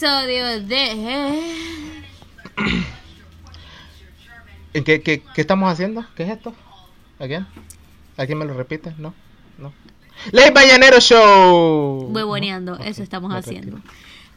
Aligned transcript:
Episodio 0.00 0.62
de... 0.62 1.42
¿En 4.72 4.82
¿Qué, 4.82 5.02
qué, 5.02 5.22
qué 5.34 5.40
estamos 5.42 5.70
haciendo? 5.70 6.06
¿Qué 6.16 6.22
es 6.22 6.30
esto? 6.30 6.54
¿A 7.18 7.26
quién? 7.26 7.46
¿A 8.16 8.24
quién 8.24 8.38
me 8.38 8.46
lo 8.46 8.54
repite? 8.54 8.94
No, 8.96 9.12
no. 9.58 9.74
¡Ley 10.32 10.52
Mañanero 10.54 11.00
Show! 11.00 12.08
Huevoneando, 12.14 12.78
No, 12.78 12.84
eso 12.84 13.02
estamos 13.02 13.28
no, 13.30 13.36
haciendo. 13.36 13.78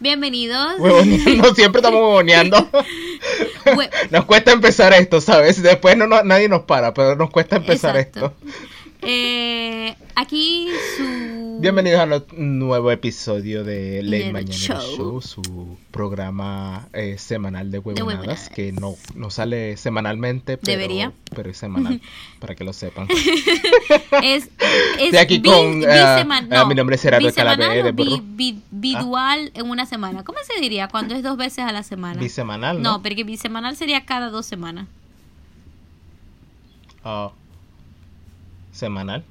Bienvenidos. 0.01 0.79
Huevoneando, 0.79 1.55
siempre 1.55 1.79
estamos 1.79 2.01
huevoneando. 2.01 2.57
Hue- 3.65 3.89
Nos 4.11 4.25
cuesta 4.25 4.51
empezar 4.51 4.91
esto, 4.91 5.21
¿sabes? 5.21 5.63
Después 5.63 5.95
no, 5.95 6.07
no- 6.07 6.23
nadie 6.23 6.49
nos 6.49 6.63
para, 6.63 6.93
pero 6.93 7.15
nos 7.15 7.29
cuesta 7.29 7.55
empezar 7.55 7.95
Exacto. 7.95 8.25
esto. 8.25 8.35
Eh, 9.05 9.95
aquí 10.15 10.67
su... 10.97 11.57
Bienvenidos 11.59 11.99
a 11.99 12.23
un 12.37 12.59
nuevo 12.59 12.91
episodio 12.91 13.63
de 13.63 14.01
Ley 14.01 14.23
Del 14.23 14.33
Mañanero 14.33 14.79
show. 14.81 14.95
Show, 14.97 15.21
su 15.21 15.77
programa 15.91 16.87
eh, 16.93 17.17
semanal 17.17 17.69
de 17.71 17.79
huevonadas, 17.79 18.07
huevonadas. 18.07 18.49
que 18.49 18.71
no, 18.71 18.95
no 19.15 19.29
sale 19.29 19.75
semanalmente, 19.77 20.57
pero, 20.57 20.71
Debería. 20.79 21.11
pero 21.35 21.49
es 21.49 21.57
semanal, 21.57 22.01
para 22.39 22.55
que 22.55 22.63
lo 22.63 22.73
sepan. 22.73 23.07
Es, 24.23 24.45
es 24.45 24.49
Estoy 24.99 25.17
aquí 25.19 25.39
bi- 25.39 25.49
con, 25.49 25.83
eh, 25.83 26.21
eh, 26.21 26.65
mi 26.67 26.75
nombre 26.75 26.95
es 26.95 27.01
Gerardo 27.01 27.27
de 27.29 27.91
bi- 27.91 28.61
bidual 28.71 29.51
en 29.53 29.69
una 29.69 29.85
semana. 29.85 30.23
¿Cómo 30.23 30.37
se 30.45 30.59
diría 30.61 30.87
cuando 30.87 31.13
es 31.15 31.23
dos 31.23 31.35
veces 31.37 31.59
a 31.65 31.71
la 31.71 31.83
semana? 31.83 32.19
Bisemanal, 32.19 32.81
¿no? 32.81 32.93
No, 32.93 33.01
porque 33.01 33.23
bisemanal 33.23 33.75
sería 33.75 34.05
cada 34.05 34.29
dos 34.29 34.45
semanas. 34.45 34.87
Ah, 37.03 37.31
semanal. 38.73 39.23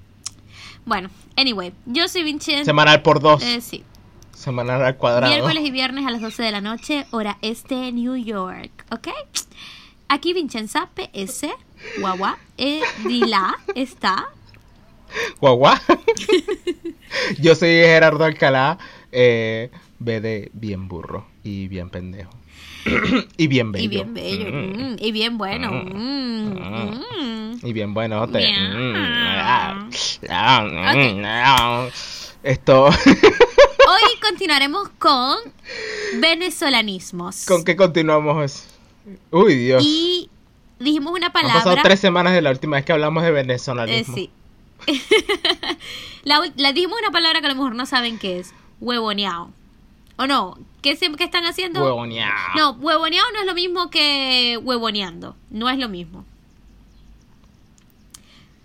Bueno, 0.86 1.10
anyway, 1.36 1.72
yo 1.86 2.08
soy 2.08 2.22
Vincenzo. 2.24 2.64
Semanal 2.64 3.02
por 3.02 3.20
dos. 3.20 3.42
Eh, 3.42 3.60
sí. 3.60 3.84
Semanal 4.34 4.82
al 4.84 4.96
cuadrado. 4.96 5.30
Miércoles 5.30 5.62
y 5.64 5.70
viernes 5.70 6.06
a 6.06 6.10
las 6.10 6.20
12 6.22 6.42
de 6.42 6.50
la 6.50 6.60
noche, 6.60 7.06
hora 7.10 7.36
este, 7.42 7.92
New 7.92 8.16
York, 8.16 8.70
¿ok? 8.90 9.08
Aquí 10.08 10.32
Vincenza 10.32 10.88
PS, 10.94 11.48
guagua, 12.00 12.38
eh, 12.58 12.80
Dila, 13.06 13.54
está. 13.74 14.28
Guagua. 15.40 15.80
Yo 17.38 17.54
soy 17.54 17.68
Gerardo 17.68 18.24
Alcalá, 18.24 18.78
eh, 19.12 19.70
B 19.98 20.20
de 20.20 20.50
bien 20.54 20.88
burro 20.88 21.26
y 21.44 21.68
bien 21.68 21.90
pendejo. 21.90 22.30
y 23.36 23.46
bien 23.46 23.70
bello. 23.70 23.84
Y 23.84 23.88
bien 23.88 24.14
bello, 24.14 24.50
Mm. 24.50 24.94
mm, 24.94 24.96
y 24.98 25.12
bien 25.12 25.38
bueno. 25.38 25.70
Mm. 25.70 26.58
mm. 26.58 27.66
Y 27.66 27.72
bien 27.72 27.94
bueno. 27.94 28.26
Ah. 29.42 29.88
Esto. 32.42 32.84
Hoy 32.86 34.20
continuaremos 34.20 34.88
con 34.98 35.36
venezolanismos. 36.20 37.44
¿Con 37.46 37.64
qué 37.64 37.76
continuamos? 37.76 38.64
Uy, 39.30 39.54
Dios. 39.56 39.82
Y 39.84 40.28
dijimos 40.78 41.12
una 41.12 41.26
Han 41.26 41.32
pasado 41.32 41.60
palabra. 41.62 41.82
tres 41.82 42.00
semanas 42.00 42.32
de 42.32 42.42
la 42.42 42.50
última 42.50 42.76
vez 42.76 42.84
que 42.84 42.92
hablamos 42.92 43.22
de 43.22 43.28
eh, 43.30 43.32
venezolanismo. 43.32 44.14
sí. 44.14 44.30
la, 46.24 46.40
la 46.56 46.72
dijimos 46.72 46.98
una 47.00 47.10
palabra 47.12 47.40
que 47.40 47.46
a 47.46 47.50
lo 47.50 47.54
mejor 47.56 47.74
no 47.74 47.86
saben 47.86 48.18
qué 48.18 48.38
es. 48.40 48.52
Huevoneado. 48.80 49.50
¿O 50.16 50.26
no? 50.26 50.58
¿Qué, 50.82 50.96
se- 50.96 51.12
qué 51.12 51.24
están 51.24 51.44
haciendo? 51.44 51.82
Huevoneado. 51.82 52.32
No, 52.56 52.70
huevoneado 52.72 53.30
no 53.32 53.40
es 53.40 53.46
lo 53.46 53.54
mismo 53.54 53.90
que 53.90 54.58
huevoneando. 54.62 55.36
No 55.50 55.68
es 55.70 55.78
lo 55.78 55.88
mismo. 55.88 56.24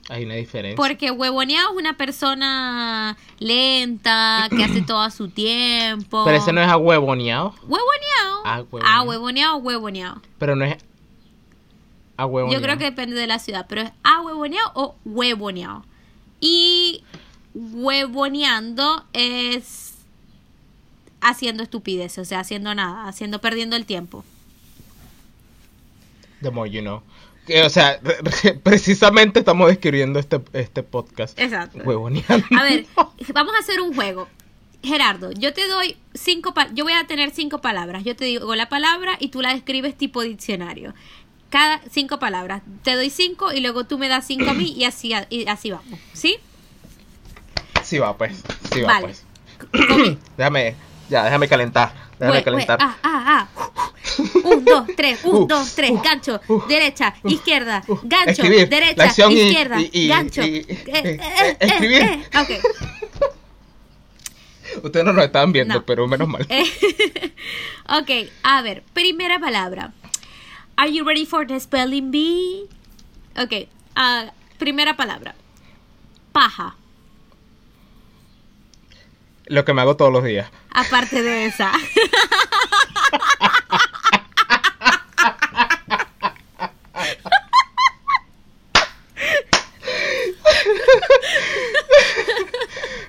Hay 0.09 0.23
una 0.23 0.35
diferencia. 0.35 0.77
Porque 0.77 1.11
huevoneado 1.11 1.71
es 1.71 1.77
una 1.77 1.97
persona 1.97 3.17
lenta, 3.39 4.47
que 4.49 4.63
hace 4.63 4.81
todo 4.81 5.01
a 5.01 5.11
su 5.11 5.29
tiempo. 5.29 6.23
Pero 6.23 6.37
ese 6.37 6.53
no 6.53 6.61
es 6.61 6.67
ahuevoneado. 6.67 7.53
Huevoneado. 7.63 8.41
Ah, 8.45 8.61
huevoneado. 8.61 8.85
Ah, 8.85 9.03
huevoneado 9.03 9.55
o 9.55 9.59
huevoneado. 9.59 10.21
Pero 10.37 10.55
no 10.55 10.63
es 10.63 10.77
ahuevoneado. 12.15 12.59
Yo 12.59 12.65
creo 12.65 12.77
que 12.77 12.85
depende 12.85 13.15
de 13.17 13.27
la 13.27 13.39
ciudad, 13.39 13.65
pero 13.67 13.81
es 13.81 13.91
a 14.03 14.21
huevoneado 14.21 14.71
o 14.75 14.95
huevoneado. 15.03 15.83
Y 16.39 17.03
huevoneando 17.53 19.03
es 19.11 19.95
haciendo 21.19 21.63
estupideces, 21.63 22.19
o 22.19 22.25
sea, 22.25 22.39
haciendo 22.39 22.73
nada, 22.73 23.07
haciendo 23.07 23.41
perdiendo 23.41 23.75
el 23.75 23.85
tiempo. 23.85 24.23
The 26.41 26.51
more 26.51 26.69
you 26.69 26.81
know. 26.81 27.01
Que, 27.47 27.63
o 27.63 27.69
sea, 27.69 27.99
precisamente 28.63 29.39
estamos 29.39 29.67
describiendo 29.69 30.19
este, 30.19 30.41
este 30.53 30.83
podcast. 30.83 31.39
Exacto. 31.39 31.79
Huevoneando. 31.83 32.45
A 32.57 32.63
ver, 32.63 32.85
vamos 33.33 33.53
a 33.55 33.59
hacer 33.59 33.79
un 33.81 33.95
juego. 33.95 34.27
Gerardo, 34.83 35.31
yo 35.31 35.53
te 35.53 35.67
doy 35.67 35.97
cinco, 36.13 36.53
pa- 36.53 36.67
yo 36.73 36.83
voy 36.83 36.93
a 36.93 37.07
tener 37.07 37.31
cinco 37.31 37.59
palabras. 37.61 38.03
Yo 38.03 38.15
te 38.15 38.25
digo 38.25 38.53
la 38.55 38.69
palabra 38.69 39.13
y 39.19 39.29
tú 39.29 39.41
la 39.41 39.53
describes 39.53 39.97
tipo 39.97 40.21
diccionario. 40.21 40.93
Cada 41.49 41.81
cinco 41.89 42.19
palabras. 42.19 42.61
Te 42.83 42.95
doy 42.95 43.09
cinco 43.09 43.51
y 43.53 43.61
luego 43.61 43.85
tú 43.85 43.97
me 43.97 44.07
das 44.09 44.27
cinco 44.27 44.49
a 44.49 44.53
mí 44.53 44.73
y 44.77 44.83
así, 44.83 45.13
y 45.29 45.47
así 45.47 45.71
vamos. 45.71 45.99
¿Sí? 46.13 46.37
Sí 47.83 47.97
va, 47.97 48.17
pues. 48.17 48.43
Sí 48.73 48.81
va, 48.81 48.87
Vale. 48.99 49.07
pues. 49.07 49.23
Déjame, 50.37 50.75
ya, 51.09 51.23
déjame 51.23 51.47
calentar. 51.47 51.93
Déjame 52.19 52.43
calentar. 52.43 52.77
ah, 52.81 52.97
ah, 53.03 53.47
ah. 53.57 53.66
Un, 54.43 54.65
dos, 54.65 54.87
tres, 54.95 55.19
un, 55.23 55.35
Uh, 55.43 55.47
dos, 55.47 55.75
tres, 55.75 55.91
uh, 55.91 56.01
gancho, 56.01 56.39
uh, 56.47 56.61
derecha, 56.67 57.13
izquierda, 57.25 57.83
gancho, 58.03 58.31
escribir, 58.31 58.69
derecha, 58.69 59.07
izquierda, 59.31 59.79
y- 59.81 59.89
y- 59.93 60.07
gancho. 60.07 60.41
y- 60.41 60.57
eh, 60.57 60.65
eh, 60.67 60.85
eh, 60.87 61.19
eh, 61.21 61.47
eh, 61.49 61.57
escribir. 61.59 62.01
eh, 62.01 62.29
ok. 62.39 62.49
Ustedes 64.83 65.05
no 65.05 65.13
nos 65.13 65.25
estaban 65.25 65.51
viendo, 65.51 65.75
No. 65.75 65.85
pero 65.85 66.07
menos 66.07 66.27
mal. 66.27 66.45
Eh, 66.49 66.63
ok, 67.89 68.29
a 68.43 68.61
ver, 68.61 68.83
primera 68.93 69.39
palabra. 69.39 69.93
Are 70.75 70.91
you 70.91 71.03
ready 71.03 71.25
for 71.25 71.47
the 71.47 71.59
spelling 71.59 72.11
bee? 72.11 72.65
Ok, 73.35 73.67
ah, 73.95 74.31
primera 74.59 74.95
palabra. 74.95 75.33
Paja, 76.31 76.75
Lo 79.47 79.63
que 79.65 79.73
me 79.73 79.81
hago 79.81 79.95
todos 79.95 80.11
los 80.11 80.23
días. 80.23 80.49
aparte 80.71 81.23
de 81.23 81.45
esa. 81.45 81.71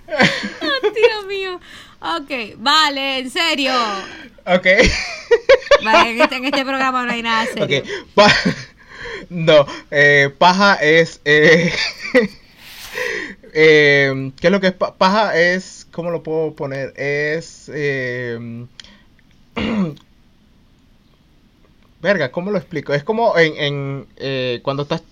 Oh, 0.09 0.91
Dios 0.95 1.27
mío. 1.27 1.61
Ok, 2.21 2.56
vale, 2.59 3.19
en 3.19 3.31
serio. 3.31 3.73
Ok. 4.47 4.67
Vale, 5.84 6.11
en 6.11 6.21
este, 6.23 6.37
en 6.37 6.45
este 6.47 6.65
programa 6.65 7.05
no 7.05 7.12
hay 7.12 7.23
nada 7.23 7.47
serio. 7.47 7.81
Ok. 7.81 7.89
Pa- 8.15 8.33
no, 9.31 9.67
eh, 9.91 10.34
paja 10.37 10.75
es. 10.75 11.21
Eh, 11.25 11.73
eh, 13.55 14.33
¿Qué 14.41 14.47
es 14.49 14.51
lo 14.51 14.61
que 14.61 14.69
es 14.69 14.73
pa- 14.73 14.95
paja? 14.95 15.39
Es. 15.39 15.87
¿Cómo 15.93 16.11
lo 16.11 16.23
puedo 16.23 16.55
poner? 16.55 16.93
Es. 16.97 17.71
Eh, 17.73 18.67
verga, 22.03 22.31
¿cómo 22.33 22.50
lo 22.50 22.59
explico? 22.59 22.95
Es 22.95 23.05
como 23.05 23.37
en. 23.39 23.56
en 23.56 24.06
eh, 24.17 24.61
cuando 24.62 24.83
estás 24.85 25.03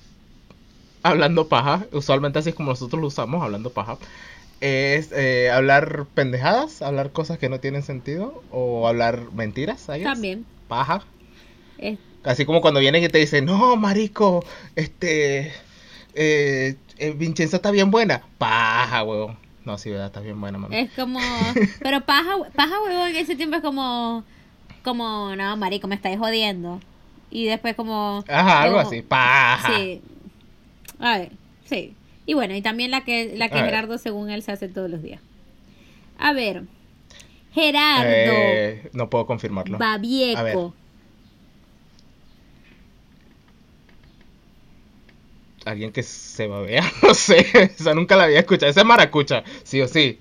hablando 1.02 1.48
paja, 1.48 1.86
usualmente 1.92 2.38
así 2.40 2.48
es 2.50 2.54
como 2.56 2.70
nosotros 2.70 3.00
lo 3.00 3.06
usamos, 3.08 3.42
hablando 3.42 3.70
paja. 3.70 3.98
Es 4.60 5.12
eh, 5.12 5.50
hablar 5.50 6.06
pendejadas, 6.14 6.80
hablar 6.82 7.12
cosas 7.12 7.38
que 7.38 7.48
no 7.48 7.60
tienen 7.60 7.82
sentido, 7.82 8.42
o 8.50 8.88
hablar 8.88 9.32
mentiras. 9.32 9.86
También. 9.86 10.46
Paja. 10.68 11.04
Eh, 11.78 11.98
Así 12.24 12.44
como 12.44 12.60
cuando 12.60 12.80
vienen 12.80 13.04
y 13.04 13.08
te 13.08 13.18
dicen, 13.18 13.44
no, 13.44 13.76
marico, 13.76 14.44
este, 14.74 15.52
eh, 16.14 16.76
eh, 16.98 17.10
Vincenza 17.16 17.56
está 17.56 17.70
bien 17.70 17.90
buena. 17.90 18.22
Paja, 18.38 19.04
huevón. 19.04 19.38
No, 19.64 19.78
sí, 19.78 19.90
verdad, 19.90 20.06
está 20.06 20.20
bien 20.20 20.40
buena, 20.40 20.58
mami. 20.58 20.76
Es 20.76 20.90
como. 20.92 21.20
Pero 21.82 22.00
paja, 22.04 22.36
paja 22.54 22.80
huevón 22.82 23.10
en 23.10 23.16
ese 23.16 23.36
tiempo 23.36 23.56
es 23.56 23.62
como. 23.62 24.24
Como, 24.82 25.34
no, 25.36 25.56
marico, 25.56 25.86
me 25.88 25.96
estáis 25.96 26.18
jodiendo. 26.18 26.80
Y 27.30 27.44
después 27.46 27.74
como. 27.76 28.24
Ajá, 28.28 28.62
algo 28.62 28.76
como- 28.78 28.88
así, 28.88 29.02
paja. 29.02 29.76
Sí. 29.76 30.00
A 30.98 31.18
ver, 31.18 31.32
sí. 31.66 31.94
Y 32.26 32.34
bueno, 32.34 32.54
y 32.54 32.62
también 32.62 32.90
la 32.90 33.04
que, 33.04 33.36
la 33.36 33.48
que 33.48 33.58
A 33.58 33.62
ver. 33.62 33.70
Gerardo, 33.70 33.98
según 33.98 34.30
él, 34.30 34.42
se 34.42 34.52
hace 34.52 34.68
todos 34.68 34.90
los 34.90 35.02
días. 35.02 35.20
A 36.18 36.32
ver. 36.32 36.64
Gerardo 37.54 38.10
Eh, 38.10 38.90
no 38.92 39.08
puedo 39.08 39.26
confirmarlo. 39.26 39.78
Babieco. 39.78 40.74
Alguien 45.64 45.90
que 45.92 46.02
se 46.02 46.46
babea, 46.46 46.84
no 47.02 47.14
sé, 47.14 47.46
esa 47.76 47.94
nunca 47.94 48.16
la 48.16 48.24
había 48.24 48.40
escuchado. 48.40 48.70
Esa 48.70 48.80
es 48.80 48.86
maracucha, 48.86 49.42
sí 49.64 49.80
o 49.80 49.88
sí. 49.88 50.20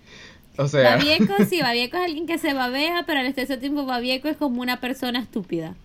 O 0.58 0.68
sea, 0.68 0.96
Babieco, 0.96 1.34
sí, 1.50 1.62
Babieco 1.62 1.98
es 1.98 2.04
alguien 2.04 2.25
que 2.28 2.38
se 2.38 2.54
babea, 2.54 3.04
pero 3.06 3.19
al 3.19 3.34
mismo 3.34 3.58
tiempo 3.60 3.86
Babieco 3.86 4.28
es 4.28 4.38
como 4.38 4.62
una 4.62 4.80
persona 4.80 5.19
estúpida. 5.19 5.75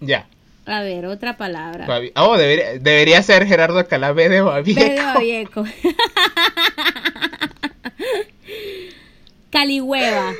ya. 0.00 0.28
A 0.66 0.80
ver, 0.82 1.06
otra 1.06 1.36
palabra. 1.36 1.86
Babi- 1.86 2.12
Oh, 2.16 2.36
debería, 2.36 2.78
debería 2.78 3.22
ser 3.22 3.46
Gerardo 3.46 3.78
Alcalá 3.78 4.12
B 4.12 4.28
de 4.28 4.40
Babieco. 4.40 4.80
B 4.80 4.90
de 4.94 5.00
Babieco. 5.02 5.64
Calihueva. 9.50 10.32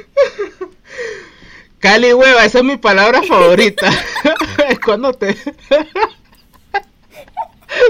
Calihueva, 1.79 2.45
esa 2.45 2.59
es 2.59 2.65
mi 2.65 2.77
palabra 2.77 3.23
favorita. 3.23 3.91
cuando 4.85 5.13
te. 5.13 5.37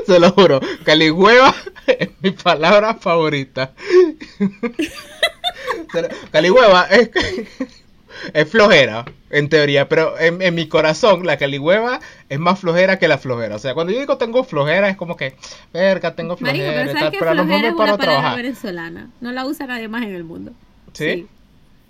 Se 0.07 0.19
lo 0.21 0.31
juro. 0.33 0.61
Calihueva 0.85 1.55
es 1.87 2.11
mi 2.21 2.31
palabra 2.33 2.95
favorita. 2.95 3.73
Calihueva 6.33 6.85
es, 6.91 7.11
es 8.33 8.49
flojera, 8.49 9.05
en 9.31 9.49
teoría, 9.49 9.89
pero 9.89 10.19
en, 10.19 10.43
en, 10.43 10.55
mi 10.55 10.69
corazón 10.69 11.27
la 11.27 11.37
calihueva 11.37 12.01
es 12.29 12.39
más 12.39 12.61
flojera 12.61 12.99
que 12.99 13.09
la 13.09 13.19
flojera. 13.19 13.57
O 13.57 13.59
sea, 13.59 13.75
cuando 13.75 13.93
yo 13.93 14.01
digo 14.01 14.19
tengo 14.19 14.45
flojera 14.45 14.89
es 14.89 14.97
como 14.97 15.17
que, 15.17 15.37
verga, 15.73 16.15
tengo 16.15 16.37
flojera. 16.37 16.67
Marico, 16.67 16.87
pero, 16.87 16.99
¿sabes 16.99 17.11
que 17.13 17.19
pero 17.19 17.33
flojera 17.33 17.69
es 17.69 17.75
una 17.75 17.97
palabra 17.97 18.35
venezolana. 18.35 19.11
No 19.21 19.33
la 19.33 19.47
usa 19.47 19.67
nadie 19.67 19.89
más 19.89 20.03
en 20.05 20.15
el 20.15 20.25
mundo. 20.25 20.53
¿Sí? 20.93 21.13
sí. 21.13 21.27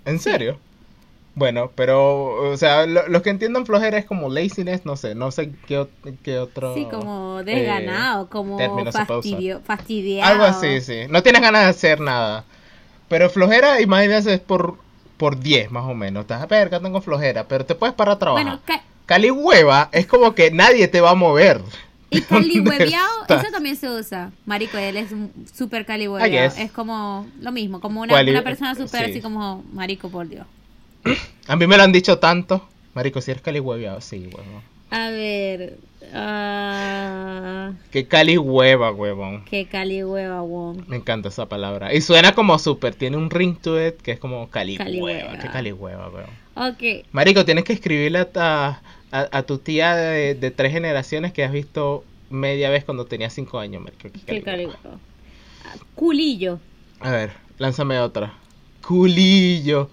en 0.05 0.19
serio? 0.19 0.59
Bueno, 1.37 1.71
pero, 1.75 2.49
o 2.49 2.57
sea, 2.57 2.87
lo, 2.87 3.07
los 3.07 3.21
que 3.21 3.29
entiendan 3.29 3.67
flojera 3.67 3.99
es 3.99 4.05
como 4.05 4.27
laziness, 4.27 4.87
no 4.87 4.95
sé, 4.95 5.13
no 5.13 5.29
sé 5.29 5.51
qué, 5.67 5.85
qué 6.23 6.39
otro... 6.39 6.73
Sí, 6.73 6.87
como 6.89 7.43
desganado, 7.43 8.23
eh, 8.23 8.27
como 8.27 8.57
fastidio, 8.91 9.61
fastidiado. 9.63 10.31
Algo 10.31 10.45
así, 10.45 10.81
sí. 10.81 11.01
No 11.09 11.21
tienes 11.21 11.43
ganas 11.43 11.65
de 11.65 11.69
hacer 11.69 11.99
nada. 11.99 12.43
Pero 13.07 13.29
flojera, 13.29 13.79
imagínate, 13.81 14.33
es 14.33 14.39
por, 14.39 14.77
por 15.17 15.39
10 15.39 15.71
más 15.71 15.85
o 15.85 15.93
menos. 15.93 16.21
Estás 16.21 16.41
a 16.41 16.45
verga, 16.45 16.79
tengo 16.79 17.01
flojera, 17.01 17.47
pero 17.47 17.65
te 17.65 17.75
puedes 17.75 17.95
parar 17.95 18.15
a 18.15 18.19
trabajar. 18.19 18.59
Bueno, 18.65 18.81
Cali 19.05 19.31
hueva 19.31 19.89
es 19.91 20.05
como 20.05 20.35
que 20.35 20.51
nadie 20.51 20.87
te 20.87 21.01
va 21.01 21.11
a 21.11 21.15
mover. 21.15 21.61
Y 22.09 22.21
calihueveado, 22.23 23.25
eso 23.27 23.51
también 23.51 23.75
se 23.75 23.89
usa. 23.89 24.31
Marico, 24.45 24.77
él 24.77 24.97
es 24.97 25.09
súper 25.53 25.85
calihueveado. 25.85 26.55
Es 26.57 26.71
como 26.71 27.27
lo 27.39 27.51
mismo, 27.51 27.79
como 27.79 28.01
una, 28.01 28.21
una 28.21 28.43
persona 28.43 28.75
súper 28.75 29.05
así 29.05 29.21
como, 29.21 29.63
marico, 29.73 30.09
por 30.09 30.27
Dios. 30.27 30.45
A 31.47 31.55
mí 31.55 31.67
me 31.67 31.77
lo 31.77 31.83
han 31.83 31.91
dicho 31.91 32.19
tanto. 32.19 32.67
Marico, 32.93 33.21
si 33.21 33.31
eres 33.31 33.43
calihueveado, 33.43 34.01
sí, 34.01 34.29
huevón. 34.33 34.76
A 34.89 35.09
ver. 35.09 35.77
Uh... 36.01 37.75
Qué 37.91 38.07
cali 38.07 38.37
hueva, 38.37 38.91
huevón. 38.91 39.43
Qué 39.45 39.65
cali 39.65 40.03
hueva, 40.03 40.41
huevón. 40.41 40.85
Me 40.87 40.97
encanta 40.97 41.29
esa 41.29 41.47
palabra. 41.47 41.93
Y 41.93 42.01
suena 42.01 42.33
como 42.33 42.57
súper. 42.59 42.95
Tiene 42.95 43.17
un 43.17 43.29
ring 43.29 43.57
to 43.57 43.85
it 43.85 43.97
que 43.97 44.11
es 44.11 44.19
como 44.19 44.49
cali, 44.49 44.77
hueva. 44.77 45.37
Qué 45.39 45.49
cali 45.49 45.71
hueva, 45.71 46.09
huevón. 46.09 46.29
Ok. 46.55 47.05
Marico, 47.11 47.43
tienes 47.45 47.65
que 47.65 47.73
escribirle 47.73 48.27
a, 48.35 48.81
a, 49.11 49.43
tu 49.43 49.57
tía 49.57 49.95
de, 49.95 50.51
tres 50.51 50.71
generaciones 50.71 51.33
que 51.33 51.43
has 51.43 51.51
visto 51.51 52.03
media 52.29 52.69
vez 52.69 52.83
cuando 52.83 53.05
tenía 53.05 53.29
cinco 53.29 53.59
años, 53.59 53.83
Marico. 53.83 54.09
Qué 54.25 54.41
cali, 54.41 54.65
hueva. 54.65 54.99
Culillo. 55.95 56.59
A 56.99 57.11
ver, 57.11 57.31
lánzame 57.57 57.99
otra. 57.99 58.33
Culillo. 58.85 59.89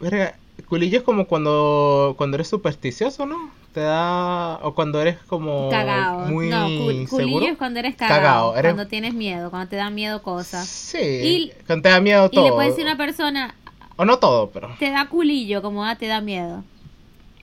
Verga, 0.00 0.36
culillo 0.64 0.98
es 0.98 1.04
como 1.04 1.26
cuando, 1.26 2.14
cuando 2.16 2.36
eres 2.36 2.48
supersticioso, 2.48 3.26
¿no? 3.26 3.50
Te 3.72 3.80
da. 3.80 4.58
O 4.62 4.74
cuando 4.74 5.00
eres 5.00 5.18
como. 5.26 5.68
Cagado. 5.70 6.26
Muy 6.26 6.48
no, 6.48 6.66
culillo 7.08 7.52
es 7.52 7.58
cuando 7.58 7.80
eres 7.80 7.96
cagado. 7.96 8.52
Cuando 8.52 8.86
tienes 8.86 9.14
miedo, 9.14 9.50
cuando 9.50 9.68
te 9.68 9.76
da 9.76 9.90
miedo 9.90 10.22
cosas. 10.22 10.66
Sí. 10.66 11.52
cuando 11.66 11.82
te 11.82 11.88
da 11.88 12.00
miedo 12.00 12.30
todo. 12.30 12.46
Y 12.46 12.48
le 12.48 12.54
puedes 12.54 12.72
decir 12.72 12.86
a 12.88 12.92
una 12.92 12.96
persona. 12.96 13.54
O 13.96 14.04
no 14.04 14.18
todo, 14.18 14.50
pero. 14.50 14.74
Te 14.78 14.90
da 14.90 15.06
culillo, 15.06 15.62
como 15.62 15.84
ah, 15.84 15.96
te 15.96 16.06
da 16.06 16.20
miedo. 16.20 16.64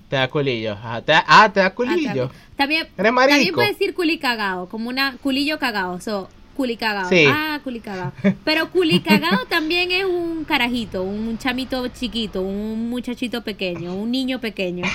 Te 0.09 0.17
da 0.17 0.29
culillo. 0.29 0.77
ah, 0.83 1.01
te 1.01 1.13
da 1.13 1.23
ah, 1.27 1.73
culillo. 1.73 2.29
también, 2.57 2.87
Eres 2.97 3.13
marico. 3.13 3.35
también 3.35 3.55
puedes 3.55 3.79
decir 3.79 3.93
culi 3.93 4.19
cagado, 4.19 4.67
como 4.67 4.89
una 4.89 5.15
culillo 5.23 5.57
cagado. 5.59 6.01
So, 6.01 6.27
culicagado. 6.51 7.09
Ah, 7.29 7.59
culicagado. 7.63 8.11
Pero 8.43 8.69
culicagado 8.71 9.45
también 9.49 9.91
es 9.91 10.05
un 10.05 10.43
carajito, 10.43 11.03
un 11.03 11.37
chamito 11.37 11.87
chiquito, 11.89 12.41
un 12.41 12.89
muchachito 12.89 13.43
pequeño, 13.43 13.95
un 13.95 14.11
niño 14.11 14.39
pequeño. 14.39 14.85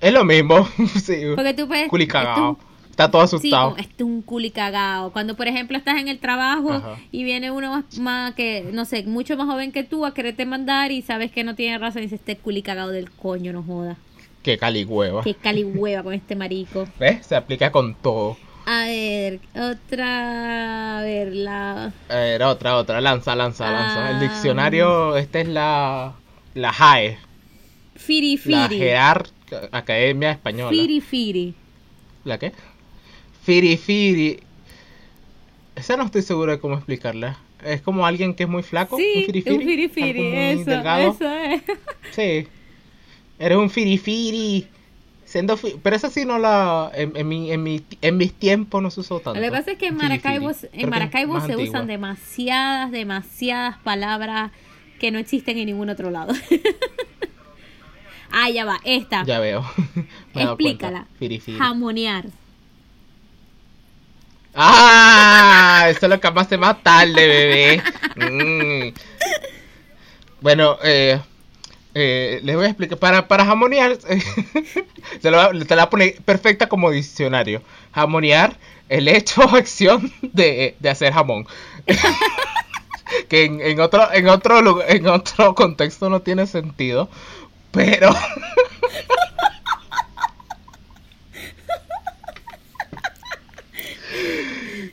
Es 0.00 0.12
lo 0.12 0.24
mismo, 0.24 0.68
sí. 1.02 1.22
Porque 1.34 1.54
tú 1.54 1.66
puedes... 1.66 1.88
Culicagado. 1.88 2.58
Está 2.90 3.12
todo 3.12 3.22
asustado. 3.22 3.76
Sí, 3.76 3.86
es 3.96 4.02
un 4.02 4.22
culicagado. 4.22 5.12
Cuando, 5.12 5.36
por 5.36 5.46
ejemplo, 5.46 5.78
estás 5.78 6.00
en 6.00 6.08
el 6.08 6.18
trabajo 6.18 6.82
y 7.12 7.22
viene 7.22 7.52
uno 7.52 7.84
más, 8.00 8.34
que, 8.34 8.68
no 8.72 8.84
sé, 8.84 9.04
mucho 9.04 9.36
más 9.36 9.46
joven 9.46 9.70
que 9.70 9.84
tú 9.84 10.04
a 10.04 10.14
quererte 10.14 10.46
mandar 10.46 10.90
y 10.90 11.02
sabes 11.02 11.30
que 11.30 11.44
no 11.44 11.54
tiene 11.54 11.78
razón 11.78 12.02
y 12.02 12.06
dice, 12.06 12.16
este 12.16 12.36
culicagado 12.36 12.90
del 12.90 13.08
coño, 13.12 13.52
no 13.52 13.62
joda. 13.62 13.96
Qué 14.42 14.58
caligüeva. 14.58 15.22
Qué 15.22 15.34
caligüeva 15.34 16.02
con 16.02 16.12
este 16.12 16.34
marico. 16.34 16.88
¿Ves? 16.98 17.24
Se 17.24 17.36
aplica 17.36 17.70
con 17.70 17.94
todo. 17.94 18.36
A 18.70 18.84
ver, 18.84 19.40
otra. 19.54 20.98
A 20.98 21.02
ver, 21.02 21.34
la. 21.34 21.90
A 22.10 22.14
ver, 22.14 22.42
otra, 22.42 22.76
otra. 22.76 23.00
Lanza, 23.00 23.34
lanza, 23.34 23.72
lanza. 23.72 24.10
El 24.10 24.16
ah. 24.16 24.20
diccionario, 24.20 25.16
esta 25.16 25.40
es 25.40 25.48
la. 25.48 26.12
La 26.52 26.70
JAE. 26.70 27.16
Firi 27.96 28.36
Firi. 28.36 28.52
La 28.54 28.68
Gear 28.68 29.26
Academia 29.72 30.32
Española. 30.32 30.68
Firi 30.68 31.00
Firi. 31.00 31.54
¿La 32.24 32.38
qué? 32.38 32.52
Firi 33.42 33.78
Firi. 33.78 34.38
Esa 35.74 35.96
no 35.96 36.04
estoy 36.04 36.20
seguro 36.20 36.52
de 36.52 36.60
cómo 36.60 36.74
explicarla. 36.74 37.38
Es 37.64 37.80
como 37.80 38.04
alguien 38.04 38.34
que 38.34 38.42
es 38.42 38.48
muy 38.50 38.62
flaco. 38.62 38.98
Sí, 38.98 39.14
un 39.16 39.24
firifiri. 39.24 39.56
Un 39.56 39.62
firifiri, 39.62 40.36
eso, 40.36 40.70
eso 40.70 41.34
es. 41.34 41.62
Sí. 42.10 42.46
Eres 43.38 43.56
un 43.56 43.70
firifiri. 43.70 44.68
Siendo 45.28 45.58
pero 45.82 45.94
esa 45.94 46.08
sí 46.08 46.24
no 46.24 46.38
la. 46.38 46.90
En, 46.94 47.14
en, 47.14 47.28
mi, 47.28 47.52
en, 47.52 47.62
mi, 47.62 47.84
en 48.00 48.16
mis 48.16 48.32
tiempos 48.32 48.82
no 48.82 48.90
se 48.90 49.00
usó 49.00 49.20
tanto. 49.20 49.38
Lo 49.38 49.44
que 49.44 49.50
pasa 49.50 49.72
es 49.72 49.78
que 49.78 49.88
en 49.88 49.96
Maracaibo, 49.96 50.52
en 50.72 50.88
Maracaibo 50.88 51.38
se 51.42 51.54
usan 51.54 51.86
demasiadas, 51.86 52.90
demasiadas 52.90 53.76
palabras 53.84 54.52
que 54.98 55.10
no 55.10 55.18
existen 55.18 55.58
en 55.58 55.66
ningún 55.66 55.90
otro 55.90 56.10
lado. 56.10 56.32
ah, 58.30 58.48
ya 58.48 58.64
va, 58.64 58.80
esta. 58.84 59.22
Ya 59.24 59.38
veo. 59.38 59.70
Explícala. 60.34 61.06
Jamonear. 61.58 62.24
¡Ah! 64.54 65.88
Eso 65.90 66.08
lo 66.08 66.18
que 66.18 66.30
más 66.30 66.50
más 66.58 66.82
tarde, 66.82 67.12
bebé. 67.28 67.82
Mm. 68.16 68.94
Bueno, 70.40 70.78
eh. 70.82 71.20
Eh, 72.00 72.38
les 72.44 72.54
voy 72.54 72.66
a 72.66 72.68
explicar. 72.68 72.96
Para, 72.98 73.26
para 73.26 73.44
jamonear, 73.44 73.96
te 75.20 75.30
la 75.76 75.90
pone 75.90 76.14
perfecta 76.24 76.68
como 76.68 76.92
diccionario. 76.92 77.60
Jamonear, 77.92 78.56
el 78.88 79.08
hecho 79.08 79.42
o 79.42 79.48
acción 79.56 80.12
de, 80.22 80.76
de 80.78 80.90
hacer 80.90 81.12
jamón. 81.12 81.48
que 83.28 83.46
en, 83.46 83.60
en, 83.60 83.80
otro, 83.80 84.12
en, 84.12 84.28
otro, 84.28 84.86
en 84.86 85.08
otro 85.08 85.56
contexto 85.56 86.08
no 86.08 86.22
tiene 86.22 86.46
sentido. 86.46 87.08
Pero. 87.72 88.14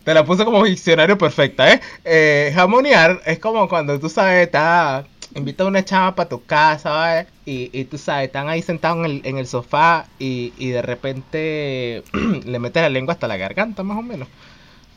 Te 0.04 0.14
la 0.14 0.26
puse 0.26 0.44
como 0.44 0.64
diccionario 0.64 1.18
perfecta, 1.20 1.72
¿eh? 1.72 1.82
¿eh? 2.04 2.52
Jamonear 2.54 3.22
es 3.26 3.38
como 3.40 3.68
cuando 3.68 4.00
tú 4.00 4.10
sabes, 4.10 4.46
está 4.46 5.06
invita 5.36 5.64
a 5.64 5.68
una 5.68 5.84
chava 5.84 6.16
para 6.16 6.30
tu 6.30 6.44
casa, 6.44 7.28
Y, 7.46 7.70
y, 7.78 7.86
tú 7.86 7.98
sabes, 7.98 8.28
están 8.28 8.50
ahí 8.50 8.62
sentados 8.62 9.06
en 9.06 9.06
el, 9.06 9.22
en 9.24 9.38
el 9.38 9.46
sofá 9.46 10.08
y, 10.18 10.54
y 10.58 10.70
de 10.70 10.82
repente 10.82 12.04
le 12.46 12.60
metes 12.60 12.82
la 12.82 12.90
lengua 12.90 13.14
hasta 13.14 13.28
la 13.28 13.38
garganta, 13.38 13.84
más 13.84 13.98
o 13.98 14.02
menos. 14.02 14.28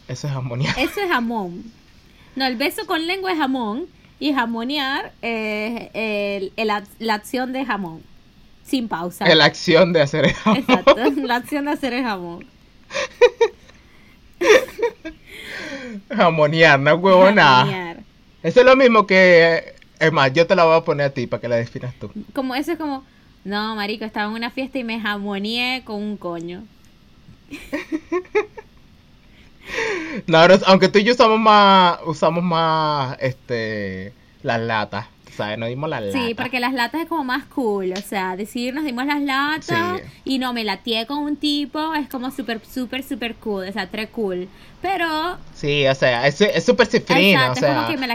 Eso 0.07 0.26
es 0.26 0.33
jamonear. 0.33 0.75
Eso 0.78 1.00
es 1.00 1.09
jamón. 1.09 1.64
No, 2.37 2.47
el 2.47 2.57
beso 2.57 2.87
con 2.87 3.07
lengua 3.07 3.33
es 3.33 3.38
jamón 3.38 3.87
y 4.21 4.33
jamonear 4.33 5.12
es 5.21 5.90
el, 5.92 6.52
la 6.57 7.14
acción 7.14 7.52
de 7.52 7.66
jamón. 7.66 8.02
Sin 8.64 8.88
pausa. 8.88 9.26
La 9.35 9.45
acción 9.45 9.92
de 9.92 10.02
hacer 10.02 10.26
el 10.26 10.35
jamón. 10.35 10.59
Exacto, 10.59 10.97
la 11.23 11.37
acción 11.37 11.64
de 11.64 11.71
hacer 11.73 11.92
el 11.95 12.04
jamón. 12.04 12.47
Jamonear, 16.11 16.78
no 16.78 16.95
huevo 16.95 17.30
nada. 17.30 17.97
Eso 18.42 18.61
es 18.61 18.66
lo 18.66 18.76
mismo 18.76 19.07
que 19.07 19.77
es 19.99 20.12
más, 20.12 20.33
yo 20.33 20.47
te 20.47 20.55
la 20.55 20.64
voy 20.64 20.76
a 20.76 20.85
poner 20.85 21.07
a 21.07 21.11
ti 21.11 21.26
para 21.26 21.40
que 21.40 21.49
la 21.49 21.57
definas 21.57 21.95
tú. 22.00 22.11
Como 22.33 22.55
eso 22.55 22.73
es 22.73 22.78
como, 22.78 23.05
no, 23.45 23.75
marico, 23.76 24.05
estaba 24.05 24.28
en 24.28 24.35
una 24.35 24.50
fiesta 24.50 24.78
y 24.78 24.85
me 24.85 25.00
jamoneé 25.00 25.83
con 25.85 26.02
un 26.02 26.17
coño. 26.17 26.64
no, 30.26 30.38
aunque 30.67 30.88
tú 30.88 30.99
y 30.99 31.05
yo 31.05 31.12
usamos 31.12 31.38
más, 31.38 31.99
usamos 32.07 32.45
más, 32.45 33.17
este, 33.21 34.12
las 34.43 34.61
latas. 34.61 35.07
¿sabes? 35.38 35.57
Nos 35.57 35.69
dimos 35.69 35.88
las 35.88 36.02
latas. 36.02 36.21
Sí, 36.21 36.35
porque 36.35 36.59
las 36.59 36.75
latas 36.75 37.02
es 37.02 37.09
como 37.09 37.25
más 37.25 37.45
cool. 37.45 37.93
O 37.93 38.00
sea, 38.00 38.37
decir 38.37 38.75
nos 38.75 38.85
dimos 38.85 39.07
las 39.07 39.23
latas 39.23 40.02
y 40.25 40.38
no 40.38 40.52
me 40.52 40.64
latié 40.64 41.07
con 41.07 41.19
un 41.19 41.37
tipo 41.37 41.95
es 41.95 42.09
como 42.09 42.33
súper, 42.33 42.61
súper, 42.67 43.05
súper 43.05 43.37
cool. 43.37 43.69
O 43.69 43.73
sea, 43.73 43.88
tres 43.88 44.11
cool. 44.11 44.49
Pero. 44.80 45.38
Sí, 45.54 45.87
o 45.88 45.94
sea, 45.94 46.26
es 46.26 46.64
súper 46.64 46.87
cifrina. 46.87 47.50
o 47.50 47.54
sea, 47.56 47.70
es 47.70 47.75
como 47.75 47.88
que 47.88 47.97
me 47.97 48.06
la, 48.06 48.14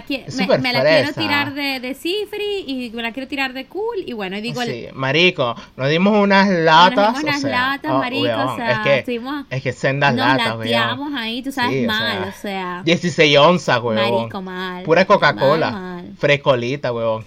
me, 0.60 0.74
la 0.74 0.82
quiero 0.82 1.14
tirar 1.14 1.54
de, 1.54 1.80
de 1.82 1.94
cifri 1.94 2.64
y 2.66 2.92
me 2.94 3.02
la 3.02 3.12
quiero 3.12 3.28
tirar 3.28 3.54
de 3.54 3.66
cool. 3.66 3.98
Y 4.06 4.14
bueno, 4.14 4.38
y 4.38 4.42
digo. 4.42 4.62
Sí, 4.62 4.88
marico, 4.94 5.56
nos 5.76 5.90
dimos 5.90 6.18
unas 6.18 6.48
latas. 6.50 7.14
Nos 7.14 7.20
dimos 7.20 7.24
unas 7.24 7.44
latas, 7.44 7.92
oh, 7.92 7.98
marico. 7.98 8.24
o 8.24 8.56
sea, 8.56 8.72
es 8.72 8.80
que, 8.80 9.00
estuvimos, 9.00 9.46
es 9.50 9.62
que 9.62 9.74
sendas 9.74 10.16
nos 10.16 10.26
latas, 10.26 10.58
lateamos 10.58 11.14
ahí, 11.16 11.42
tú 11.44 11.52
sabes, 11.52 11.86
mal, 11.86 12.30
o 12.30 12.42
sea, 12.42 12.82
16 12.86 13.38
onzas, 13.38 13.82
weón. 13.82 13.96
Marico, 13.96 14.42
mal. 14.42 14.84
Pura 14.84 15.06
Coca-Cola. 15.06 16.04
Frescolita, 16.18 16.94
weón. 16.94 17.04
huevón. 17.04 17.26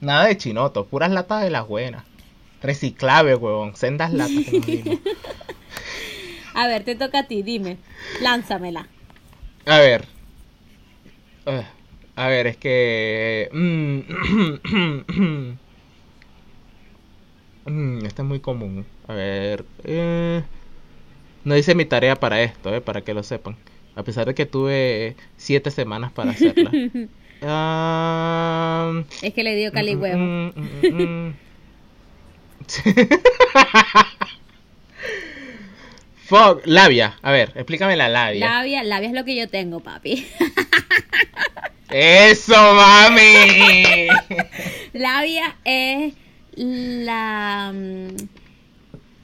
Nada 0.00 0.26
de 0.26 0.36
chinoto, 0.36 0.86
puras 0.86 1.10
latas 1.10 1.42
de 1.42 1.50
las 1.50 1.68
buenas. 1.68 2.04
Reciclable, 2.62 3.34
huevón. 3.34 3.76
Sendas 3.76 4.12
latas 4.12 4.44
que 4.44 4.58
nos 4.58 4.66
dimos. 4.66 4.98
A 6.54 6.66
ver, 6.68 6.84
te 6.84 6.94
toca 6.94 7.20
a 7.20 7.22
ti, 7.24 7.42
dime. 7.42 7.76
Lánzamela. 8.20 8.86
A 9.66 9.78
ver. 9.78 10.04
Ah, 11.46 11.64
A 12.16 12.28
ver, 12.28 12.46
es 12.46 12.56
que. 12.56 13.48
mm, 13.52 13.98
mm, 17.66 18.06
esta 18.06 18.22
es 18.22 18.28
muy 18.28 18.40
común. 18.40 18.84
A 19.08 19.14
ver. 19.14 19.64
eh, 19.84 20.42
No 21.44 21.56
hice 21.56 21.74
mi 21.74 21.84
tarea 21.84 22.16
para 22.16 22.42
esto, 22.42 22.74
eh, 22.74 22.80
para 22.80 23.00
que 23.02 23.14
lo 23.14 23.22
sepan. 23.22 23.56
A 23.96 24.02
pesar 24.02 24.26
de 24.26 24.34
que 24.34 24.46
tuve 24.46 25.16
siete 25.36 25.70
semanas 25.70 26.12
para 26.12 26.30
hacerla. 26.30 26.70
Ah, 27.44 29.02
Es 29.20 29.34
que 29.34 29.42
le 29.42 29.56
dio 29.56 29.72
cali 29.72 29.96
huevo. 29.96 30.16
mm, 30.16 30.52
mm, 30.54 31.28
mm. 31.28 31.32
Fuck, 36.32 36.62
labia. 36.64 37.18
A 37.20 37.30
ver, 37.30 37.52
explícame 37.56 37.94
la 37.94 38.08
labia. 38.08 38.48
Labia, 38.48 38.82
labia 38.82 39.08
es 39.08 39.14
lo 39.14 39.26
que 39.26 39.36
yo 39.36 39.50
tengo, 39.50 39.80
papi. 39.80 40.26
Eso, 41.90 42.54
mami. 42.54 44.08
labia 44.94 45.56
es 45.62 46.14
la 46.56 47.70
mm, 47.74 48.16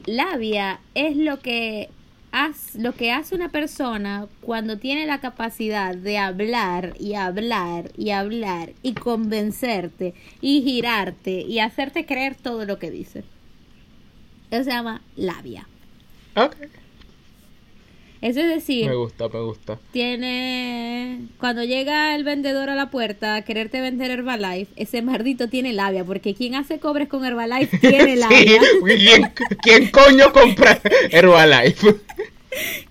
labia 0.04 0.80
es 0.94 1.16
lo 1.16 1.40
que 1.40 1.88
hace, 2.30 2.78
lo 2.78 2.92
que 2.92 3.10
hace 3.10 3.34
una 3.34 3.48
persona 3.48 4.26
cuando 4.42 4.76
tiene 4.76 5.06
la 5.06 5.22
capacidad 5.22 5.94
de 5.94 6.18
hablar 6.18 6.92
y 7.00 7.14
hablar 7.14 7.90
y 7.96 8.10
hablar 8.10 8.74
y 8.82 8.92
convencerte 8.92 10.12
y 10.42 10.60
girarte 10.60 11.40
y 11.40 11.60
hacerte 11.60 12.04
creer 12.04 12.34
todo 12.34 12.66
lo 12.66 12.78
que 12.78 12.90
dice. 12.90 13.24
Eso 14.50 14.64
se 14.64 14.70
llama 14.72 15.00
labia. 15.16 15.66
Ok. 16.36 16.54
Eso 18.20 18.40
es 18.40 18.48
decir, 18.48 18.87
Me 18.88 18.96
gusta, 18.96 19.28
me 19.28 19.40
gusta. 19.40 19.78
tiene 19.92 21.20
cuando 21.38 21.62
llega 21.64 22.14
el 22.16 22.25
vendedor 22.25 22.68
a 22.68 22.75
la 22.75 22.90
puerta 22.90 23.37
a 23.37 23.42
quererte 23.42 23.80
vender 23.80 24.10
Herbalife, 24.10 24.72
ese 24.76 25.02
mardito 25.02 25.48
tiene 25.48 25.72
labia, 25.72 26.04
porque 26.04 26.34
quien 26.34 26.54
hace 26.56 26.78
cobres 26.80 27.08
con 27.08 27.25
Herbalife 27.25 27.78
tiene 27.80 28.14
Sí, 28.14 28.20
labia. 28.20 28.60
¿quién, 28.82 29.32
quién 29.62 29.90
coño 29.90 30.32
compra 30.32 30.80
Herbalife? 31.10 31.94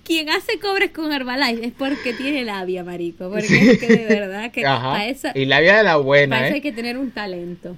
Quien 0.04 0.30
hace 0.30 0.60
cobres 0.60 0.92
con 0.92 1.12
Herbalife 1.12 1.66
es 1.66 1.74
porque 1.74 2.14
tiene 2.14 2.46
labia, 2.46 2.84
marico, 2.86 3.30
porque 3.30 3.72
es 3.72 3.80
que 3.80 3.88
de 3.88 4.06
verdad 4.06 4.52
que 4.52 4.66
Ajá. 4.66 5.06
eso, 5.08 5.28
Y 5.36 5.46
labia 5.46 5.78
de 5.78 5.84
la 5.84 5.98
buena, 5.98 6.38
para 6.38 6.48
eso 6.48 6.54
hay 6.54 6.60
¿eh? 6.60 6.64
que 6.64 6.72
tener 6.72 6.98
un 6.98 7.12
talento. 7.12 7.76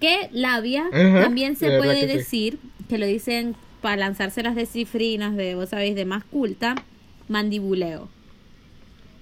Que 0.00 0.28
labia 0.30 0.84
también 0.92 1.56
se 1.56 1.76
puede 1.78 2.02
sí. 2.02 2.06
decir, 2.06 2.58
que 2.88 2.98
lo 2.98 3.06
dicen 3.06 3.56
para 3.80 3.96
lanzarse 3.96 4.42
las 4.42 4.54
descifrinas 4.54 5.34
de, 5.36 5.54
vos 5.54 5.68
sabéis, 5.70 5.94
de 5.94 6.04
más 6.04 6.24
culta, 6.24 6.74
mandibuleo. 7.28 8.08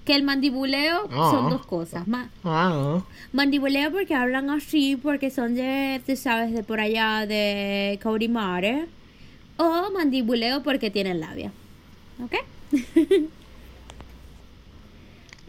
Que 0.04 0.14
el 0.14 0.22
mandibuleo 0.22 1.08
Ah. 1.10 1.30
son 1.32 1.50
dos 1.50 1.66
cosas. 1.66 2.06
Ma- 2.06 2.30
Ah. 2.44 3.02
Mandibuleo 3.32 3.90
porque 3.90 4.14
hablan 4.14 4.50
así, 4.50 4.96
porque 4.96 5.30
son 5.30 5.54
de, 5.56 6.00
tú 6.06 6.14
sabes, 6.16 6.52
de 6.52 6.62
por 6.62 6.78
allá 6.80 7.26
de 7.26 7.98
Caurimare. 8.02 8.86
O 9.56 9.90
mandibuleo 9.92 10.62
porque 10.62 10.90
tienen 10.90 11.18
labia. 11.20 11.50
¿Ok? 12.22 12.34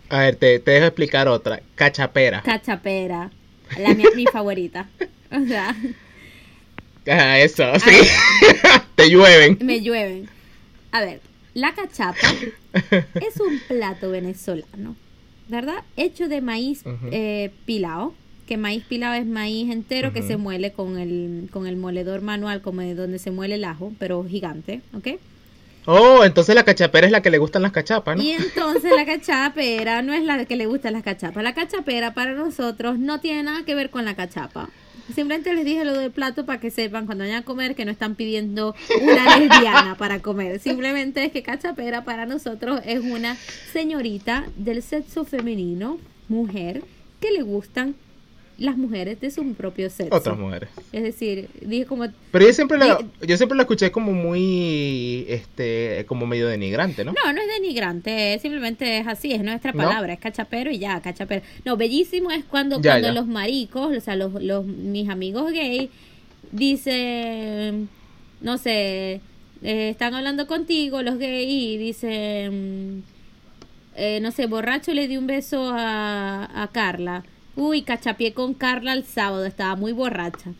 A 0.10 0.20
ver, 0.20 0.36
te, 0.38 0.60
te 0.60 0.72
dejo 0.72 0.86
explicar 0.86 1.28
otra. 1.28 1.62
Cachapera. 1.76 2.42
Cachapera. 2.42 3.30
La 3.78 3.94
mía, 3.94 4.08
mi 4.16 4.26
favorita. 4.32 4.88
O 5.32 5.46
sea, 5.46 5.76
Ah, 7.10 7.40
eso, 7.40 7.64
sí. 7.80 7.92
te 8.96 9.10
llueven. 9.10 9.58
me 9.62 9.82
llueven. 9.82 10.30
A 10.92 11.02
ver, 11.02 11.22
la 11.54 11.74
cachapa 11.74 12.28
es 12.74 13.40
un 13.40 13.60
plato 13.68 14.12
venezolano, 14.12 14.96
¿verdad? 15.48 15.84
Hecho 15.96 16.28
de 16.28 16.42
maíz 16.42 16.84
eh, 17.12 17.52
pilao. 17.66 18.14
Que 18.48 18.56
maíz 18.56 18.86
pilao 18.86 19.14
es 19.14 19.26
maíz 19.26 19.70
entero 19.70 20.14
que 20.14 20.22
se 20.22 20.38
muele 20.38 20.72
con 20.72 20.98
el, 20.98 21.50
con 21.52 21.68
el 21.68 21.76
moledor 21.76 22.22
manual, 22.22 22.62
como 22.62 22.80
de 22.80 22.96
donde 22.96 23.20
se 23.20 23.30
muele 23.30 23.56
el 23.56 23.66
ajo, 23.66 23.92
pero 24.00 24.24
gigante, 24.24 24.82
¿ok? 24.94 25.20
Oh, 25.86 26.24
entonces 26.26 26.54
la 26.54 26.64
cachapera 26.64 27.08
es 27.08 27.12
la 27.12 27.22
que 27.22 27.30
le 27.30 27.38
gustan 27.38 27.62
las 27.62 27.72
cachapas, 27.72 28.18
¿no? 28.18 28.22
Y 28.24 28.32
entonces 28.32 28.92
la 28.96 29.06
cachapera 29.06 30.02
no 30.02 30.14
es 30.14 30.24
la 30.24 30.44
que 30.46 30.58
le 30.58 30.66
gustan 30.66 30.94
las 30.94 31.04
cachapas. 31.04 31.42
La 31.44 31.54
cachapera 31.54 32.14
para 32.14 32.34
nosotros 32.34 33.00
no 33.00 33.20
tiene 33.20 33.44
nada 33.44 33.64
que 33.66 33.74
ver 33.74 33.90
con 33.90 34.06
la 34.06 34.14
cachapa. 34.14 34.70
Simplemente 35.14 35.54
les 35.54 35.66
dije 35.66 35.86
lo 35.86 35.94
del 35.94 36.12
plato 36.12 36.46
para 36.46 36.60
que 36.60 36.70
sepan 36.70 37.06
cuando 37.06 37.24
vayan 37.24 37.42
a 37.42 37.46
comer 37.46 37.76
que 37.76 37.86
no 37.86 37.92
están 37.92 38.16
pidiendo 38.16 38.76
una 39.02 39.38
lesbiana 39.38 39.96
para 39.96 40.20
comer. 40.20 40.60
Simplemente 40.60 41.24
es 41.24 41.32
que 41.32 41.44
cachapera 41.44 42.04
para 42.04 42.26
nosotros 42.26 42.82
es 42.86 43.00
una 43.00 43.36
señorita 43.72 44.46
del 44.58 44.84
sexo 44.84 45.26
femenino, 45.26 45.98
mujer, 46.28 46.84
que 47.20 47.32
le 47.32 47.42
gustan 47.42 47.96
las 48.58 48.76
mujeres 48.76 49.20
de 49.22 49.30
su 49.30 49.54
propio 49.54 49.90
sexo. 49.90 50.16
Otras 50.16 50.38
mujeres. 50.38 50.70
Es 50.92 51.04
decir, 51.04 51.48
dije 51.62 51.86
como 51.86 52.06
Pero 52.32 52.46
yo 52.46 52.54
siempre 52.54 52.78
la, 52.78 53.00
yo 53.22 53.38
siempre 53.38 53.56
la 53.56 53.64
escuché 53.64 53.92
como 53.92 54.14
muy, 54.14 55.26
este, 55.30 56.06
como 56.08 56.26
medio 56.26 56.48
denigrante, 56.48 57.06
¿no? 57.06 57.14
No, 57.14 57.34
no 57.34 57.40
es 57.42 57.48
denigrante, 57.48 58.34
es 58.34 58.42
simplemente 58.42 58.98
es 58.98 59.08
así, 59.08 59.32
es 59.32 59.44
nuestra 59.44 59.72
¿No? 59.74 59.84
palabra, 59.84 60.14
es 60.14 60.20
cachapero 60.20 60.72
y 60.72 60.80
ya, 60.80 61.00
cachapero. 61.02 61.44
No, 61.66 61.78
bellísimo 61.78 62.32
es 62.32 62.44
cuando, 62.46 62.82
Ya, 62.82 62.94
cuando 62.94 63.10
ya. 63.10 63.14
los 63.14 63.28
maricos, 63.28 63.96
o 63.96 64.02
sea, 64.02 64.16
los, 64.16 64.34
los, 64.42 64.66
mis 64.66 65.08
amigos 65.10 65.52
gay, 65.52 65.92
dicen, 66.52 67.90
no 68.42 68.58
sé, 68.58 69.22
eh, 69.64 69.90
están 69.90 70.14
hablando 70.14 70.48
contigo, 70.48 71.02
los 71.02 71.18
gays, 71.18 71.48
y 71.50 71.78
dicen, 71.78 73.04
eh, 73.96 74.20
no 74.22 74.32
sé, 74.32 74.46
borracho 74.48 74.94
le 74.94 75.08
di 75.08 75.18
un 75.18 75.28
beso 75.28 75.72
a, 75.74 76.64
a 76.64 76.68
Carla. 76.70 77.24
Uy, 77.58 77.82
cachapié 77.82 78.34
con 78.34 78.54
Carla 78.54 78.94
el 78.94 79.04
sábado, 79.04 79.44
estaba 79.46 79.76
muy 79.76 79.92
borracha. 79.92 80.52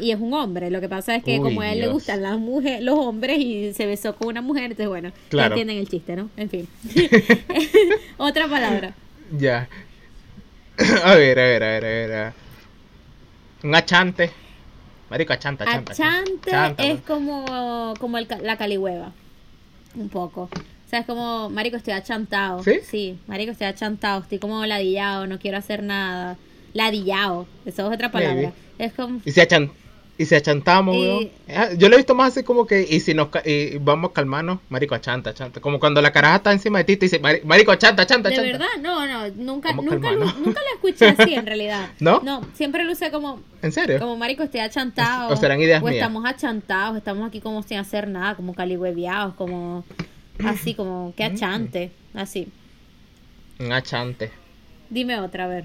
Y 0.00 0.12
es 0.12 0.20
un 0.20 0.32
hombre, 0.32 0.70
lo 0.70 0.80
que 0.80 0.88
pasa 0.88 1.14
es 1.16 1.24
que 1.24 1.38
Uy, 1.38 1.42
como 1.44 1.60
a 1.62 1.70
él 1.72 1.80
le 1.80 1.88
gustan 1.88 2.22
las 2.22 2.38
mujeres, 2.38 2.80
los 2.82 2.98
hombres 2.98 3.38
y 3.38 3.74
se 3.74 3.84
besó 3.86 4.14
con 4.14 4.28
una 4.28 4.40
mujer, 4.40 4.64
entonces 4.64 4.88
bueno, 4.88 5.08
ya 5.08 5.14
Claro. 5.30 5.54
entienden 5.54 5.78
el 5.78 5.88
chiste, 5.88 6.16
¿no? 6.16 6.30
En 6.36 6.48
fin. 6.48 6.68
Otra 8.16 8.46
palabra. 8.48 8.94
Ya. 9.36 9.68
A 11.04 11.14
ver, 11.16 11.38
a 11.38 11.42
ver, 11.42 11.62
a 11.62 11.66
ver, 11.66 11.84
a 11.84 11.88
ver. 11.88 12.12
a 12.12 12.24
ver. 12.24 12.32
Un 13.62 13.74
achante. 13.74 14.30
Marico, 15.10 15.32
achanta, 15.32 15.64
achanta. 15.64 15.92
Achante 15.92 16.90
es 16.90 17.00
como, 17.02 17.94
como 18.00 18.18
el, 18.18 18.26
la 18.42 18.56
calihueva. 18.56 19.12
Un 19.96 20.08
poco. 20.08 20.48
Sea, 20.94 21.00
es 21.00 21.06
como, 21.06 21.50
marico, 21.50 21.76
estoy 21.76 21.92
achantado. 21.94 22.62
¿Sí? 22.62 23.18
marico, 23.26 23.50
estoy 23.50 23.66
achantado. 23.66 24.22
Estoy 24.22 24.38
como 24.38 24.64
ladillado, 24.64 25.26
no 25.26 25.40
quiero 25.40 25.58
hacer 25.58 25.82
nada. 25.82 26.36
Ladillado. 26.72 27.48
Eso 27.66 27.88
es 27.88 27.94
otra 27.96 28.12
palabra. 28.12 28.34
Maybe. 28.34 28.52
Es 28.78 28.92
como... 28.92 29.20
Y 29.24 29.32
si, 29.32 29.40
achan, 29.40 29.72
y 30.18 30.24
si 30.26 30.36
achantamos, 30.36 30.94
Y- 30.94 31.00
weón. 31.00 31.30
Ah, 31.48 31.70
Yo 31.76 31.88
lo 31.88 31.94
he 31.94 31.98
visto 31.98 32.14
más 32.14 32.28
así 32.32 32.44
como 32.44 32.64
que, 32.66 32.86
y 32.88 33.00
si 33.00 33.12
nos 33.12 33.28
ca- 33.30 33.42
y 33.44 33.78
vamos 33.78 34.10
a 34.10 34.14
calmarnos, 34.14 34.60
marico, 34.68 34.94
achanta, 34.94 35.30
achanta. 35.30 35.60
Como 35.60 35.80
cuando 35.80 36.00
la 36.00 36.12
caraja 36.12 36.36
está 36.36 36.52
encima 36.52 36.78
de 36.78 36.84
ti 36.84 36.92
y 36.92 36.96
te 36.96 37.06
dice, 37.06 37.18
"Mari- 37.18 37.40
marico, 37.44 37.72
achanta, 37.72 38.02
achanta, 38.02 38.28
De 38.28 38.36
achanta. 38.36 38.52
verdad, 38.58 38.68
no, 38.80 39.04
no, 39.04 39.28
nunca, 39.34 39.74
¿Cómo 39.74 39.90
nunca, 39.90 40.12
lo, 40.12 40.26
nunca 40.26 40.60
lo 40.60 40.74
escuché 40.76 41.06
así 41.08 41.34
en 41.34 41.46
realidad. 41.46 41.88
¿No? 41.98 42.20
No, 42.20 42.40
siempre 42.54 42.84
lo 42.84 42.92
usé 42.92 43.10
como, 43.10 43.40
¿En 43.62 43.72
serio? 43.72 43.98
como 43.98 44.16
marico, 44.16 44.44
estoy 44.44 44.60
achantado. 44.60 45.32
O 45.32 45.36
serán 45.36 45.60
ideas 45.60 45.82
o 45.82 45.86
mías. 45.86 45.96
estamos 45.96 46.24
achantados, 46.24 46.96
estamos 46.96 47.26
aquí 47.26 47.40
como 47.40 47.64
sin 47.64 47.78
hacer 47.78 48.06
nada, 48.06 48.36
como 48.36 48.54
calihueviados, 48.54 49.34
como 49.34 49.84
así, 50.44 50.74
como 50.74 51.14
que 51.16 51.28
Mm. 51.28 51.32
achante, 51.34 51.90
así. 52.14 52.48
Un 53.58 53.72
achante. 53.72 54.30
Dime 54.90 55.18
otra, 55.20 55.44
a 55.44 55.48
ver. 55.48 55.64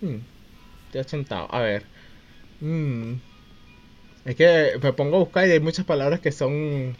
Mm, 0.00 0.16
Estoy 0.86 1.00
achantado. 1.00 1.52
A 1.54 1.60
ver. 1.60 1.84
Mm. 2.60 3.14
Es 4.24 4.34
que 4.36 4.72
me 4.82 4.92
pongo 4.92 5.16
a 5.16 5.20
buscar 5.20 5.46
y 5.48 5.52
hay 5.52 5.60
muchas 5.60 5.84
palabras 5.86 6.20
que 6.20 6.32
son 6.32 6.96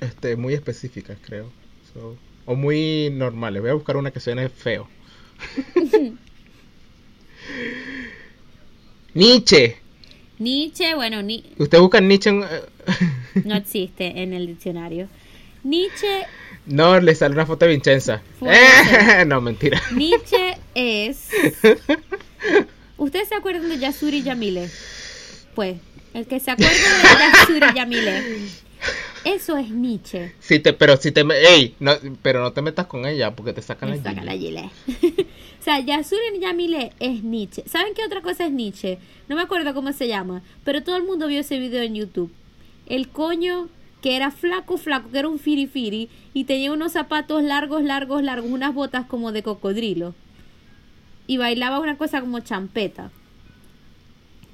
este, 0.00 0.36
muy 0.36 0.54
específicas, 0.54 1.16
creo. 1.24 1.50
So, 1.92 2.16
o 2.44 2.54
muy 2.54 3.10
normales. 3.10 3.62
Voy 3.62 3.70
a 3.70 3.74
buscar 3.74 3.96
una 3.96 4.10
que 4.10 4.20
suene 4.20 4.48
feo. 4.50 4.88
Nietzsche. 9.14 9.76
Nietzsche, 10.38 10.94
bueno, 10.94 11.22
ni, 11.22 11.44
Usted 11.58 11.78
busca 11.78 12.00
Nietzsche 12.00 12.30
en... 12.30 12.44
no 13.44 13.54
existe 13.54 14.22
en 14.22 14.32
el 14.32 14.46
diccionario. 14.48 15.08
Nietzsche, 15.64 16.26
No, 16.66 17.00
le 17.00 17.14
sale 17.14 17.34
una 17.34 17.46
foto 17.46 17.64
de 17.64 17.72
Vincenza. 17.72 18.22
Eh, 18.42 19.24
no, 19.26 19.40
mentira. 19.40 19.80
Nietzsche 19.92 20.58
es... 20.74 21.30
¿Ustedes 22.96 23.28
se 23.28 23.34
acuerdan 23.34 23.68
de 23.68 23.78
Yasuri 23.78 24.22
Yamile? 24.22 24.70
Pues, 25.54 25.78
el 26.12 26.26
que 26.26 26.38
se 26.38 26.50
acuerda 26.50 26.72
de 26.72 27.18
Yasuri 27.18 27.66
Yamile, 27.74 28.22
eso 29.24 29.56
es 29.56 29.70
Nietzsche. 29.70 30.34
Si 30.38 30.60
te, 30.60 30.74
pero 30.74 30.98
si 30.98 31.10
te... 31.10 31.22
Ey, 31.22 31.74
no, 31.80 31.94
pero 32.22 32.42
no 32.42 32.52
te 32.52 32.60
metas 32.60 32.86
con 32.86 33.06
ella 33.06 33.34
porque 33.34 33.54
te 33.54 33.62
sacan 33.62 33.90
Me 33.90 33.96
la 33.96 34.02
saca 34.02 34.22
la 34.22 34.32
gilet. 34.32 34.70
O 35.60 35.64
sea, 35.64 35.80
Yasurin 35.80 36.42
Yamile 36.42 36.92
es 37.00 37.22
Nietzsche. 37.24 37.64
¿Saben 37.66 37.94
qué 37.94 38.04
otra 38.04 38.20
cosa 38.20 38.44
es 38.44 38.52
Nietzsche? 38.52 38.98
No 39.28 39.36
me 39.36 39.42
acuerdo 39.42 39.72
cómo 39.72 39.92
se 39.94 40.08
llama, 40.08 40.42
pero 40.62 40.82
todo 40.82 40.96
el 40.98 41.04
mundo 41.04 41.26
vio 41.26 41.40
ese 41.40 41.58
video 41.58 41.82
en 41.82 41.94
YouTube. 41.94 42.30
El 42.86 43.08
coño 43.08 43.68
que 44.04 44.16
era 44.16 44.30
flaco, 44.30 44.76
flaco, 44.76 45.10
que 45.10 45.18
era 45.18 45.28
un 45.28 45.38
firifiri 45.38 46.10
y 46.34 46.44
tenía 46.44 46.70
unos 46.72 46.92
zapatos 46.92 47.42
largos, 47.42 47.82
largos, 47.82 48.22
largos, 48.22 48.50
unas 48.50 48.74
botas 48.74 49.06
como 49.06 49.32
de 49.32 49.42
cocodrilo. 49.42 50.14
Y 51.26 51.38
bailaba 51.38 51.80
una 51.80 51.96
cosa 51.96 52.20
como 52.20 52.40
champeta. 52.40 53.10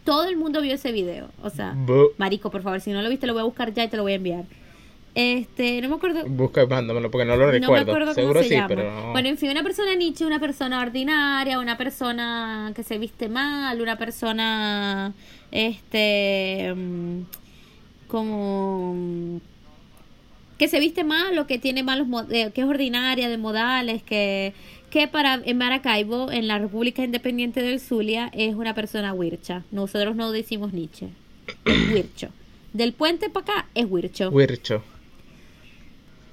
Todo 0.04 0.24
el 0.28 0.36
mundo 0.36 0.62
vio 0.62 0.74
ese 0.74 0.92
video. 0.92 1.30
O 1.42 1.50
sea, 1.50 1.74
Bu- 1.74 2.10
marico, 2.16 2.52
por 2.52 2.62
favor, 2.62 2.80
si 2.80 2.92
no 2.92 3.02
lo 3.02 3.08
viste, 3.08 3.26
lo 3.26 3.32
voy 3.32 3.40
a 3.42 3.44
buscar 3.44 3.74
ya 3.74 3.82
y 3.82 3.88
te 3.88 3.96
lo 3.96 4.04
voy 4.04 4.12
a 4.12 4.16
enviar. 4.16 4.44
Este, 5.16 5.82
no 5.82 5.88
me 5.88 5.96
acuerdo. 5.96 6.24
Busca 6.28 6.64
mándamelo 6.66 7.10
porque 7.10 7.24
no 7.24 7.34
lo 7.34 7.46
No 7.46 7.52
me 7.52 7.58
recuerdo. 7.58 7.90
acuerdo 7.90 8.14
Seguro 8.14 8.34
cómo 8.34 8.42
se 8.44 8.48
sí, 8.50 8.54
llama. 8.54 8.68
pero 8.68 8.88
no. 8.88 9.10
Bueno, 9.10 9.28
en 9.30 9.36
fin, 9.36 9.50
una 9.50 9.64
persona 9.64 9.96
Nietzsche, 9.96 10.24
una 10.24 10.38
persona 10.38 10.80
ordinaria, 10.80 11.58
una 11.58 11.76
persona 11.76 12.72
que 12.76 12.84
se 12.84 12.98
viste 12.98 13.28
mal, 13.28 13.80
una 13.82 13.98
persona, 13.98 15.12
este, 15.50 16.72
mm, 16.72 17.22
como 18.10 18.94
mm, 18.94 19.36
que 20.58 20.68
se 20.68 20.80
viste 20.80 21.04
mal 21.04 21.38
o 21.38 21.46
que 21.46 21.58
tiene 21.58 21.82
malos, 21.82 22.08
que 22.28 22.52
es 22.54 22.66
ordinaria 22.66 23.28
de 23.28 23.38
modales, 23.38 24.02
que 24.02 24.52
que 24.90 25.06
para 25.06 25.40
en 25.44 25.56
Maracaibo, 25.56 26.30
en 26.30 26.48
la 26.48 26.58
República 26.58 27.04
Independiente 27.04 27.62
del 27.62 27.80
Zulia, 27.80 28.28
es 28.34 28.54
una 28.54 28.74
persona 28.74 29.14
huircha. 29.14 29.62
Nosotros 29.70 30.16
no 30.16 30.32
decimos 30.32 30.72
Nietzsche, 30.72 31.08
es 31.64 31.92
huircho. 31.92 32.28
Del 32.72 32.92
puente 32.92 33.30
para 33.30 33.44
acá 33.44 33.68
es 33.74 33.86
huircho. 33.88 34.30
Wircho. 34.30 34.82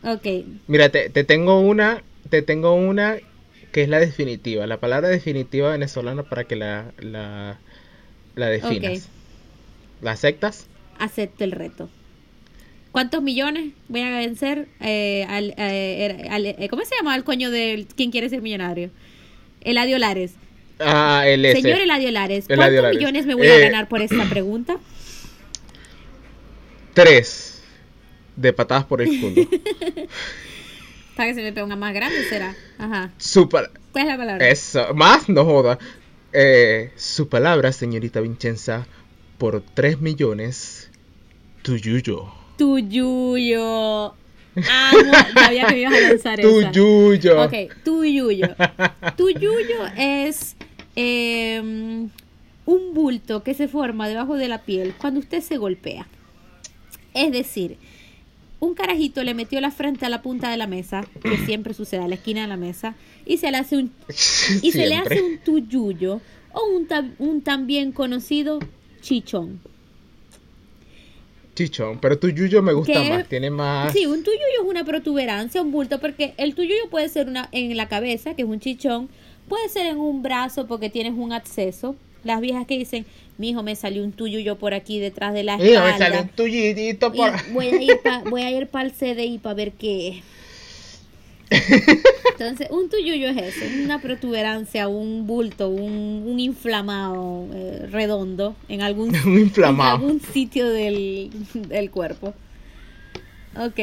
Ok, 0.04 0.26
Mira, 0.68 0.90
te, 0.90 1.10
te 1.10 1.24
tengo 1.24 1.60
una, 1.60 2.04
te 2.30 2.42
tengo 2.42 2.74
una 2.74 3.18
que 3.72 3.84
es 3.84 3.90
la 3.90 4.00
definitiva, 4.00 4.66
la 4.66 4.80
palabra 4.80 5.08
definitiva 5.08 5.72
venezolana 5.72 6.24
para 6.24 6.46
que 6.46 6.56
la, 6.56 6.94
la, 7.00 7.60
la 8.36 8.48
definas. 8.48 9.10
¿La 10.02 10.12
aceptas? 10.12 10.68
Acepto 11.00 11.44
el 11.44 11.52
reto. 11.52 11.90
¿Cuántos 12.92 13.22
millones 13.22 13.74
voy 13.90 14.02
a 14.02 14.10
vencer 14.18 14.68
eh, 14.80 15.26
al, 15.30 15.54
eh, 15.58 16.28
al- 16.32 16.46
eh, 16.46 16.68
¿Cómo 16.70 16.84
se 16.86 16.96
llama 16.96 17.16
el 17.16 17.24
coño 17.24 17.52
de 17.52 17.86
quién 17.96 18.12
quiere 18.12 18.30
ser 18.30 18.42
millonario? 18.42 18.90
Eladio 19.62 19.98
Lares. 20.00 20.34
Ah, 20.80 21.24
el 21.28 21.44
S. 21.46 21.62
Señor 21.62 21.80
Eladio 21.80 22.12
Lares, 22.12 22.46
Eladio 22.48 22.82
¿cuántos 22.82 22.82
Lares. 22.84 22.98
millones 23.00 23.26
me 23.26 23.36
voy 23.36 23.48
a 23.48 23.56
Eh, 23.58 23.62
ganar 23.62 23.88
por 23.88 24.02
esta 24.02 24.24
pregunta? 24.30 24.78
Tres 26.94 27.62
de 28.36 28.54
patadas 28.54 28.86
por 28.86 29.02
el 29.02 29.20
culo. 29.20 29.48
Para 31.16 31.30
que 31.30 31.36
se 31.36 31.42
me 31.42 31.52
ponga 31.54 31.76
más 31.76 31.94
grande 31.94 32.24
será. 32.30 32.56
Ajá. 32.78 33.12
Su 33.18 33.50
¿Cuál 33.50 33.70
es 33.96 34.06
la 34.06 34.18
palabra? 34.18 34.48
Eso, 34.50 34.94
más 34.94 35.28
no 35.30 35.46
joda. 35.46 35.80
Eh, 36.34 36.92
su 36.96 37.28
palabra, 37.30 37.72
señorita 37.72 38.20
Vincenza, 38.22 38.86
por 39.40 39.62
tres 39.74 40.00
millones, 40.00 40.77
tuyuyo. 41.68 42.26
Tuyuyo. 42.58 44.14
Amo, 44.56 45.12
sabía 45.34 45.68
que 45.68 45.74
me 45.74 45.82
ibas 45.82 45.94
a 45.94 46.00
lanzar 46.00 46.40
esa. 46.40 46.72
Tuyuyo. 46.72 47.44
Ok, 47.44 47.54
tuyuyo. 47.84 48.48
Tuyuyo 49.18 49.86
es 49.98 50.56
em, 50.96 52.10
un 52.66 52.94
bulto 52.94 53.44
que 53.44 53.54
se 53.54 53.68
forma 53.68 54.08
debajo 54.08 54.36
de 54.36 54.48
la 54.48 54.60
piel 54.60 54.94
cuando 54.98 55.20
usted 55.20 55.42
se 55.42 55.58
golpea. 55.58 56.08
Es 57.14 57.34
decir, 57.34 57.78
un 58.62 58.74
carajito 58.74 59.22
le 59.26 59.34
metió 59.34 59.60
la 59.60 59.72
frente 59.72 60.06
a 60.06 60.10
la 60.10 60.22
punta 60.22 60.50
de 60.50 60.56
la 60.56 60.68
mesa, 60.68 61.06
que 61.22 61.38
siempre 61.46 61.74
sucede 61.74 62.02
a 62.02 62.08
la 62.08 62.16
esquina 62.16 62.44
de 62.44 62.48
la 62.48 62.58
mesa, 62.58 62.96
y 63.26 63.38
se 63.38 63.52
le 63.52 63.58
hace 63.58 63.76
un 63.76 63.92
y 64.62 64.72
se 64.72 64.88
le 64.88 64.96
hace 64.96 65.22
un 65.22 65.38
tuyuyo 65.40 66.22
o 66.54 66.64
un, 66.74 66.88
un 67.20 67.42
también 67.42 67.92
conocido 67.92 68.60
chichón. 69.02 69.60
Chichón, 71.58 71.98
pero 72.00 72.20
tuyuyo 72.20 72.62
me 72.62 72.72
gusta 72.72 73.04
más, 73.04 73.28
tiene 73.28 73.50
más... 73.50 73.92
Sí, 73.92 74.06
un 74.06 74.24
tuyuyo 74.24 74.44
es 74.62 74.70
una 74.70 74.86
protuberancia, 74.86 75.60
un 75.60 75.72
bulto, 75.72 76.00
porque 76.00 76.36
el 76.38 76.54
tuyuyo 76.54 76.88
puede 76.92 77.10
ser 77.10 77.28
una 77.28 77.50
en 77.52 77.76
la 77.76 77.88
cabeza, 77.88 78.36
que 78.36 78.44
es 78.44 78.48
un 78.48 78.60
chichón, 78.60 79.10
puede 79.50 79.68
ser 79.68 79.88
en 79.88 79.98
un 79.98 80.22
brazo 80.22 80.68
porque 80.68 80.92
tienes 80.92 81.14
un 81.18 81.34
acceso. 81.34 81.96
Las 82.24 82.42
viejas 82.42 82.68
que 82.68 82.78
dicen, 82.78 83.08
mi 83.40 83.50
hijo 83.50 83.64
me 83.64 83.76
salió 83.76 84.04
un 84.04 84.12
tuyuyo 84.12 84.58
por 84.58 84.76
aquí 84.76 85.00
detrás 85.00 85.34
de 85.34 85.42
la 85.44 85.56
Hijo, 85.56 85.64
me 85.64 85.70
espalda. 85.74 85.98
sale 85.98 86.22
un 86.22 86.30
tuyidito 86.30 87.12
por... 87.12 87.32
voy 87.52 87.68
a 87.68 87.82
ir 87.82 88.00
pa, 88.04 88.22
voy 88.30 88.42
a 88.44 88.52
ir 88.52 88.68
para 88.68 88.86
el 88.88 88.94
CDI 88.94 89.40
para 89.40 89.56
ver 89.56 89.72
qué 89.72 90.10
es. 90.10 90.16
Entonces, 91.50 92.68
un 92.70 92.90
tuyuyo 92.90 93.30
es 93.30 93.38
eso, 93.56 93.66
una 93.84 94.00
protuberancia, 94.02 94.88
un 94.88 95.26
bulto, 95.26 95.70
un, 95.70 96.24
un 96.28 96.40
inflamado 96.40 97.48
eh, 97.54 97.88
redondo 97.90 98.56
en 98.70 98.82
algún, 98.82 99.16
inflamado. 99.40 99.96
en 99.96 100.02
algún 100.04 100.22
sitio 100.22 100.70
del, 100.70 101.32
del 101.54 101.90
cuerpo. 101.90 102.34
Ok, 103.60 103.80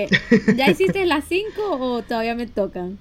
¿ya 0.57 0.71
hiciste 0.71 1.05
las 1.05 1.25
cinco 1.25 1.63
o 1.81 2.03
todavía 2.03 2.35
me 2.37 2.47
tocan? 2.47 2.97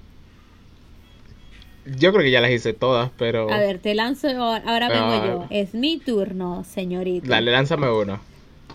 Yo 1.98 2.12
creo 2.12 2.24
que 2.24 2.30
ya 2.30 2.40
las 2.40 2.50
hice 2.50 2.72
todas, 2.72 3.10
pero... 3.18 3.52
A 3.52 3.58
ver, 3.58 3.78
te 3.78 3.94
lanzo, 3.94 4.26
ahora 4.28 4.62
ahora 4.66 4.88
vengo 4.88 5.04
Ah. 5.12 5.26
yo. 5.26 5.46
Es 5.50 5.74
mi 5.74 5.98
turno, 5.98 6.64
señorita. 6.64 7.28
Dale, 7.28 7.52
lánzame 7.52 7.90
uno. 7.90 8.18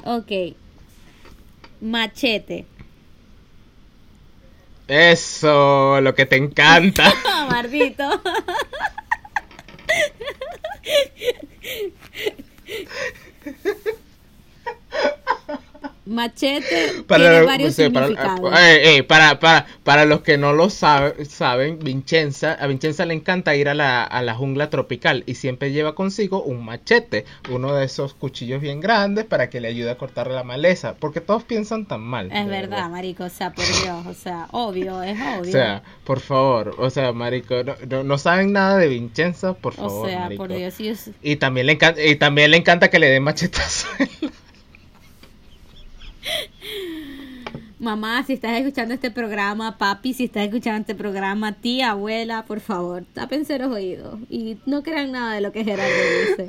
Ok, 0.06 0.32
machete. 1.82 2.66
Eso, 4.90 6.02
lo 6.02 6.16
que 6.16 6.26
te 6.26 6.36
encanta. 6.36 7.14
Mardito. 7.50 8.10
Machete 16.10 17.04
tiene 17.08 17.42
varios 17.44 17.76
para, 17.76 18.08
significados. 18.08 18.60
eh, 18.60 18.98
eh, 18.98 19.04
para, 19.04 19.40
para, 19.40 19.66
para 19.84 20.06
los 20.06 20.22
que 20.22 20.38
no 20.38 20.54
lo 20.54 20.70
sabe- 20.70 21.26
saben, 21.26 21.80
Vincenza, 21.80 22.54
a 22.54 22.68
Vincenza 22.68 23.06
le 23.06 23.14
encanta 23.14 23.56
ir 23.56 23.70
a 23.70 23.74
la, 23.74 24.04
a 24.04 24.22
la 24.22 24.34
jungla 24.36 24.70
tropical 24.70 25.24
y 25.26 25.36
siempre 25.36 25.72
lleva 25.72 25.96
consigo 25.96 26.42
un 26.44 26.66
machete, 26.66 27.26
uno 27.50 27.74
de 27.76 27.86
esos 27.86 28.14
cuchillos 28.14 28.62
bien 28.62 28.80
grandes 28.82 29.26
para 29.26 29.50
que 29.50 29.62
le 29.62 29.68
ayude 29.70 29.92
a 29.92 29.98
cortar 29.98 30.28
la 30.32 30.44
maleza, 30.44 30.96
porque 31.00 31.22
todos 31.22 31.44
piensan 31.44 31.86
tan 31.86 32.02
mal. 32.02 32.32
es 32.32 32.46
de 32.46 32.52
verdad, 32.52 32.90
marico, 32.90 33.24
o 33.26 33.30
sea, 33.30 33.52
por 33.54 33.66
Dios, 33.66 34.06
o 34.08 34.14
sea, 34.14 34.48
obvio, 34.52 35.02
es 35.04 35.18
O 35.36 35.40
obvio. 35.42 35.52
sea, 35.52 35.84
por 36.04 36.20
favor, 36.20 36.76
o 36.80 36.90
sea, 36.90 37.14
marico, 37.14 37.64
no, 37.64 37.76
no, 37.88 38.04
no 38.04 38.18
saben 38.18 38.52
nada 38.52 38.78
de 38.78 38.88
Vincenza, 38.88 39.54
por 39.54 39.74
o 39.74 39.76
favor, 39.76 40.10
sea, 40.10 40.20
marico. 40.22 40.44
por 40.48 40.56
Dios, 40.56 40.74
sí, 40.74 40.88
es- 40.90 41.12
Y 41.22 41.36
también 41.36 41.68
le 41.68 41.74
encanta, 41.74 42.04
y 42.04 42.16
también 42.16 42.52
le 42.52 42.58
encanta 42.58 42.90
que 42.90 43.00
le 43.00 43.10
den 43.10 43.24
machetazo. 43.24 43.88
Mamá, 47.80 48.22
si 48.28 48.34
estás 48.34 48.60
escuchando 48.60 48.94
este 48.94 49.10
programa, 49.10 49.78
papi, 49.78 50.14
si 50.14 50.26
estás 50.26 50.44
escuchando 50.44 50.82
este 50.82 50.96
programa, 50.96 51.54
tía, 51.54 51.92
abuela, 51.92 52.44
por 52.46 52.60
favor, 52.60 53.06
tápense 53.14 53.58
los 53.58 53.72
oídos 53.72 54.20
y 54.30 54.58
no 54.66 54.84
crean 54.84 55.14
nada 55.14 55.36
de 55.36 55.40
lo 55.40 55.54
que 55.54 55.64
Gerardo 55.64 55.94
dice. 56.28 56.48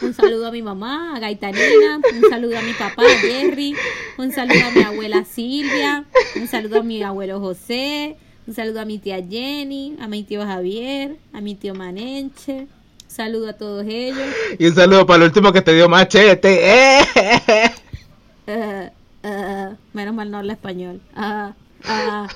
Un 0.00 0.14
saludo 0.14 0.46
a 0.46 0.50
mi 0.50 0.62
mamá, 0.62 1.14
a 1.14 1.20
Gaitanina, 1.20 2.00
un 2.14 2.30
saludo 2.30 2.58
a 2.58 2.62
mi 2.62 2.72
papá, 2.72 3.02
Jerry, 3.20 3.74
un 4.16 4.32
saludo 4.32 4.68
a 4.68 4.70
mi 4.70 4.82
abuela 4.82 5.22
Silvia, 5.26 6.06
un 6.36 6.48
saludo 6.48 6.80
a 6.80 6.82
mi 6.82 7.02
abuelo 7.02 7.40
José, 7.40 8.16
un 8.46 8.54
saludo 8.54 8.80
a 8.80 8.86
mi 8.86 8.98
tía 8.98 9.22
Jenny, 9.22 9.96
a 10.00 10.08
mi 10.08 10.22
tío 10.22 10.46
Javier, 10.46 11.18
a 11.34 11.42
mi 11.42 11.56
tío 11.56 11.74
Manenche, 11.74 12.60
un 12.60 12.68
saludo 13.06 13.50
a 13.50 13.52
todos 13.52 13.84
ellos. 13.86 14.26
y 14.58 14.64
un 14.64 14.74
saludo 14.74 15.04
para 15.04 15.18
el 15.18 15.24
último 15.24 15.52
que 15.52 15.60
te 15.60 15.74
dio 15.74 15.90
machete. 15.90 16.98
¡Eh! 18.46 18.90
menos 19.92 20.14
mal 20.14 20.30
no 20.30 20.38
habla 20.38 20.52
español. 20.54 21.00
Ah, 21.14 21.54
ah, 21.84 22.26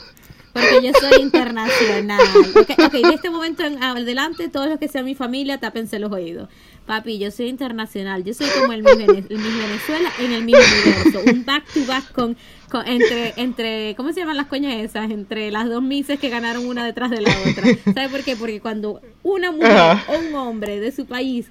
porque 0.52 0.80
yo 0.86 0.92
soy 1.00 1.20
internacional. 1.22 2.20
Ok, 2.56 2.70
ok, 2.78 2.92
de 2.92 3.14
este 3.14 3.28
momento 3.30 3.64
en 3.64 3.82
adelante, 3.82 4.48
todos 4.48 4.68
los 4.68 4.78
que 4.78 4.86
sean 4.88 5.04
mi 5.04 5.14
familia, 5.16 5.58
tápense 5.58 5.98
los 5.98 6.12
oídos. 6.12 6.48
Papi, 6.86 7.18
yo 7.18 7.30
soy 7.30 7.48
internacional. 7.48 8.22
Yo 8.24 8.34
soy 8.34 8.46
como 8.60 8.72
el 8.72 8.82
Miss, 8.82 8.96
Vene- 8.96 9.26
el 9.30 9.38
Miss 9.38 9.56
Venezuela 9.58 10.10
en 10.20 10.32
el 10.32 10.44
mismo 10.44 10.60
universo. 10.84 11.22
Un 11.32 11.44
back 11.44 11.64
to 11.72 11.80
back 11.86 12.12
con, 12.12 12.36
con- 12.70 12.86
entre, 12.86 13.32
entre, 13.36 13.94
¿cómo 13.96 14.12
se 14.12 14.20
llaman 14.20 14.36
las 14.36 14.46
coñas 14.46 14.74
esas? 14.76 15.10
Entre 15.10 15.50
las 15.50 15.68
dos 15.68 15.82
Misses 15.82 16.20
que 16.20 16.28
ganaron 16.28 16.66
una 16.66 16.84
detrás 16.84 17.10
de 17.10 17.22
la 17.22 17.30
otra. 17.50 17.64
¿Sabe 17.94 18.08
por 18.10 18.22
qué? 18.22 18.36
Porque 18.36 18.60
cuando 18.60 19.00
una 19.22 19.50
mujer 19.50 19.96
o 20.08 20.18
un 20.28 20.34
hombre 20.36 20.78
de 20.78 20.92
su 20.92 21.06
país 21.06 21.46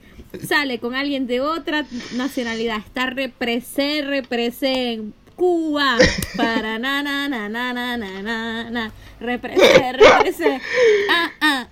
sale 0.48 0.80
con 0.80 0.96
alguien 0.96 1.28
de 1.28 1.42
otra 1.42 1.86
nacionalidad, 2.16 2.78
está 2.78 3.08
represé, 3.08 4.02
represé 4.04 5.02
Cuba. 5.36 5.98
Para 6.38 6.80
na 6.80 7.04
na 7.04 7.28
na 7.28 7.50
na 7.50 7.74
na 7.74 7.98
na 7.98 8.22
na. 8.22 8.70
na 8.70 8.92
Represe, 9.20 9.94
represe. 9.94 10.62
Ah, 11.10 11.32
ah. 11.42 11.68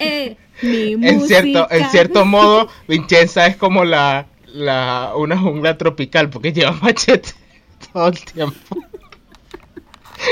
Eh, 0.00 0.36
mi 0.62 0.92
en. 0.92 1.20
Cierto, 1.20 1.68
en 1.70 1.90
cierto 1.90 2.24
modo, 2.24 2.68
Vincenza 2.88 3.46
es 3.46 3.56
como 3.56 3.84
la, 3.84 4.26
la 4.46 5.12
una 5.16 5.36
jungla 5.36 5.76
tropical 5.76 6.30
porque 6.30 6.52
lleva 6.52 6.72
machete 6.72 7.30
todo 7.92 8.08
el 8.08 8.24
tiempo. 8.24 8.76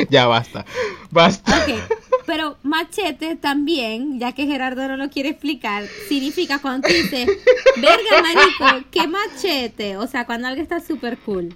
ya 0.09 0.27
basta. 0.27 0.65
Basta. 1.11 1.63
Okay. 1.63 1.83
Pero 2.27 2.57
machete 2.63 3.37
también, 3.37 4.19
ya 4.19 4.33
que 4.33 4.47
Gerardo 4.47 4.89
no 4.89 4.97
lo 4.97 5.11
quiere 5.11 5.29
explicar, 5.31 5.85
significa 6.09 6.59
cuando 6.59 6.89
dices, 6.89 7.29
verga 7.77 8.23
marico, 8.23 8.87
qué 8.91 9.07
machete. 9.07 9.99
O 9.99 10.07
sea, 10.07 10.25
cuando 10.25 10.49
alguien 10.49 10.63
está 10.63 10.81
súper 10.81 11.19
cool. 11.19 11.55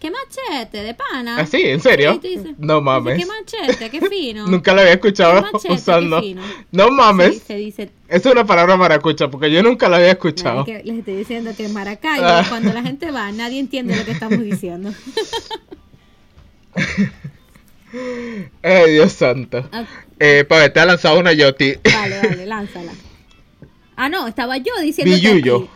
¿Qué 0.00 0.10
machete? 0.10 0.82
¿De 0.82 0.94
pana? 0.94 1.36
¿Ah, 1.38 1.46
sí? 1.46 1.60
¿En 1.62 1.78
serio? 1.80 2.18
Sí, 2.22 2.28
dices- 2.38 2.54
no 2.58 2.80
mames. 2.80 3.18
¿Qué 3.18 3.26
machete? 3.26 3.90
¿Qué 3.90 4.00
fino? 4.08 4.46
Nunca 4.48 4.72
lo 4.72 4.80
había 4.80 4.94
escuchado 4.94 5.44
Qué 5.44 5.50
machete, 5.52 5.74
usando. 5.74 6.20
qué 6.20 6.26
fino. 6.28 6.42
No 6.72 6.90
mames. 6.90 7.34
Sí, 7.34 7.42
se 7.46 7.54
dice. 7.56 7.90
Es 8.08 8.24
una 8.26 8.44
palabra 8.46 8.76
maracucha 8.78 9.28
porque 9.30 9.50
yo 9.52 9.62
nunca 9.62 9.88
la 9.90 9.98
había 9.98 10.12
escuchado. 10.12 10.60
Es 10.60 10.66
que 10.66 10.82
les 10.84 10.98
estoy 11.00 11.16
diciendo 11.16 11.50
que 11.56 11.66
en 11.66 11.72
Maracaibo, 11.74 12.24
Ah. 12.26 12.44
cuando 12.48 12.72
la 12.72 12.82
gente 12.82 13.10
va, 13.10 13.30
nadie 13.30 13.60
entiende 13.60 13.94
lo 13.94 14.04
que 14.04 14.12
estamos 14.12 14.40
diciendo. 14.40 14.92
Ay, 18.62 18.92
Dios 18.92 19.12
santo. 19.12 19.68
Ah, 19.72 19.84
Eh, 20.18 20.44
Pabe, 20.44 20.68
te 20.70 20.80
ha 20.80 20.86
lanzado 20.86 21.18
una 21.18 21.32
Yoti. 21.32 21.74
vale, 21.92 22.18
vale, 22.22 22.46
lánzala. 22.46 22.92
Ah, 23.96 24.08
no, 24.08 24.26
estaba 24.28 24.56
yo 24.58 24.72
diciendo. 24.82 25.14
Billuyo. 25.14 25.68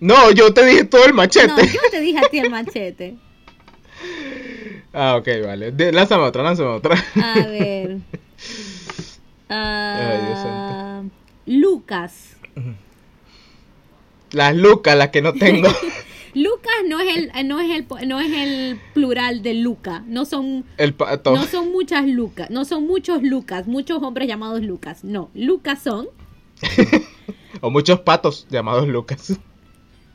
No, 0.00 0.30
yo 0.30 0.52
te 0.54 0.64
dije 0.64 0.84
todo 0.84 1.04
el 1.06 1.14
machete. 1.14 1.48
No, 1.48 1.58
yo 1.60 1.80
te 1.90 2.00
dije 2.00 2.18
a 2.18 2.28
ti 2.28 2.38
el 2.38 2.50
machete. 2.50 3.16
Ah, 4.92 5.16
ok, 5.16 5.28
vale. 5.44 5.70
De- 5.70 5.92
lánzame 5.92 6.22
otra, 6.24 6.42
lánzame 6.42 6.70
otra. 6.70 6.96
A 7.22 7.34
ver. 7.46 7.98
Ay, 9.48 10.18
Dios 10.26 10.38
Ah, 10.44 11.02
Lucas. 11.46 12.36
Las 14.32 14.56
lucas, 14.56 14.96
las 14.96 15.08
que 15.10 15.22
no 15.22 15.34
tengo. 15.34 15.68
Lucas 16.34 16.72
no 16.88 17.00
es 17.00 17.16
el 17.16 17.48
no 17.48 17.60
es 17.60 17.70
el 17.70 18.08
no 18.08 18.20
es 18.20 18.32
el 18.32 18.80
plural 18.94 19.42
de 19.42 19.54
Luca, 19.54 20.04
no 20.06 20.24
son 20.24 20.64
El 20.76 20.94
pato. 20.94 21.34
no 21.34 21.44
son 21.46 21.70
muchas 21.72 22.06
Lucas, 22.06 22.48
no 22.50 22.64
son 22.64 22.86
muchos 22.86 23.22
Lucas, 23.22 23.66
muchos 23.66 24.02
hombres 24.02 24.26
llamados 24.28 24.62
Lucas. 24.62 25.04
No, 25.04 25.30
Lucas 25.34 25.80
son 25.82 26.08
O 27.60 27.70
muchos 27.70 28.00
patos 28.00 28.46
llamados 28.50 28.86
Lucas. 28.88 29.38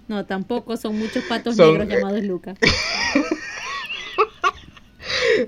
No, 0.08 0.26
tampoco 0.26 0.76
son 0.78 0.98
muchos 1.00 1.24
patos 1.26 1.56
Son, 1.56 1.78
negros 1.78 1.88
llamados 1.90 2.24
Lucas. 2.24 2.58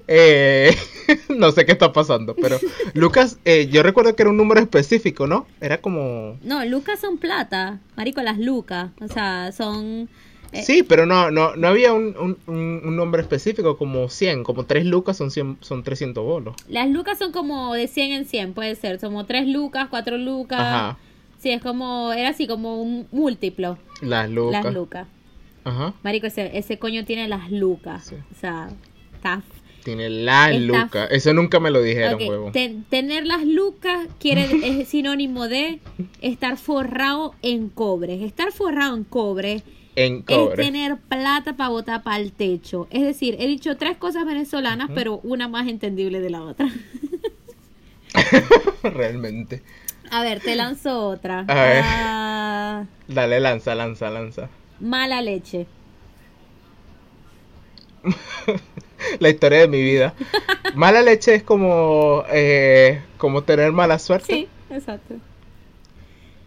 Eh, 0.08 0.76
no 1.30 1.52
sé 1.52 1.66
qué 1.66 1.72
está 1.72 1.94
pasando, 1.94 2.36
pero 2.36 2.58
Lucas, 2.94 3.38
eh, 3.46 3.68
yo 3.72 3.84
recuerdo 3.84 4.16
que 4.16 4.24
era 4.24 4.30
un 4.32 4.38
número 4.38 4.60
específico, 4.60 5.28
¿no? 5.28 5.48
Era 5.62 5.80
como... 5.80 6.38
No, 6.44 6.66
Lucas 6.66 7.00
son 7.00 7.18
plata, 7.18 7.80
marico, 7.96 8.22
las 8.22 8.38
Lucas, 8.38 8.90
o 9.00 9.08
sea, 9.08 9.52
son 9.52 10.10
eh, 10.52 10.64
Sí, 10.64 10.84
pero 10.84 11.06
no, 11.06 11.32
no, 11.32 11.56
no 11.56 11.68
había 11.68 11.94
un, 11.94 12.16
un, 12.18 12.38
un- 12.48 12.82
un 12.84 12.96
nombre 12.96 13.22
específico 13.22 13.78
como 13.78 14.10
100, 14.10 14.44
como 14.44 14.66
3 14.66 14.86
lucas 14.86 15.18
son, 15.18 15.32
100, 15.32 15.58
son 15.62 15.84
300 15.84 16.24
bolos. 16.24 16.56
las 16.68 16.90
Lucas 16.90 17.18
son 17.18 17.32
como 17.32 17.74
de 17.74 17.88
100 17.88 18.12
en 18.12 18.26
100, 18.26 18.54
puede 18.54 18.76
ser, 18.76 19.00
como 19.00 19.26
3 19.26 19.48
Lucas, 19.48 19.88
4 19.90 20.18
Lucas. 20.18 20.60
Ajá, 20.60 20.98
Sí, 21.46 21.52
es 21.52 21.62
como 21.62 22.12
era 22.12 22.30
así 22.30 22.48
como 22.48 22.82
un 22.82 23.08
múltiplo, 23.12 23.78
las 24.02 24.28
lucas. 24.32 24.64
las 24.64 24.74
Lucas. 24.74 25.08
Ajá, 25.64 25.94
Marico, 26.02 26.26
ese, 26.26 26.58
ese 26.58 26.80
coño 26.80 27.06
tiene 27.06 27.28
las 27.28 27.52
Lucas. 27.52 28.06
Sí. 28.08 28.16
O 28.16 28.40
sea, 28.40 28.70
está 29.14 29.44
tiene 29.84 30.10
las 30.10 30.50
Está- 30.54 30.60
lucas. 30.60 31.08
Eso 31.12 31.36
nunca 31.36 31.60
me 31.60 31.70
lo 31.70 31.84
dijeron, 31.84 32.20
huevo. 32.20 32.50
ten- 32.52 32.84
tener 32.90 33.28
las 33.28 33.46
lucas 33.46 34.08
quiere 34.20 34.48
es 34.82 34.88
sinónimo 34.90 35.48
de 35.48 35.82
estar 36.22 36.58
forrado 36.58 37.36
en 37.44 37.70
cobre. 37.70 38.26
Estar 38.26 38.52
forrado 38.52 38.96
en 38.98 39.04
cobre, 39.04 39.62
En 39.96 40.24
es 40.28 40.36
cobre. 40.38 40.64
tener 40.64 40.98
plata 40.98 41.56
para 41.56 41.70
botar 41.70 42.02
para 42.02 42.18
el 42.18 42.32
techo. 42.32 42.88
Es 42.90 43.04
decir, 43.04 43.36
he 43.40 43.46
dicho 43.46 43.78
tres 43.78 43.98
cosas 43.98 44.26
venezolanas, 44.26 44.90
pero 44.96 45.20
una 45.24 45.48
más 45.48 45.68
entendible 45.68 46.22
de 46.22 46.30
la 46.32 46.42
otra. 46.42 46.68
Realmente. 48.84 49.62
A 50.12 50.24
ver, 50.24 50.40
te 50.40 50.56
lanzo 50.56 51.08
otra. 51.08 51.46
A 51.48 51.54
ver. 51.54 51.84
Ah, 51.86 52.84
Dale, 53.08 53.40
lanza, 53.40 53.76
lanza, 53.76 54.10
lanza. 54.10 54.50
mala 54.80 55.22
leche. 55.22 55.68
La 59.20 59.30
historia 59.30 59.60
de 59.60 59.68
mi 59.68 59.82
vida. 59.82 60.14
Mala 60.76 61.02
leche 61.02 61.36
es 61.36 61.44
como, 61.44 62.24
eh, 62.32 63.02
como 63.18 63.44
tener 63.44 63.72
mala 63.72 64.00
suerte. 64.00 64.34
Sí, 64.34 64.48
exacto. 64.70 65.16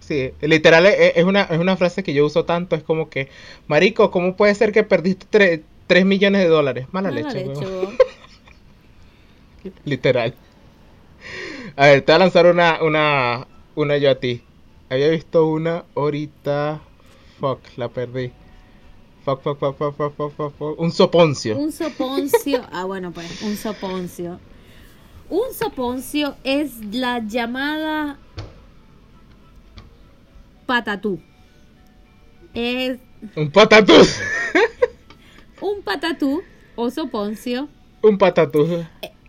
Sí, 0.01 0.33
literal 0.41 0.87
es, 0.87 1.17
es 1.17 1.25
una, 1.25 1.43
es 1.43 1.59
una 1.59 1.77
frase 1.77 2.03
que 2.03 2.15
yo 2.15 2.25
uso 2.27 2.45
tanto, 2.45 2.77
es 2.77 2.83
como 2.83 3.11
que, 3.11 3.29
Marico, 3.67 4.11
¿cómo 4.11 4.37
puede 4.37 4.55
ser 4.55 4.73
que 4.73 4.83
perdiste 4.83 5.65
3 5.87 6.07
millones 6.07 6.43
de 6.43 6.49
dólares? 6.49 6.87
Mala, 6.93 7.11
Mala 7.11 7.33
leche. 7.33 7.53
Literal. 9.85 10.35
A 11.79 11.87
ver, 11.87 12.03
te 12.03 12.11
voy 12.11 12.17
a 12.17 12.19
lanzar 12.19 12.47
una, 12.47 12.83
una, 12.83 13.47
una 13.77 13.97
yo 13.99 14.11
a 14.11 14.17
ti. 14.17 14.43
Había 14.91 15.11
visto 15.11 15.47
una 15.47 15.85
ahorita. 15.95 16.81
Fuck, 17.39 17.61
la 17.77 17.89
perdí. 17.89 18.33
Fuck, 19.25 19.43
fuck, 19.43 19.61
fuck, 19.61 19.77
fuck, 19.79 19.97
fuck, 19.97 20.17
fuck, 20.17 20.33
fuck, 20.35 20.57
fuck. 20.59 20.81
Un 20.81 20.91
soponcio. 20.91 21.57
Un 21.57 21.71
soponcio. 21.71 22.67
Ah, 22.73 22.85
bueno, 22.85 23.13
pues, 23.13 23.43
un 23.43 23.55
soponcio. 23.57 24.41
Un 25.31 25.55
soponcio 25.55 26.35
es 26.43 26.85
la 26.93 27.21
llamada 27.21 28.19
patatú. 30.67 31.21
Es 32.55 32.99
Un 33.37 33.53
patatús. 33.53 34.19
un 35.61 35.81
patatú 35.83 36.43
o 36.75 36.91
soponcio. 36.91 37.69
un 38.03 38.19
patatús. 38.19 38.69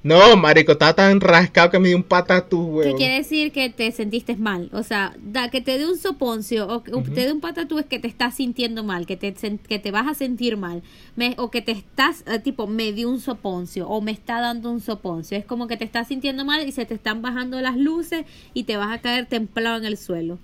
No, 0.02 0.38
marico, 0.38 0.72
estaba 0.72 0.94
tan 0.94 1.20
rascado 1.20 1.70
que 1.72 1.78
me 1.78 1.90
dio 1.90 1.98
un 1.98 2.04
patatús, 2.04 2.66
Que 2.84 2.88
weón. 2.88 2.98
quiere 2.98 3.16
decir 3.16 3.52
que 3.52 3.70
te 3.70 3.92
sentiste 3.92 4.38
mal. 4.38 4.70
O 4.72 4.82
sea, 4.82 5.14
da, 5.22 5.50
que 5.50 5.60
te 5.60 5.78
dé 5.78 5.86
un 5.86 5.98
soponcio 5.98 6.68
o 6.70 6.84
que 6.84 6.92
te 6.94 7.26
dé 7.26 7.34
un 7.34 7.42
patatú 7.42 7.80
es 7.80 7.86
que 7.86 8.00
te 8.00 8.08
estás 8.08 8.36
sintiendo 8.36 8.86
mal, 8.86 9.06
que 9.06 9.18
te, 9.18 9.34
que 9.68 9.78
te 9.80 9.92
vas 9.92 10.08
a 10.08 10.14
sentir 10.14 10.56
mal. 10.56 10.84
Me- 11.18 11.36
o 11.38 11.52
que 11.52 11.62
te 11.62 11.74
estás, 11.74 12.24
eh, 12.28 12.40
tipo, 12.40 12.66
me 12.66 12.94
dio 12.94 13.10
un 13.10 13.20
soponcio 13.20 13.90
o 13.90 14.00
me 14.00 14.12
está 14.12 14.40
dando 14.40 14.72
un 14.72 14.80
soponcio. 14.80 15.38
Es 15.38 15.44
como 15.44 15.68
que 15.68 15.76
te 15.76 15.84
estás 15.84 16.08
sintiendo 16.08 16.46
mal 16.46 16.66
y 16.66 16.72
se 16.72 16.86
te 16.86 16.94
están 16.94 17.22
bajando 17.22 17.60
las 17.60 17.76
luces 17.76 18.24
y 18.54 18.64
te 18.64 18.78
vas 18.78 18.94
a 18.98 19.02
caer 19.02 19.26
templado 19.26 19.78
en 19.80 19.86
el 19.86 19.98
suelo. 19.98 20.40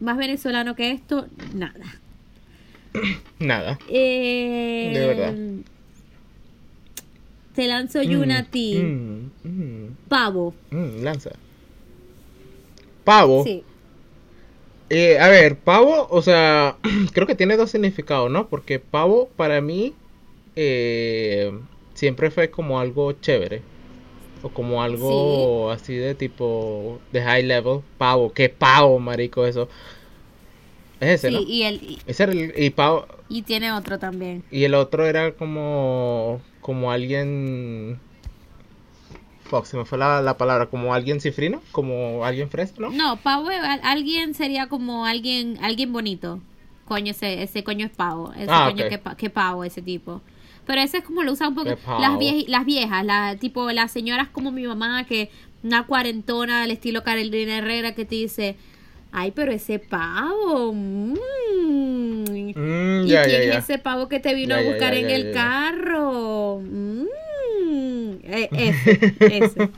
Más 0.00 0.16
venezolano 0.16 0.74
que 0.74 0.90
esto, 0.90 1.28
nada. 1.54 2.00
Nada. 3.38 3.78
Eh, 3.88 4.90
De 4.92 5.06
verdad. 5.06 5.34
Te 7.54 7.66
lanzo 7.68 8.02
yo 8.02 8.20
una 8.20 8.38
a 8.38 8.42
Mm, 8.42 8.46
ti. 8.50 8.74
mm, 8.74 9.48
mm, 9.48 9.96
Pavo. 10.08 10.54
lanza. 11.02 11.30
Pavo. 13.04 13.44
Sí. 13.44 13.62
Eh, 14.90 15.18
a 15.18 15.28
ver, 15.28 15.56
pavo, 15.56 16.06
o 16.10 16.22
sea, 16.22 16.76
creo 17.12 17.26
que 17.26 17.34
tiene 17.34 17.56
dos 17.56 17.70
significados, 17.70 18.30
¿no? 18.30 18.48
Porque 18.48 18.78
pavo 18.78 19.28
para 19.36 19.60
mí 19.60 19.94
eh, 20.56 21.52
siempre 21.94 22.30
fue 22.30 22.50
como 22.50 22.80
algo 22.80 23.12
chévere. 23.12 23.62
O 24.42 24.50
como 24.50 24.82
algo 24.82 25.70
así 25.70 25.94
de 25.96 26.14
tipo 26.14 26.98
de 27.12 27.22
high 27.22 27.44
level. 27.44 27.80
Pavo, 27.96 28.32
qué 28.32 28.50
pavo, 28.50 28.98
marico, 28.98 29.46
eso. 29.46 29.68
Es 31.00 31.24
ese, 31.24 31.28
Sí, 31.28 31.34
¿no? 31.34 31.40
y, 31.48 31.62
el, 31.62 31.74
y, 31.82 31.98
Ese 32.06 32.22
era 32.24 32.32
el, 32.32 32.52
y 32.56 32.70
pavo, 32.70 33.06
y 33.36 33.42
tiene 33.42 33.72
otro 33.72 33.98
también. 33.98 34.44
y 34.50 34.64
el 34.64 34.74
otro 34.74 35.04
era 35.06 35.32
como, 35.32 36.40
como 36.60 36.90
alguien... 36.92 37.98
Fuck, 39.44 39.66
se 39.66 39.76
me 39.76 39.84
fue 39.84 39.98
la, 39.98 40.22
la 40.22 40.38
palabra, 40.38 40.66
como 40.66 40.94
alguien 40.94 41.20
cifrino, 41.20 41.60
como 41.70 42.24
alguien 42.24 42.48
fresco, 42.48 42.80
¿no? 42.80 42.90
No, 42.90 43.16
pavo, 43.16 43.48
al- 43.48 43.80
alguien 43.82 44.34
sería 44.34 44.68
como 44.68 45.04
alguien 45.04 45.58
alguien 45.60 45.92
bonito. 45.92 46.40
Coño, 46.86 47.10
ese, 47.10 47.42
ese 47.42 47.62
coño 47.62 47.86
es 47.86 47.92
pavo. 47.92 48.32
Ese 48.32 48.46
Ah, 48.48 48.70
coño 48.70 48.84
ok. 48.84 48.88
que, 48.90 49.16
que 49.16 49.30
pavo, 49.30 49.64
ese 49.64 49.82
tipo. 49.82 50.22
Pero 50.66 50.80
ese 50.80 50.98
es 50.98 51.04
como 51.04 51.22
lo 51.22 51.32
usan 51.32 51.48
un 51.48 51.54
poco 51.56 51.68
las, 52.00 52.12
vie- 52.18 52.46
las 52.48 52.64
viejas, 52.64 53.04
la, 53.04 53.36
tipo 53.36 53.70
las 53.70 53.90
señoras 53.92 54.28
como 54.30 54.50
mi 54.50 54.66
mamá, 54.66 55.04
que 55.04 55.30
una 55.62 55.86
cuarentona 55.86 56.62
al 56.62 56.70
estilo 56.70 57.02
Carolina 57.02 57.58
Herrera 57.58 57.94
que 57.94 58.06
te 58.06 58.14
dice, 58.14 58.56
ay, 59.12 59.30
pero 59.32 59.52
ese 59.52 59.78
pavo. 59.78 60.72
mm". 60.72 61.13
Mm, 63.04 63.08
¿Y 63.08 63.24
quién 63.24 63.50
es 63.52 63.56
ese 63.56 63.78
pavo 63.78 64.08
que 64.08 64.20
te 64.20 64.34
vino 64.34 64.54
a 64.54 64.62
buscar 64.62 64.94
en 64.94 65.10
el 65.10 65.32
carro? 65.32 66.60
Mm. 66.60 67.04
Eh, 68.22 68.48
ese, 68.52 69.14
ese. 69.20 69.70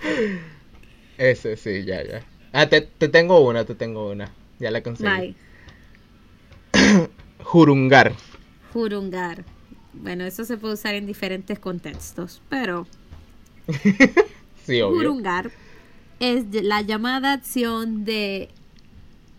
Ese, 1.18 1.56
sí, 1.56 1.84
ya, 1.84 2.02
ya. 2.04 2.22
Ah, 2.52 2.68
te, 2.68 2.80
te 2.82 3.08
tengo 3.08 3.40
una, 3.40 3.64
te 3.64 3.74
tengo 3.74 4.10
una. 4.10 4.30
Ya 4.58 4.70
la 4.70 4.82
conseguí. 4.82 5.34
Jurungar. 7.42 8.12
Jurungar. 8.72 9.44
Bueno, 9.92 10.24
eso 10.24 10.44
se 10.44 10.56
puede 10.58 10.74
usar 10.74 10.94
en 10.94 11.06
diferentes 11.06 11.58
contextos, 11.58 12.42
pero 12.48 12.86
Sí, 14.66 14.80
obvio. 14.82 14.96
jurungar 14.98 15.50
es 16.20 16.44
la 16.52 16.82
llamada 16.82 17.32
acción 17.32 18.04
de 18.04 18.48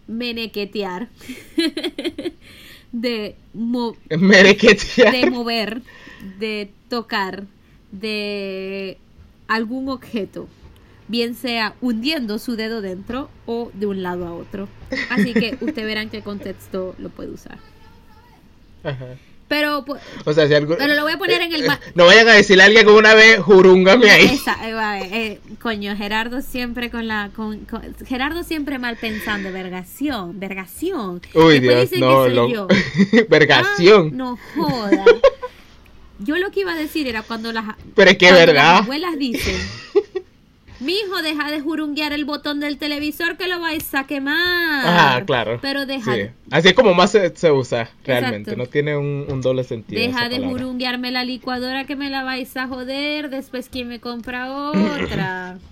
menequetear, 0.08 1.10
de, 2.92 3.36
mo- 3.54 3.96
de 4.10 5.26
mover, 5.30 5.82
de 6.20 6.72
tocar, 6.90 7.46
de 7.92 8.98
algún 9.48 9.90
objeto, 9.90 10.50
bien 11.08 11.36
sea 11.36 11.76
hundiendo 11.82 12.40
su 12.40 12.56
dedo 12.56 12.82
dentro 12.82 13.30
o 13.46 13.72
de 13.74 13.86
un 13.88 14.04
lado 14.04 14.28
a 14.28 14.34
otro. 14.34 14.70
Así 15.10 15.36
que 15.36 15.58
usted 15.62 15.86
verá 15.86 16.02
en 16.02 16.10
qué 16.10 16.22
contexto 16.22 16.96
lo 16.98 17.10
puede 17.10 17.32
usar. 17.32 17.60
Ajá. 18.84 19.20
Pero, 19.48 19.86
pues, 19.86 20.02
O 20.26 20.34
sea, 20.34 20.46
si 20.48 20.54
algo... 20.54 20.76
Pero 20.78 20.94
lo 20.94 21.04
voy 21.04 21.14
a 21.14 21.18
poner 21.18 21.42
en 21.42 21.54
el 21.54 21.64
Eh, 21.66 21.70
No 21.96 22.06
vayan 22.06 22.28
a 22.28 22.34
decirle 22.34 22.64
a 22.64 22.66
alguien 22.66 22.86
que 22.86 22.92
una 22.92 23.14
vez 23.14 23.40
jurúngame 23.40 24.10
ahí. 24.12 24.26
esa, 24.26 24.58
eh, 24.68 25.10
eh, 25.12 25.40
coño, 25.62 25.96
Gerardo 25.96 26.42
siempre 26.42 26.90
con 26.90 27.08
la... 27.08 27.30
Con, 27.34 27.60
con- 27.60 27.96
Gerardo 28.06 28.44
siempre 28.44 28.78
mal 28.78 28.98
pensando, 28.98 29.52
vergación, 29.54 30.38
vergación. 30.40 31.22
Uy, 31.34 31.60
Después 31.60 31.62
Dios, 31.62 31.82
dicen 31.92 32.00
no, 32.02 32.08
que 32.24 32.30
soy 32.30 32.36
lo... 32.36 32.50
yo. 32.50 32.68
Vergación. 33.30 34.10
Ah, 34.14 34.16
no 34.18 34.40
joda. 34.56 35.06
Yo 36.20 36.36
lo 36.38 36.50
que 36.50 36.62
iba 36.62 36.74
a 36.74 36.76
decir 36.76 37.08
era 37.08 37.22
cuando 37.22 37.52
las, 37.54 37.64
Pero 37.96 38.10
es 38.10 38.18
que 38.18 38.26
es 38.26 38.32
cuando 38.32 38.48
verdad. 38.54 38.72
las 38.74 38.82
abuelas 38.82 39.18
dicen, 39.20 39.56
mi 40.80 40.94
hijo 40.94 41.22
deja 41.22 41.50
de 41.52 41.60
jurunguear 41.62 42.14
el 42.14 42.26
botón 42.26 42.60
del 42.60 42.78
televisor 42.78 43.38
que 43.38 43.48
lo 43.48 43.60
vais 43.60 43.94
a 43.96 44.06
quemar. 44.06 44.36
Ah, 44.86 45.24
claro. 45.26 45.60
Pero 45.62 45.86
deja, 45.86 46.14
Sí. 46.16 46.22
Así 46.52 46.68
es 46.70 46.74
como 46.74 46.94
más 46.94 47.12
se, 47.12 47.36
se 47.36 47.52
usa 47.52 47.90
realmente. 48.06 48.52
Exacto. 48.52 48.58
No 48.58 48.66
tiene 48.68 48.96
un, 48.98 49.26
un 49.30 49.42
doble 49.42 49.64
sentido. 49.64 50.02
deja 50.02 50.30
de 50.30 50.36
palabra. 50.38 50.50
jurunguearme 50.50 51.12
la 51.12 51.24
licuadora 51.24 51.86
que 51.86 51.96
me 51.96 52.10
la 52.10 52.24
vais 52.24 52.56
a 52.58 52.68
joder. 52.68 53.30
Después, 53.30 53.70
¿quién 53.70 53.88
me 53.88 54.00
compra 54.00 54.52
otra? 54.52 55.58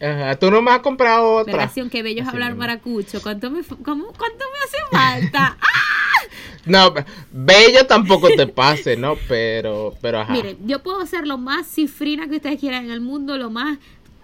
Ajá, 0.00 0.34
tú 0.36 0.50
no 0.50 0.60
me 0.60 0.70
has 0.72 0.80
comprado 0.80 1.34
otra. 1.36 1.52
Vergación, 1.56 1.88
que 1.88 2.02
bello 2.02 2.22
es 2.22 2.28
hablar 2.28 2.50
mismo. 2.50 2.60
maracucho. 2.60 3.22
¿Cuánto 3.22 3.50
me, 3.50 3.62
cómo- 3.62 4.06
cuánto 4.12 4.44
me 4.52 4.58
hace 4.64 4.78
falta? 5.30 5.56
¡Ah! 5.62 5.66
No, 6.66 6.94
bello 7.30 7.86
tampoco 7.86 8.28
te 8.34 8.46
pase, 8.46 8.96
¿no? 8.96 9.16
Pero, 9.28 9.94
pero 10.00 10.20
ajá. 10.20 10.32
Miren, 10.32 10.56
yo 10.66 10.82
puedo 10.82 11.04
ser 11.06 11.26
lo 11.26 11.36
más 11.38 11.66
cifrina 11.66 12.26
que 12.28 12.36
ustedes 12.36 12.58
quieran 12.58 12.86
en 12.86 12.90
el 12.90 13.00
mundo, 13.02 13.36
lo 13.36 13.50
más 13.50 13.78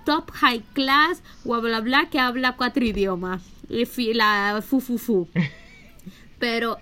top 0.05 0.31
high 0.33 0.63
class, 0.73 1.23
bla 1.45 1.59
bla 1.59 1.81
bla, 1.81 2.09
que 2.11 2.19
habla 2.19 2.57
cuatro 2.57 2.85
idiomas. 2.85 3.43
Y 3.69 4.15
La 4.15 4.61
fu 4.67 4.81
fu 4.81 4.99
fu. 4.99 5.29
Pero, 6.39 6.79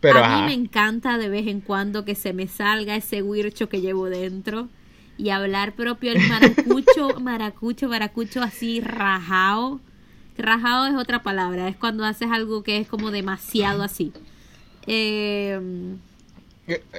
pero 0.00 0.18
a 0.18 0.26
ajá. 0.26 0.40
mí 0.40 0.46
me 0.46 0.52
encanta 0.64 1.16
de 1.16 1.28
vez 1.28 1.46
en 1.46 1.60
cuando 1.60 2.04
que 2.04 2.16
se 2.16 2.32
me 2.32 2.48
salga 2.48 2.96
ese 2.96 3.22
huircho 3.22 3.68
que 3.68 3.80
llevo 3.80 4.10
dentro 4.10 4.68
y 5.16 5.30
hablar 5.30 5.74
propio 5.74 6.10
el 6.10 6.28
maracucho, 6.28 7.14
maracucho, 7.20 7.88
maracucho 7.88 8.42
así 8.42 8.80
rajado. 8.80 9.80
Rajado 10.36 10.86
es 10.88 10.94
otra 10.94 11.22
palabra, 11.22 11.68
es 11.68 11.76
cuando 11.76 12.04
haces 12.04 12.30
algo 12.32 12.64
que 12.64 12.78
es 12.78 12.88
como 12.88 13.12
demasiado 13.12 13.82
así. 13.84 14.12
Eh, 14.88 15.60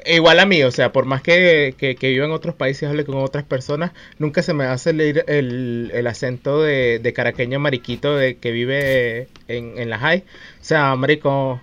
Igual 0.06 0.40
a 0.40 0.46
mí, 0.48 0.64
o 0.64 0.72
sea, 0.72 0.92
por 0.92 1.06
más 1.06 1.22
que, 1.22 1.76
que, 1.78 1.96
que 1.96 2.16
en 2.16 2.32
otros 2.32 2.56
países 2.56 2.90
hable 2.90 3.06
con 3.06 3.18
otras 3.18 3.44
personas, 3.44 3.92
nunca 4.18 4.42
se 4.42 4.54
me 4.54 4.64
hace 4.66 4.94
leer 4.94 5.26
el, 5.28 5.92
el 5.94 6.08
acento 6.08 6.62
de, 6.64 7.00
de 7.00 7.14
caraqueño 7.14 7.60
mariquito 7.60 8.16
de 8.16 8.38
que 8.38 8.52
vive 8.52 9.30
en, 9.48 9.78
en 9.78 9.90
la 9.90 10.00
high. 10.00 10.24
O 10.62 10.64
sea, 10.64 10.96
marico, 10.96 11.62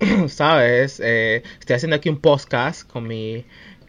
¿sabes? 0.28 1.00
Eh, 1.04 1.42
estoy 1.60 1.76
haciendo 1.76 1.96
aquí 1.96 2.08
un 2.08 2.20
podcast 2.20 2.88
con 2.90 3.06
mi, 3.06 3.44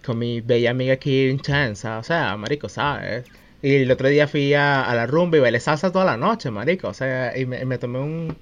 con 0.06 0.20
mi 0.20 0.42
bella 0.42 0.72
amiga 0.72 0.94
aquí 0.94 1.28
en 1.30 1.40
Chanza. 1.40 1.98
O 2.00 2.04
sea, 2.04 2.38
marico, 2.38 2.70
¿sabes? 2.70 3.26
Y 3.62 3.76
el 3.76 3.92
otro 3.92 4.08
día 4.08 4.28
fui 4.28 4.54
a, 4.54 4.84
a 4.84 4.96
la 4.96 5.08
rumba 5.08 5.38
y 5.38 5.40
bailé 5.42 5.60
salsa 5.60 5.92
toda 5.92 6.06
la 6.06 6.18
noche, 6.18 6.52
marico. 6.52 6.90
O 6.90 6.94
sea, 6.94 7.36
y 7.38 7.46
me 7.46 7.78
tomé 7.80 8.00
un... 8.00 8.38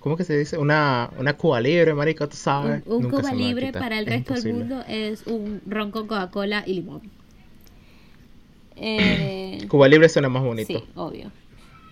¿Cómo 0.00 0.16
que 0.16 0.24
se 0.24 0.36
dice? 0.36 0.56
Una, 0.58 1.10
una 1.18 1.34
Cuba 1.34 1.60
libre, 1.60 1.94
marico, 1.94 2.28
tú 2.28 2.36
sabes. 2.36 2.82
Un, 2.86 2.94
un 2.96 3.02
Nunca 3.04 3.18
Cuba 3.18 3.32
libre 3.34 3.72
para 3.72 3.98
el 3.98 4.08
es 4.08 4.14
resto 4.26 4.34
del 4.34 4.54
mundo 4.54 4.82
es 4.88 5.26
un 5.26 5.60
ron 5.66 5.90
con 5.90 6.06
Coca-Cola 6.06 6.64
y 6.66 6.74
limón. 6.74 7.02
Eh, 8.76 9.66
Cuba 9.68 9.88
Libre 9.88 10.08
suena 10.08 10.28
más 10.28 10.42
bonito. 10.42 10.78
sí, 10.78 10.84
obvio. 10.94 11.30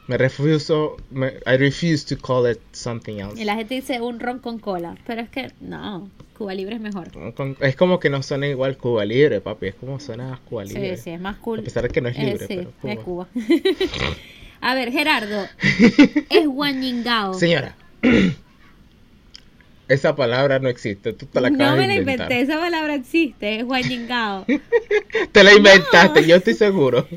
Me 0.06 0.16
refuso, 0.16 0.96
me, 1.10 1.34
I 1.46 1.58
refuse 1.58 2.06
to 2.06 2.16
call 2.20 2.50
it 2.50 2.58
something 2.72 3.18
else. 3.18 3.38
Y 3.38 3.44
la 3.44 3.56
gente 3.56 3.74
dice 3.74 4.00
un 4.00 4.20
ron 4.20 4.38
con 4.38 4.58
cola, 4.58 4.96
pero 5.06 5.20
es 5.20 5.28
que 5.28 5.52
no, 5.60 6.08
Cuba 6.38 6.54
libre 6.54 6.76
es 6.76 6.80
mejor. 6.80 7.08
Es 7.60 7.76
como 7.76 8.00
que 8.00 8.08
no 8.08 8.22
suena 8.22 8.46
igual 8.46 8.78
Cuba 8.78 9.04
Libre, 9.04 9.42
papi. 9.42 9.66
Es 9.66 9.74
como 9.74 10.00
suena 10.00 10.40
Cuba 10.48 10.64
Libre. 10.64 10.96
Sí, 10.96 11.02
sí, 11.02 11.10
es 11.10 11.20
más 11.20 11.36
cool. 11.36 11.58
A 11.58 11.62
pesar 11.62 11.82
de 11.82 11.90
que 11.90 12.00
no 12.00 12.08
es 12.08 12.16
Eh, 12.16 12.24
libre, 12.24 12.46
sí, 12.46 12.54
pero 12.56 12.70
Cuba. 12.80 12.92
es 12.94 12.98
Cuba. 13.00 13.28
A 14.62 14.74
ver, 14.74 14.90
Gerardo, 14.92 15.44
es 16.30 16.46
guanyingao. 16.46 17.34
Señora, 17.34 17.76
esa 19.88 20.14
palabra 20.16 20.58
no 20.58 20.68
existe. 20.68 21.12
Tú 21.12 21.26
te 21.26 21.40
la 21.40 21.48
acabas 21.48 21.72
No 21.72 21.76
me 21.78 21.86
la 21.86 21.94
inventar. 21.94 22.30
inventé, 22.30 22.52
esa 22.52 22.60
palabra 22.60 22.94
existe, 22.94 23.60
es 23.60 23.64
guanyingao. 23.64 24.44
Te 25.32 25.44
la 25.44 25.54
inventaste, 25.54 26.26
yo 26.26 26.36
estoy 26.36 26.54
seguro. 26.54 27.06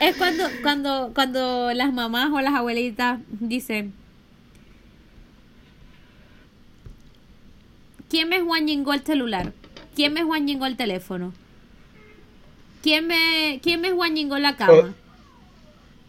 Es 0.00 0.16
cuando, 0.16 0.44
cuando, 0.62 1.10
cuando 1.14 1.74
las 1.74 1.92
mamás 1.92 2.30
o 2.32 2.40
las 2.40 2.54
abuelitas 2.54 3.18
dicen, 3.38 3.92
¿quién 8.08 8.30
me 8.30 8.40
guanyingó 8.40 8.94
el 8.94 9.04
celular? 9.04 9.52
¿Quién 9.94 10.14
me 10.14 10.24
guanyingó 10.24 10.64
el 10.64 10.76
teléfono? 10.78 11.34
¿Quién 12.82 13.06
me, 13.08 13.60
quién 13.62 13.82
me 13.82 13.92
guanyingó 13.92 14.38
la 14.38 14.56
cama? 14.56 14.94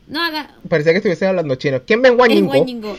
No 0.07 0.21
haga, 0.23 0.55
Parecía 0.69 0.93
que 0.93 0.99
estuviese 0.99 1.27
hablando 1.27 1.55
chino. 1.55 1.81
¿Quién 1.85 1.99
me 1.99 2.07
es 2.09 2.15
guañingó? 2.15 2.53
guanyingó. 2.53 2.97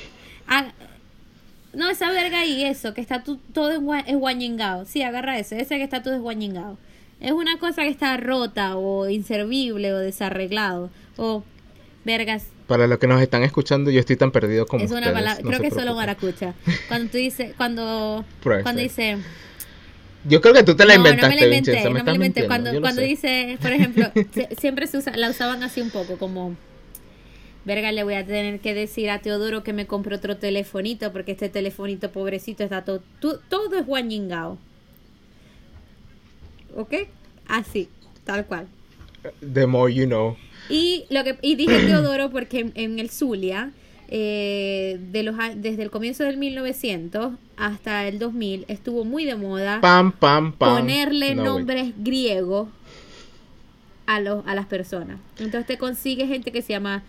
No, 1.75 1.89
esa 1.91 2.11
verga 2.11 2.41
ahí, 2.41 2.65
eso, 2.65 2.93
que 2.95 3.01
está 3.01 3.23
tu- 3.25 3.39
todo 3.55 3.71
es 3.73 3.79
gua- 3.81 4.05
es 4.07 4.17
guanyingao. 4.17 4.85
Sí, 4.85 5.03
agarra 5.03 5.39
ese, 5.39 5.61
ese 5.61 5.77
que 5.79 5.83
está 5.85 6.03
todo 6.03 6.15
es 6.15 6.21
guanyingao. 6.21 6.77
Es 7.21 7.33
una 7.33 7.59
cosa 7.59 7.83
que 7.83 7.89
está 7.89 8.17
rota 8.17 8.77
o 8.77 9.09
inservible 9.09 9.93
o 9.95 9.99
desarreglado. 9.99 10.91
O 11.17 11.45
vergas, 12.05 12.45
Para 12.67 12.87
los 12.87 12.99
que 12.99 13.07
nos 13.07 13.21
están 13.23 13.43
escuchando, 13.43 13.91
yo 13.91 14.01
estoy 14.01 14.17
tan 14.17 14.33
perdido 14.33 14.67
como 14.67 14.85
es 14.85 14.91
una 14.91 15.01
ustedes, 15.01 15.15
palabra, 15.15 15.43
no 15.43 15.49
creo 15.51 15.61
que 15.61 15.71
solo 15.71 15.95
preocupen. 15.95 15.97
maracucha. 15.97 16.55
Cuando 16.89 17.11
tú 17.11 17.17
dices, 17.19 17.55
cuando, 17.57 18.25
cuando 18.63 18.81
dice, 18.83 19.19
Yo 20.25 20.41
creo 20.41 20.55
que 20.55 20.63
tú 20.63 20.75
te 20.77 20.85
la 20.85 20.95
inventaste, 20.95 21.27
no 21.27 21.35
me 21.35 21.37
la 21.41 21.45
inventé, 21.47 21.85
no 21.85 21.91
me 21.91 22.03
la 22.05 22.15
inventé. 22.15 22.47
Cuando, 22.47 22.81
cuando 22.81 23.03
dice, 23.03 23.59
por 23.61 23.73
ejemplo, 23.73 24.11
se- 24.35 24.49
siempre 24.59 24.87
se 24.87 24.99
usa, 24.99 25.17
la 25.17 25.31
usaban 25.31 25.63
así 25.63 25.81
un 25.81 25.91
poco, 25.91 26.17
como, 26.19 26.55
verga, 27.65 27.93
le 27.93 28.05
voy 28.05 28.15
a 28.15 28.27
tener 28.27 28.61
que 28.61 28.75
decir 28.75 29.11
a 29.11 29.21
Teodoro 29.21 29.63
que 29.63 29.73
me 29.73 29.87
compre 29.87 30.17
otro 30.17 30.37
telefonito, 30.37 31.13
porque 31.13 31.33
este 31.33 31.49
telefonito 31.49 32.11
pobrecito 32.11 32.65
está 32.65 32.85
todo, 32.85 33.03
todo 33.21 33.77
es 33.77 33.87
guanyingao. 33.87 34.59
¿Ok? 36.75 36.95
Así, 37.47 37.89
tal 38.25 38.47
cual. 38.47 38.67
The 39.53 39.67
more 39.67 39.93
you 39.93 40.07
know. 40.07 40.37
Y 40.69 41.05
lo 41.11 41.25
que 41.25 41.39
y 41.43 41.55
dije 41.55 41.87
Teodoro 41.87 42.31
porque 42.31 42.61
en, 42.61 42.73
en 42.75 42.99
el 42.99 43.11
Zulia, 43.11 43.73
eh, 44.09 44.99
de 45.11 45.23
los, 45.23 45.37
desde 45.57 45.83
el 45.83 45.91
comienzo 45.91 46.25
del 46.25 46.37
1900 46.37 47.33
hasta 47.57 48.07
el 48.09 48.19
2000, 48.19 48.65
estuvo 48.69 49.05
muy 49.05 49.25
de 49.25 49.37
moda 49.37 49.81
Pam, 49.81 50.13
pam, 50.13 50.53
pam. 50.53 50.77
ponerle 50.77 51.35
No, 51.35 51.45
nombres 51.45 51.93
griegos 51.97 52.69
a, 54.07 54.21
los, 54.21 54.47
a 54.47 54.55
las 54.55 54.67
personas. 54.67 55.19
Entonces 55.39 55.67
te 55.67 55.79
consigue 55.79 56.27
gente 56.27 56.53
que 56.53 56.63
se 56.63 56.73
llama 56.73 57.03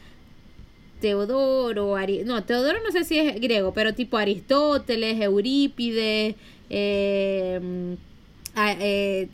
Teodoro, 1.03 1.97
Ari- 1.97 2.23
no, 2.23 2.45
Teodoro 2.45 2.79
no 2.81 2.89
sé 2.93 3.03
si 3.03 3.19
es 3.19 3.35
griego, 3.41 3.73
pero 3.73 3.93
tipo 3.93 4.15
Aristóteles, 4.15 5.19
Eurípides, 5.19 6.35
a- 8.55 8.75
eh, 8.79 9.27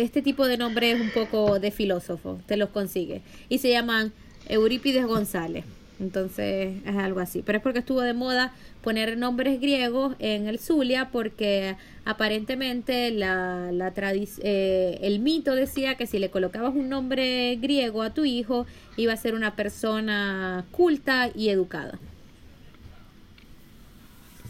este 0.00 0.22
tipo 0.22 0.46
de 0.46 0.56
nombres 0.56 1.00
un 1.00 1.10
poco 1.10 1.58
de 1.58 1.72
filósofo, 1.72 2.38
te 2.46 2.56
los 2.56 2.68
consigue. 2.68 3.20
Y 3.48 3.58
se 3.58 3.70
llaman 3.70 4.12
Eurípides 4.48 5.04
González. 5.04 5.64
Entonces 6.02 6.74
es 6.84 6.96
algo 6.96 7.20
así. 7.20 7.42
Pero 7.46 7.58
es 7.58 7.62
porque 7.62 7.78
estuvo 7.78 8.00
de 8.00 8.12
moda 8.12 8.52
poner 8.82 9.16
nombres 9.16 9.60
griegos 9.60 10.16
en 10.18 10.48
el 10.48 10.58
Zulia 10.58 11.10
porque 11.12 11.76
aparentemente 12.04 13.12
la, 13.12 13.70
la 13.70 13.92
eh, 13.96 14.98
el 15.00 15.20
mito 15.20 15.54
decía 15.54 15.94
que 15.94 16.08
si 16.08 16.18
le 16.18 16.28
colocabas 16.28 16.74
un 16.74 16.88
nombre 16.88 17.56
griego 17.56 18.02
a 18.02 18.12
tu 18.12 18.24
hijo 18.24 18.66
iba 18.96 19.12
a 19.12 19.16
ser 19.16 19.36
una 19.36 19.54
persona 19.54 20.64
culta 20.72 21.30
y 21.32 21.50
educada. 21.50 22.00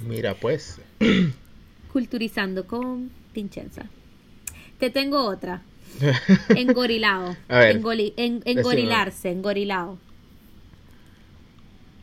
Mira, 0.08 0.34
pues. 0.34 0.80
Culturizando 1.92 2.66
con 2.66 3.10
Pinchenza. 3.34 3.84
Te 4.78 4.88
tengo 4.88 5.22
otra. 5.22 5.60
Engorilado. 6.56 7.36
Engorilarse, 8.46 9.30
engorilado. 9.30 9.98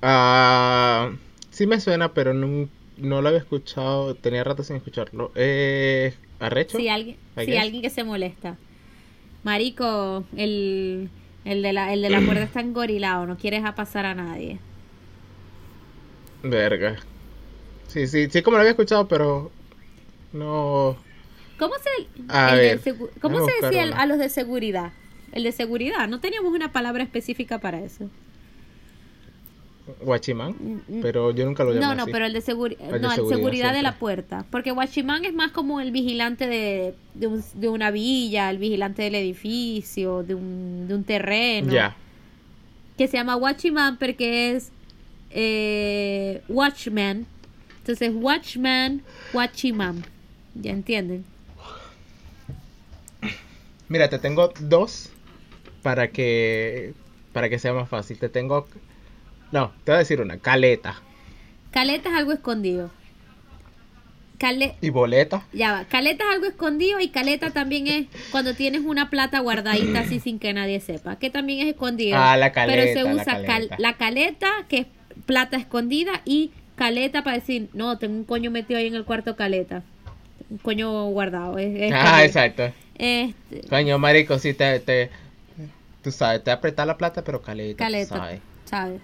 Ah, 0.01 1.11
sí 1.49 1.67
me 1.67 1.79
suena, 1.79 2.13
pero 2.13 2.33
no, 2.33 2.69
no 2.97 3.21
lo 3.21 3.27
había 3.29 3.39
escuchado. 3.39 4.15
Tenía 4.15 4.43
rato 4.43 4.63
sin 4.63 4.77
escucharlo. 4.77 5.31
Eh, 5.35 6.13
¿Arrecho? 6.39 6.77
Si 6.77 6.87
alguien, 6.89 7.17
guess. 7.35 7.57
alguien 7.57 7.81
que 7.81 7.89
se 7.89 8.03
molesta. 8.03 8.57
Marico, 9.43 10.25
el, 10.35 11.09
el, 11.45 11.61
de 11.63 11.73
la, 11.73 11.93
el 11.93 12.01
de 12.01 12.09
la 12.09 12.23
cuerda 12.23 12.43
está 12.43 12.61
engorilado, 12.61 13.25
no 13.27 13.37
quiere 13.37 13.57
dejar 13.57 13.75
pasar 13.75 14.05
a 14.05 14.15
nadie. 14.15 14.59
Verga. 16.43 16.97
Sí, 17.87 18.07
sí, 18.07 18.29
sí, 18.29 18.41
como 18.43 18.57
lo 18.57 18.61
había 18.61 18.71
escuchado, 18.71 19.07
pero 19.07 19.51
no. 20.33 20.97
¿Cómo 21.57 21.73
se, 21.75 21.89
A 22.29 22.55
ver, 22.55 22.81
¿cómo 23.21 23.41
se 23.41 23.51
decía 23.61 23.83
el- 23.83 23.93
a 23.93 24.05
los 24.05 24.17
de 24.17 24.29
seguridad? 24.29 24.93
El 25.31 25.43
de 25.43 25.51
seguridad. 25.51 26.07
No 26.07 26.19
teníamos 26.19 26.53
una 26.53 26.71
palabra 26.71 27.03
específica 27.03 27.59
para 27.59 27.81
eso. 27.81 28.09
Guachimán, 30.01 30.81
pero 31.01 31.31
yo 31.31 31.45
nunca 31.45 31.63
lo 31.63 31.71
llamé 31.73 31.85
No, 31.85 31.95
no, 31.95 32.03
así. 32.03 32.11
pero 32.11 32.25
el 32.25 32.33
de, 32.33 32.41
seguri- 32.41 32.77
El 32.79 32.91
de 32.93 32.99
no, 32.99 33.09
el 33.09 33.15
seguridad 33.15 33.37
seguridad 33.37 33.73
de 33.73 33.81
la 33.81 33.95
puerta. 33.95 34.45
Porque 34.51 34.71
Guachimán 34.71 35.25
es 35.25 35.33
más 35.33 35.51
como 35.51 35.79
el 35.81 35.91
vigilante 35.91 36.47
de, 36.47 36.93
de, 37.13 37.27
un- 37.27 37.43
de 37.53 37.69
una 37.69 37.91
villa, 37.91 38.49
el 38.49 38.57
vigilante 38.57 39.01
del 39.03 39.15
edificio, 39.15 40.23
de 40.23 40.35
un, 40.35 40.87
de 40.87 40.95
un 40.95 41.03
terreno. 41.03 41.71
Ya. 41.71 41.95
Que 42.97 43.07
se 43.07 43.17
llama 43.17 43.35
Guachimán 43.35 43.97
porque 43.97 44.51
es 44.55 44.71
eh, 45.31 46.41
Watchman. 46.49 47.25
Entonces, 47.79 48.11
Watchman, 48.13 49.01
Guachimán. 49.33 50.03
¿Ya 50.55 50.71
entienden? 50.71 51.23
Mira, 53.87 54.09
te 54.09 54.19
tengo 54.19 54.51
dos 54.59 55.09
para 55.81 56.09
que 56.11 56.93
para 57.33 57.49
que 57.49 57.57
sea 57.59 57.73
más 57.73 57.89
fácil. 57.89 58.17
Te 58.19 58.29
tengo 58.29 58.67
No, 59.51 59.71
te 59.83 59.91
voy 59.91 59.95
a 59.95 59.99
decir 59.99 60.21
una, 60.21 60.37
caleta 60.37 61.01
Caleta 61.71 62.09
es 62.09 62.15
algo 62.15 62.31
escondido. 62.31 62.89
Cale- 64.39 64.75
y 64.81 64.89
boleta. 64.89 65.43
Ya 65.51 65.73
va, 65.73 65.83
caleta 65.85 66.23
es 66.23 66.35
algo 66.35 66.45
escondido 66.47 66.99
y 67.01 67.09
caleta 67.09 67.51
también 67.51 67.87
es 67.87 68.07
cuando 68.31 68.53
tienes 68.55 68.81
una 68.85 69.09
plata 69.09 69.39
guardadita 69.39 69.99
así 69.99 70.19
sin 70.21 70.39
que 70.39 70.53
nadie 70.53 70.79
sepa, 70.79 71.17
que 71.17 71.29
también 71.29 71.59
es 71.59 71.73
escondido. 71.73 72.17
Ah, 72.17 72.37
la 72.37 72.51
caleta, 72.53 72.79
Pero 72.81 72.93
se 72.93 73.03
la 73.03 73.21
usa 73.21 73.45
cal- 73.45 73.69
la 73.77 73.93
caleta, 73.97 74.47
que 74.69 74.77
es 74.79 74.87
plata 75.25 75.57
escondida, 75.57 76.21
y 76.23 76.51
caleta 76.77 77.23
para 77.23 77.35
decir, 77.35 77.67
no, 77.73 77.97
tengo 77.97 78.15
un 78.15 78.23
coño 78.23 78.49
metido 78.49 78.79
ahí 78.79 78.87
en 78.87 78.95
el 78.95 79.03
cuarto 79.03 79.35
caleta. 79.35 79.83
Un 80.49 80.57
coño 80.59 81.07
guardado. 81.07 81.57
Es, 81.57 81.81
es 81.81 81.93
Ah, 81.93 82.23
exacto. 82.23 82.71
Este, 82.95 83.67
Coño, 83.69 83.97
marico, 83.99 84.39
sí 84.39 84.53
te, 84.53 84.79
te 84.79 85.09
tú 86.01 86.11
sabes, 86.11 86.43
te 86.43 86.51
apretar 86.51 86.87
la 86.87 86.97
plata, 86.97 87.23
pero 87.23 87.41
caleta, 87.41 87.73
tú 87.77 87.83
caleta, 87.83 88.15
sabes. 88.15 88.39
¿sabes? 88.65 89.01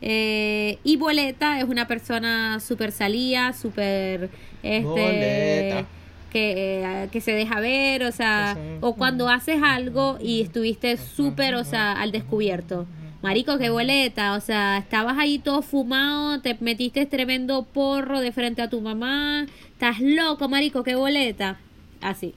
Eh, 0.00 0.78
y 0.84 0.96
boleta 0.96 1.58
es 1.58 1.64
una 1.64 1.88
persona 1.88 2.60
súper 2.60 2.92
salía, 2.92 3.52
súper 3.52 4.30
este 4.62 4.84
Boleta. 4.86 5.86
que, 6.30 6.82
eh, 6.84 7.08
que 7.10 7.20
se 7.20 7.32
deja 7.32 7.60
ver, 7.60 8.04
o 8.04 8.12
sea, 8.12 8.56
o 8.80 8.94
cuando 8.94 9.28
haces 9.28 9.60
algo 9.62 10.18
y 10.20 10.42
estuviste 10.42 10.96
súper, 10.96 11.54
o 11.54 11.64
sea, 11.64 11.92
al 11.92 12.12
descubierto. 12.12 12.86
Marico, 13.22 13.58
qué 13.58 13.70
boleta, 13.70 14.34
o 14.34 14.40
sea, 14.40 14.78
estabas 14.78 15.18
ahí 15.18 15.40
todo 15.40 15.62
fumado, 15.62 16.40
te 16.40 16.56
metiste 16.60 17.04
tremendo 17.06 17.64
porro 17.64 18.20
de 18.20 18.30
frente 18.30 18.62
a 18.62 18.70
tu 18.70 18.80
mamá, 18.80 19.46
estás 19.72 20.00
loco, 20.00 20.48
marico, 20.48 20.84
qué 20.84 20.94
boleta. 20.94 21.58
Así. 22.00 22.34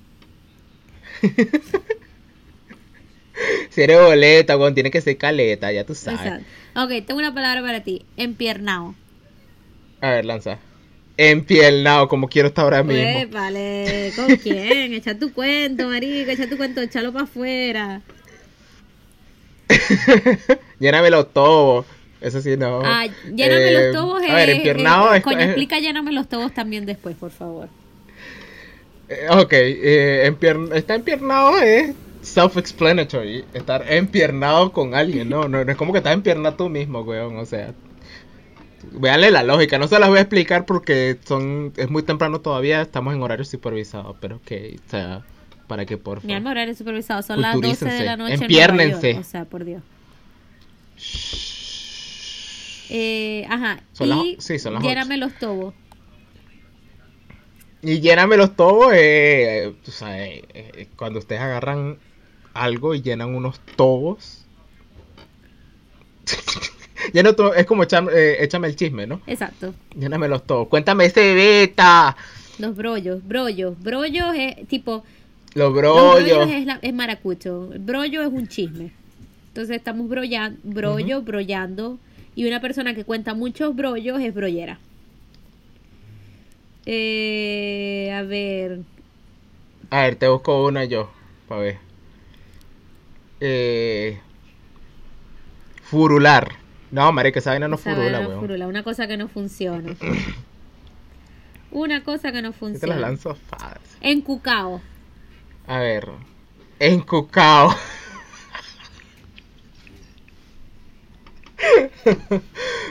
Si 3.70 3.82
eres 3.82 4.00
boleta, 4.00 4.58
weón, 4.58 4.74
tiene 4.76 4.92
que 4.92 5.02
ser 5.02 5.18
caleta, 5.18 5.72
ya 5.72 5.86
tú 5.86 5.96
sabes. 5.96 6.20
Exacto. 6.22 6.46
Ok, 6.76 7.06
tengo 7.06 7.20
una 7.20 7.34
palabra 7.34 7.62
para 7.62 7.82
ti, 7.84 8.04
empiernado. 8.18 8.96
A 10.02 10.12
ver, 10.12 10.26
lanza. 10.26 10.58
Empiernado, 11.18 12.08
como 12.08 12.28
quiero 12.30 12.48
estar 12.48 12.64
ahora 12.64 12.84
mismo. 12.84 13.28
vale, 13.32 14.12
¿con 14.16 14.36
quién? 14.38 14.94
Echa 14.94 15.18
tu 15.18 15.34
cuento, 15.34 15.88
marico, 15.90 16.32
echa 16.32 16.48
tu 16.48 16.58
cuento, 16.58 16.82
échalo 16.82 17.12
para 17.12 17.26
afuera. 17.26 18.02
Llénamelo 20.80 21.26
todo. 21.28 21.86
Eso 22.22 22.40
sí, 22.42 22.56
no. 22.56 22.82
Ah, 22.84 23.06
lléname 23.36 23.68
Eh, 23.68 23.72
los 23.72 23.96
tobos. 23.96 24.22
A 24.28 24.34
ver, 24.36 24.50
empiernado 24.52 25.12
es- 25.12 25.18
es. 25.20 25.24
Coño, 25.24 25.40
es- 25.40 25.46
explica 25.48 25.80
lléname 25.80 26.12
los 26.12 26.28
tobos 26.30 26.54
también 26.54 26.86
después, 26.86 27.16
por 27.16 27.32
favor. 27.32 27.68
eh, 29.10 29.28
ok, 29.30 29.52
eh, 29.54 30.32
empier- 30.32 30.74
está 30.76 30.96
empiernado 30.96 31.58
es 31.60 31.92
self-explanatory. 32.36 33.46
Estar 33.54 33.86
empiernado 33.92 34.72
con 34.72 34.96
alguien, 34.96 35.30
¿no? 35.30 35.48
No, 35.48 35.64
no 35.66 35.72
es 35.72 35.78
como 35.78 35.92
que 35.94 36.00
estás 36.00 36.14
empiernado 36.14 36.56
tú 36.56 36.70
mismo, 36.70 37.02
weón. 37.02 37.38
O 37.38 37.46
sea, 37.46 37.74
véanle 38.92 39.32
la 39.32 39.44
lógica. 39.44 39.78
No 39.80 39.88
se 39.88 40.00
las 40.00 40.10
voy 40.10 40.18
a 40.20 40.22
explicar 40.22 40.66
porque 40.66 41.18
son 41.26 41.74
es 41.78 41.90
muy 41.90 42.04
temprano 42.04 42.42
todavía. 42.42 42.82
Estamos 42.82 43.14
en 43.14 43.22
horario 43.22 43.46
supervisado. 43.46 44.16
Pero 44.20 44.42
que, 44.46 44.80
o 44.88 44.90
sea, 44.90 45.22
para 45.68 45.86
que 45.86 45.98
por 45.98 46.18
Mi 46.18 46.22
favor. 46.22 46.36
alma 46.38 46.52
horario 46.52 46.76
supervisado, 46.76 47.22
son 47.22 47.42
las 47.42 47.60
12 47.60 47.86
de 47.86 48.04
la 48.04 48.18
noche. 48.18 48.34
en 48.36 48.42
empiérnense. 48.42 49.18
O 49.20 49.24
sea, 49.24 49.46
por 49.46 49.64
Dios. 49.66 49.82
Eh, 52.90 53.46
ajá. 53.50 53.82
Son 53.94 54.10
las- 54.10 54.18
y 54.20 54.36
sí, 54.40 54.60
son 54.60 54.74
las 54.74 54.84
lléname 54.84 55.18
los 55.18 55.34
tobos. 55.36 55.74
Y 57.84 58.00
lléname 58.00 58.38
los 58.38 58.56
tobos, 58.56 58.92
eh, 58.94 59.74
tú 59.84 59.92
sabes, 59.92 60.20
eh, 60.20 60.44
eh, 60.54 60.88
cuando 60.96 61.18
ustedes 61.20 61.42
agarran 61.42 61.98
algo 62.54 62.94
y 62.96 63.02
llenan 63.02 63.34
unos 63.36 63.60
tobos. 63.76 64.46
Lleno 67.14 67.34
to- 67.36 67.54
es 67.56 67.66
como 67.66 67.84
echam- 67.84 68.10
eh, 68.14 68.38
échame 68.44 68.68
el 68.68 68.76
chisme, 68.76 69.08
¿no? 69.08 69.22
Exacto. 69.28 69.74
Lléname 69.98 70.28
los 70.28 70.46
tobos. 70.46 70.68
Cuéntame 70.68 71.06
ese 71.06 71.34
beta. 71.34 72.16
Los 72.60 72.76
brollos, 72.76 73.26
brollos. 73.28 73.82
Brollos 73.82 74.36
es 74.38 74.68
tipo. 74.68 75.04
Los 75.56 75.74
Los 75.74 75.74
brollos 75.74 76.16
brollos. 76.24 76.50
es, 76.52 76.66
la- 76.66 76.80
es 76.82 76.94
maracucho. 76.94 77.70
El 77.74 77.80
brollo 77.80 78.22
es 78.22 78.30
un 78.32 78.48
chisme. 78.48 78.92
Entonces 79.48 79.76
estamos 79.78 80.08
brollando, 80.08 80.60
brollo, 80.64 81.22
brollando. 81.24 81.98
Y 82.36 82.46
una 82.48 82.62
persona 82.62 82.94
que 82.96 83.04
cuenta 83.04 83.34
muchos 83.34 83.76
brollos 83.76 84.22
es 84.22 84.34
brollera. 84.34 84.80
Eh, 86.86 88.12
a 88.14 88.22
ver. 88.24 88.80
A 89.90 90.04
ver, 90.04 90.16
te 90.16 90.28
busco 90.30 90.66
una 90.66 90.86
yo. 90.86 91.10
Para 91.50 91.62
ver. 91.62 91.78
Eh, 93.42 94.20
furular. 95.84 96.54
No, 96.92 97.12
marica, 97.12 97.40
esa 97.40 97.52
vaina 97.52 97.68
no 97.68 97.76
esa 97.76 97.92
furula, 97.96 98.12
vaina 98.20 98.28
weón. 98.28 98.40
furula, 98.42 98.68
una 98.68 98.84
cosa 98.84 99.08
que 99.08 99.18
no 99.18 99.28
funciona. 99.28 99.96
Una 101.74 102.04
cosa 102.04 102.34
que 102.34 102.42
no 102.42 102.50
Yo 102.52 102.58
te 102.58 102.66
las 102.66 102.70
funciona. 102.80 102.96
lanzo 102.98 103.34
fácil. 103.34 103.80
Encucao. 104.02 104.82
A 105.68 105.80
ver. 105.80 106.06
Encucao. 106.80 107.74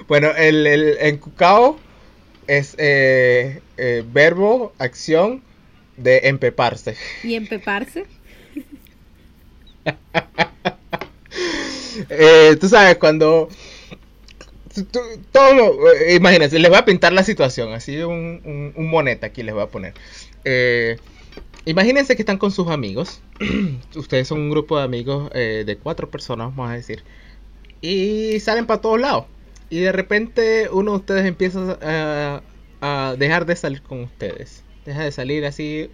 bueno, 0.08 0.30
el, 0.36 0.66
el 0.66 0.96
encucao 1.00 1.78
es 2.46 2.74
eh, 2.78 3.60
eh, 3.76 4.04
verbo, 4.10 4.72
acción 4.78 5.42
de 5.96 6.28
empeparse. 6.28 6.96
Y 7.22 7.34
empeparse. 7.34 8.06
Eh, 12.08 12.56
tú 12.58 12.68
sabes, 12.68 12.96
cuando... 12.96 13.48
todo, 15.32 15.92
eh, 15.92 16.14
imagínense, 16.14 16.58
les 16.58 16.70
voy 16.70 16.78
a 16.78 16.84
pintar 16.84 17.12
la 17.12 17.22
situación, 17.22 17.72
así 17.72 17.98
un, 17.98 18.72
moneta 18.76 19.26
aquí 19.26 19.42
les 19.42 19.54
voy 19.54 19.64
a 19.64 19.66
poner. 19.66 19.94
Eh, 20.44 20.96
imagínense 21.66 22.16
que 22.16 22.22
están 22.22 22.38
con 22.38 22.52
sus 22.52 22.68
amigos. 22.68 23.20
Ustedes 23.94 24.28
son 24.28 24.40
un 24.40 24.50
grupo 24.50 24.78
de 24.78 24.84
amigos 24.84 25.30
de 25.32 25.78
cuatro 25.82 26.10
personas, 26.10 26.48
vamos 26.48 26.70
a 26.70 26.74
decir. 26.74 27.04
Y 27.80 28.40
salen 28.40 28.66
para 28.66 28.80
todos 28.80 29.00
lados. 29.00 29.26
Y 29.68 29.80
de 29.80 29.92
repente 29.92 30.68
uno 30.72 30.92
de 30.92 30.96
ustedes 30.98 31.26
empieza 31.26 31.78
a 32.80 33.14
dejar 33.18 33.46
de 33.46 33.56
salir 33.56 33.82
con 33.82 34.00
ustedes. 34.04 34.64
Deja 34.84 35.04
de 35.04 35.12
salir 35.12 35.44
así. 35.44 35.90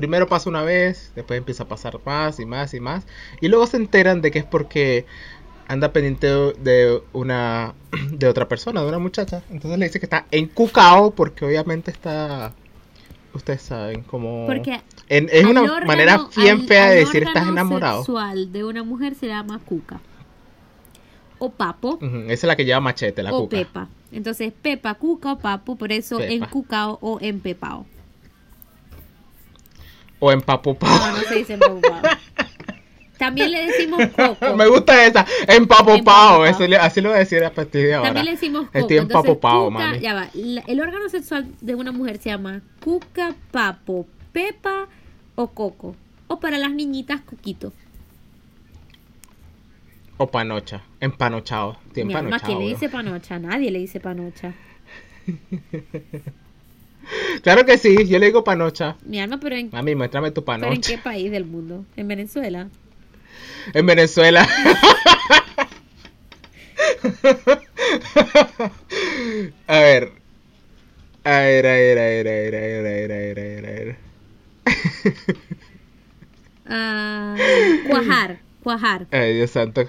Primero 0.00 0.26
pasa 0.28 0.48
una 0.48 0.62
vez, 0.62 1.12
después 1.14 1.36
empieza 1.36 1.64
a 1.64 1.68
pasar 1.68 2.00
más 2.06 2.40
y 2.40 2.46
más 2.46 2.72
y 2.72 2.80
más. 2.80 3.04
Y 3.42 3.48
luego 3.48 3.66
se 3.66 3.76
enteran 3.76 4.22
de 4.22 4.30
que 4.30 4.38
es 4.38 4.46
porque 4.46 5.04
anda 5.68 5.92
pendiente 5.92 6.26
de- 6.26 7.02
una 7.12 7.74
de 8.10 8.26
otra 8.26 8.48
persona, 8.48 8.80
de 8.80 8.88
una 8.88 8.98
muchacha. 8.98 9.42
Entonces 9.50 9.78
le 9.78 9.84
dice 9.84 10.00
que 10.00 10.06
está 10.06 10.24
encucao 10.30 11.10
porque 11.10 11.44
obviamente 11.44 11.90
está 11.90 12.54
ustedes 13.34 13.60
saben 13.60 14.00
como 14.02 14.46
Porque 14.46 14.80
en- 15.10 15.28
es 15.30 15.44
una 15.44 15.60
órgano- 15.64 15.86
manera 15.86 16.26
bien 16.34 16.60
al- 16.62 16.66
fea 16.66 16.88
de 16.88 16.96
decir 17.00 17.24
estás 17.24 17.46
enamorado. 17.46 17.98
sexual 17.98 18.50
de 18.52 18.64
una 18.64 18.82
mujer 18.82 19.14
se 19.16 19.26
llama 19.26 19.60
cuca. 19.66 20.00
O 21.38 21.50
papo. 21.50 21.98
Esa 22.00 22.32
es 22.32 22.44
la 22.44 22.56
que 22.56 22.64
lleva 22.64 22.80
machete, 22.80 23.22
la 23.22 23.34
o 23.34 23.42
cuca. 23.42 23.56
pepa. 23.58 23.88
Entonces, 24.12 24.50
pepa, 24.62 24.94
cuca 24.94 25.32
o 25.34 25.38
papo, 25.38 25.76
por 25.76 25.92
eso 25.92 26.16
Pepa. 26.16 26.32
encucao 26.32 26.98
o 27.02 27.18
empepao. 27.20 27.84
O 30.20 30.30
empapopao. 30.30 30.88
No, 30.98 31.12
no 31.16 31.22
se 31.24 31.34
dice 31.36 31.54
empapao. 31.54 32.02
También 33.18 33.50
le 33.50 33.66
decimos 33.66 34.00
coco. 34.16 34.56
Me 34.56 34.66
gusta 34.68 35.04
esa, 35.04 35.26
empapopao. 35.46 35.96
Empapopao. 35.96 36.46
Eso 36.46 36.66
le- 36.66 36.76
así 36.78 37.00
lo 37.02 37.10
voy 37.10 37.16
a 37.16 37.20
decir 37.20 37.44
a 37.44 37.50
partir 37.52 37.86
de 37.86 37.94
ahora. 37.94 38.08
También 38.08 38.24
le 38.26 38.30
decimos 38.32 38.66
coco. 38.66 38.78
Estoy 38.78 38.96
Entonces, 38.98 39.30
empapopao, 39.30 39.66
cuca- 39.70 39.78
mami. 39.86 40.00
ya 40.00 40.14
va. 40.14 40.28
la- 40.32 40.62
el 40.66 40.80
órgano 40.80 41.08
sexual 41.10 41.46
de 41.60 41.74
una 41.74 41.92
mujer 41.92 42.16
se 42.18 42.30
llama 42.30 42.62
cuca, 42.82 43.34
papo, 43.50 44.06
pepa 44.32 44.86
o 45.34 45.48
coco. 45.48 45.96
O 46.28 46.38
para 46.40 46.56
las 46.58 46.70
niñitas, 46.70 47.20
coquito. 47.22 47.72
O 50.16 50.30
panocha, 50.30 50.82
empanochado. 51.00 51.76
Estoy 51.88 52.04
Mi 52.04 52.14
alma, 52.14 52.36
empanochado, 52.36 52.46
¿quién 52.46 52.58
le 52.68 52.74
dice 52.74 52.88
panocha? 52.88 53.38
Nadie 53.38 53.70
le 53.70 53.78
dice 53.80 54.00
panocha. 54.00 54.52
Claro 57.42 57.64
que 57.64 57.78
sí, 57.78 58.06
yo 58.06 58.18
le 58.18 58.26
digo 58.26 58.44
panocha. 58.44 58.96
Mi 59.04 59.20
alma, 59.20 59.38
pero 59.40 59.56
en, 59.56 59.70
Mami, 59.72 59.94
muéstrame 59.94 60.30
tu 60.30 60.44
pero 60.44 60.66
¿en 60.66 60.70
panocha. 60.72 60.92
qué 60.92 60.98
país 60.98 61.30
del 61.30 61.44
mundo? 61.44 61.84
¿En 61.96 62.06
Venezuela? 62.08 62.68
En 63.74 63.86
Venezuela. 63.86 64.46
A 69.66 69.78
ver. 69.80 70.12
A 71.24 71.30
ver, 71.40 71.66
a 71.66 71.72
ver, 71.72 71.98
a 71.98 72.02
ver, 72.02 72.28
a 72.28 72.30
ver, 72.30 72.54
a 72.54 72.60
ver, 72.60 72.86
a 72.86 72.90
ver, 72.90 73.12
a 73.12 73.14
ver, 73.16 73.38
a 73.38 73.42
ver, 73.42 73.66
a 73.66 73.70
ver. 73.70 73.96
Ah, 76.66 77.36
cuajar, 77.86 78.38
cuajar, 78.62 79.06
Ay, 79.10 79.34
Dios 79.34 79.50
santo. 79.50 79.82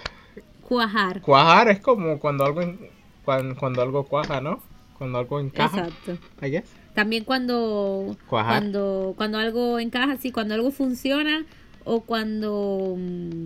cuajar. 0.68 1.22
Cuajar 1.22 1.70
es 1.70 1.80
como 1.80 2.20
cuando 2.20 2.44
algo 2.46 2.62
en- 2.62 2.80
cuan- 3.24 3.56
cuando, 3.56 3.82
algo 3.82 4.04
cuaja, 4.06 4.42
¿no? 4.42 4.62
Cuando 4.98 5.20
algo 5.20 5.40
encaja. 5.40 5.88
Exacto. 5.88 6.18
I 6.46 6.50
guess. 6.50 6.66
También 6.94 7.24
cuando 7.24 8.16
Cuajar. 8.28 8.60
cuando 8.60 9.14
cuando 9.18 9.38
algo 9.38 9.80
encaja, 9.80 10.18
sí, 10.18 10.32
cuando 10.32 10.54
algo 10.54 10.72
funciona 10.72 11.46
o 11.86 12.02
cuando 12.02 12.96
mm, 12.98 13.46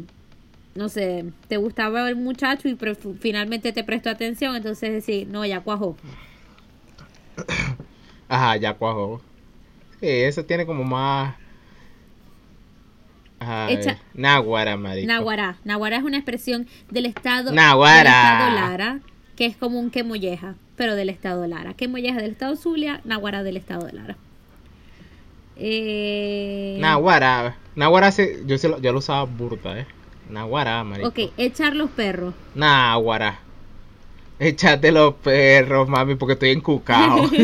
no 0.76 0.89
sé, 0.89 1.26
te 1.48 1.58
gustaba 1.58 2.10
el 2.10 2.16
muchacho 2.18 2.68
y 2.68 2.78
finalmente 3.20 3.72
te 3.72 3.84
prestó 3.84 4.10
atención, 4.10 4.56
entonces 4.56 4.91
decir, 4.91 5.28
no, 5.28 5.46
ya 5.46 5.62
cuajó. 5.62 5.96
Ajá, 8.28 8.58
ya 8.58 8.74
cuajó. 8.74 9.22
Sí, 10.02 10.08
eso 10.08 10.43
tiene 10.46 10.66
como 10.66 10.84
más. 10.84 11.36
Ay, 13.39 13.76
Echa- 13.76 14.00
Náguara, 14.14 14.76
marico. 14.78 15.08
Naguará. 15.08 15.58
Naguará 15.64 15.98
es 15.98 16.04
una 16.04 16.18
expresión 16.18 16.68
del 16.89 17.06
estado, 17.06 17.52
del 17.52 17.60
estado 17.60 18.56
Lara, 18.56 19.00
que 19.36 19.46
es 19.46 19.56
como 19.58 19.80
un 19.80 19.91
que 19.91 20.04
molleja, 20.04 20.56
pero 20.76 20.96
del 20.96 21.10
estado 21.10 21.46
Lara. 21.48 21.74
Que 21.74 21.88
molleja 21.88 22.22
del 22.22 22.32
estado 22.32 22.56
Zulia, 22.56 23.02
Naguará 23.04 23.44
del 23.44 23.58
estado 23.58 23.86
de 23.86 23.94
Lara. 23.94 24.18
Eh, 25.58 26.78
Náguara. 26.80 27.58
Náguara, 27.76 28.12
sí, 28.12 28.28
yo, 28.46 28.58
sí 28.58 28.68
lo, 28.68 28.80
yo 28.82 28.92
lo 28.92 29.00
usaba 29.00 29.24
burda, 29.24 29.80
¿eh? 29.80 29.86
Náguara, 30.30 30.84
marico. 30.84 31.10
ok, 31.10 31.20
echar 31.38 31.76
los 31.76 31.90
perros. 31.92 32.34
Náguara. 32.56 33.40
Échate 34.40 34.92
los 34.92 35.14
perros, 35.16 35.88
mami, 35.88 36.16
porque 36.16 36.34
estoy 36.34 36.50
encucado. 36.50 37.30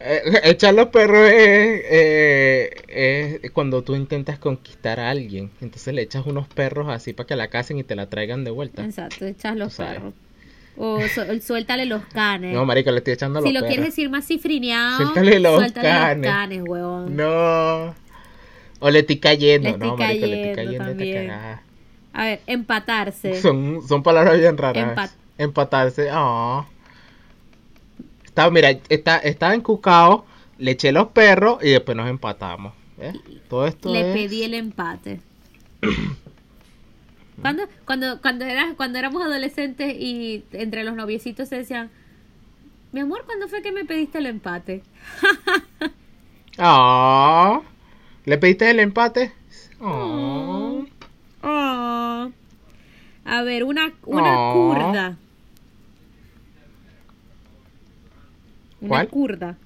Eh, 0.00 0.22
Echar 0.44 0.74
los 0.74 0.88
perros 0.90 1.28
es, 1.28 1.82
eh, 1.90 3.40
es 3.42 3.50
cuando 3.50 3.82
tú 3.82 3.96
intentas 3.96 4.38
conquistar 4.38 5.00
a 5.00 5.10
alguien. 5.10 5.50
Entonces 5.60 5.92
le 5.92 6.02
echas 6.02 6.24
unos 6.24 6.46
perros 6.46 6.86
así 6.88 7.12
para 7.12 7.26
que 7.26 7.34
la 7.34 7.48
casen 7.48 7.78
y 7.78 7.82
te 7.82 7.96
la 7.96 8.08
traigan 8.08 8.44
de 8.44 8.52
vuelta. 8.52 8.84
Exacto, 8.84 9.26
echas 9.26 9.56
los 9.56 9.74
perros. 9.74 10.14
O 10.80 11.00
su- 11.08 11.40
suéltale 11.44 11.86
los 11.86 12.04
canes. 12.06 12.54
No, 12.54 12.64
marico, 12.64 12.90
le 12.92 12.98
estoy 12.98 13.14
echando 13.14 13.40
si 13.42 13.46
los 13.46 13.54
lo 13.54 13.60
perros. 13.60 13.68
quieres 13.74 13.86
decir 13.94 14.08
más 14.10 14.26
cifrineado, 14.26 14.98
Suéltale 14.98 15.40
los 15.40 15.56
suéltale 15.56 15.88
canes. 15.88 16.16
los 16.26 16.32
canes, 16.34 16.62
huevón. 16.66 17.16
No. 17.16 17.94
O 18.80 18.90
le 18.90 19.00
estoy 19.00 19.16
cayendo. 19.18 19.68
Le 19.68 19.74
estoy 19.74 19.88
no, 19.88 19.96
marico, 19.96 20.26
le 20.26 20.50
estoy 20.50 20.64
cayendo 20.64 20.84
cayendo 20.96 21.32
esta. 21.32 21.62
A 22.12 22.24
ver, 22.24 22.40
empatarse. 22.46 23.40
Son, 23.40 23.80
son 23.86 24.02
palabras 24.04 24.38
bien 24.38 24.56
raras. 24.56 24.96
Empat- 24.96 25.10
Empatarse. 25.36 26.08
Ah. 26.12 26.64
Estaba, 28.24 28.50
mira, 28.50 28.70
está, 28.88 29.18
estaba 29.18 29.54
encucado, 29.54 30.24
le 30.58 30.72
eché 30.72 30.92
los 30.92 31.08
perros 31.08 31.58
y 31.62 31.70
después 31.70 31.96
nos 31.96 32.08
empatamos. 32.08 32.72
¿ves? 32.96 33.14
Todo 33.48 33.66
esto 33.66 33.92
Le 33.92 34.10
es... 34.10 34.16
pedí 34.16 34.44
el 34.44 34.54
empate. 34.54 35.20
cuando, 37.40 37.62
cuando, 37.84 38.20
cuando, 38.20 38.44
era, 38.44 38.74
cuando 38.76 38.98
éramos 38.98 39.22
adolescentes 39.22 39.94
y 39.98 40.44
entre 40.52 40.84
los 40.84 40.94
noviecitos 40.96 41.48
se 41.48 41.56
decían, 41.56 41.90
mi 42.92 43.00
amor, 43.00 43.24
¿cuándo 43.26 43.48
fue 43.48 43.62
que 43.62 43.72
me 43.72 43.84
pediste 43.84 44.18
el 44.18 44.26
empate? 44.26 44.82
Ah. 46.60 47.60
¿Le 48.24 48.36
pediste 48.36 48.68
el 48.68 48.80
empate? 48.80 49.32
Ah. 49.80 49.84
Oh. 49.84 50.86
Oh. 51.42 52.30
A 53.24 53.42
ver, 53.42 53.62
una, 53.62 53.92
una 54.04 54.32
Oh. 54.36 54.52
curda. 54.74 55.16
Una 58.80 58.88
¿Cuál? 58.88 59.08
curda. 59.08 59.56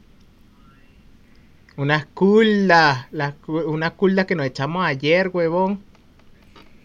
Unas 1.77 2.05
cu- 2.07 3.59
unas 3.67 3.93
culdas 3.93 4.27
que 4.27 4.35
nos 4.35 4.47
echamos 4.47 4.85
ayer, 4.85 5.29
huevón. 5.33 5.83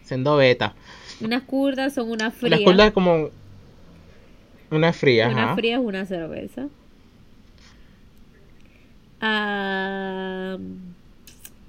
Siendo 0.07 0.37
beta. 0.37 0.73
Unas 1.19 1.43
curdas 1.43 1.93
son 1.93 2.09
una 2.09 2.31
fría. 2.31 2.51
Las 2.51 2.61
culdas 2.61 2.91
como... 2.93 3.29
Una 4.71 4.93
fría, 4.93 5.27
Una 5.27 5.43
ajá. 5.45 5.55
fría 5.55 5.75
es 5.75 5.81
una 5.81 6.05
cerveza. 6.05 6.67
Ah, 9.19 10.57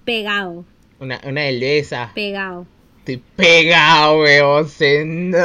pegado, 0.05 0.65
Una, 1.01 1.21
una 1.25 1.41
cerveza. 1.43 2.13
pegado. 2.15 2.67
Estoy 3.01 3.23
pegado, 3.37 4.21
weón. 4.21 4.69
Siendo, 4.69 5.39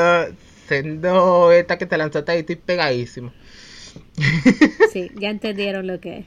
siendo 0.67 1.51
esta 1.51 1.77
que 1.77 1.85
te 1.85 1.97
lanzaste 1.97 2.31
ahí, 2.31 2.39
estoy 2.39 2.57
pegadísimo. 2.57 3.31
Sí, 4.91 5.09
ya 5.15 5.31
entendieron 5.31 5.87
lo 5.87 5.99
que 5.99 6.19
es. 6.19 6.25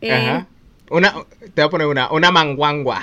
Eh, 0.00 0.10
Ajá. 0.10 0.46
Una, 0.90 1.12
te 1.52 1.60
voy 1.60 1.64
a 1.64 1.68
poner 1.68 1.86
una, 1.86 2.10
una 2.10 2.30
manguangua. 2.30 3.02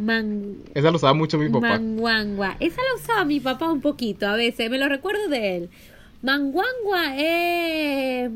Man- 0.00 0.56
Esa 0.74 0.90
lo 0.90 0.96
usaba 0.96 1.14
mucho 1.14 1.38
mi 1.38 1.48
papá. 1.48 1.78
manguangua. 1.78 2.56
Esa 2.60 2.80
la 2.82 3.00
usaba 3.00 3.24
mi 3.24 3.40
papá 3.40 3.70
un 3.70 3.80
poquito 3.80 4.26
a 4.26 4.34
veces, 4.36 4.70
me 4.70 4.78
lo 4.78 4.88
recuerdo 4.88 5.28
de 5.28 5.56
él. 5.56 5.70
Manguangua 6.22 7.16
es... 7.16 8.30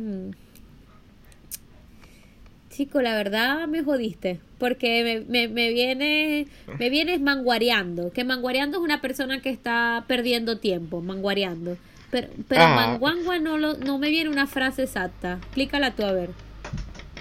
Chico, 2.71 3.01
la 3.03 3.15
verdad 3.15 3.69
me 3.69 3.85
jodiste, 3.85 4.41
porque 4.59 5.25
me, 5.29 5.47
me, 5.47 5.49
me 5.53 5.73
viene 5.73 6.49
me 6.79 6.91
vienes 6.91 7.21
manguareando, 7.21 8.11
que 8.11 8.25
manguareando 8.25 8.79
es 8.79 8.83
una 8.83 9.01
persona 9.01 9.41
que 9.41 9.51
está 9.51 10.05
perdiendo 10.09 10.59
tiempo, 10.59 11.01
manguareando. 11.01 11.77
Pero, 12.11 12.29
pero 12.49 12.62
Ah. 12.62 12.75
manguangua 12.75 13.39
no, 13.39 13.59
lo, 13.59 13.75
no 13.77 13.99
me 13.99 14.11
viene 14.11 14.29
una 14.29 14.49
frase 14.49 14.83
exacta. 14.85 15.35
Explícala 15.35 15.95
tú 15.95 16.05
a 16.05 16.12
ver. 16.12 16.31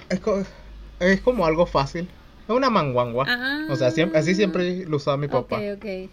Es, 0.08 0.18
co- 0.18 0.44
es 0.98 1.20
como 1.20 1.46
algo 1.46 1.66
fácil. 1.66 2.08
Es 2.48 2.50
una 2.54 2.70
manguangua. 2.70 3.24
Ah. 3.28 3.66
O 3.70 3.76
sea, 3.76 3.90
siempre, 3.90 4.18
así 4.18 4.34
siempre 4.34 4.84
lo 4.86 4.96
usaba 4.96 5.16
mi 5.16 5.28
papá. 5.28 5.56
Ok, 5.56 5.76
ok. 5.76 6.10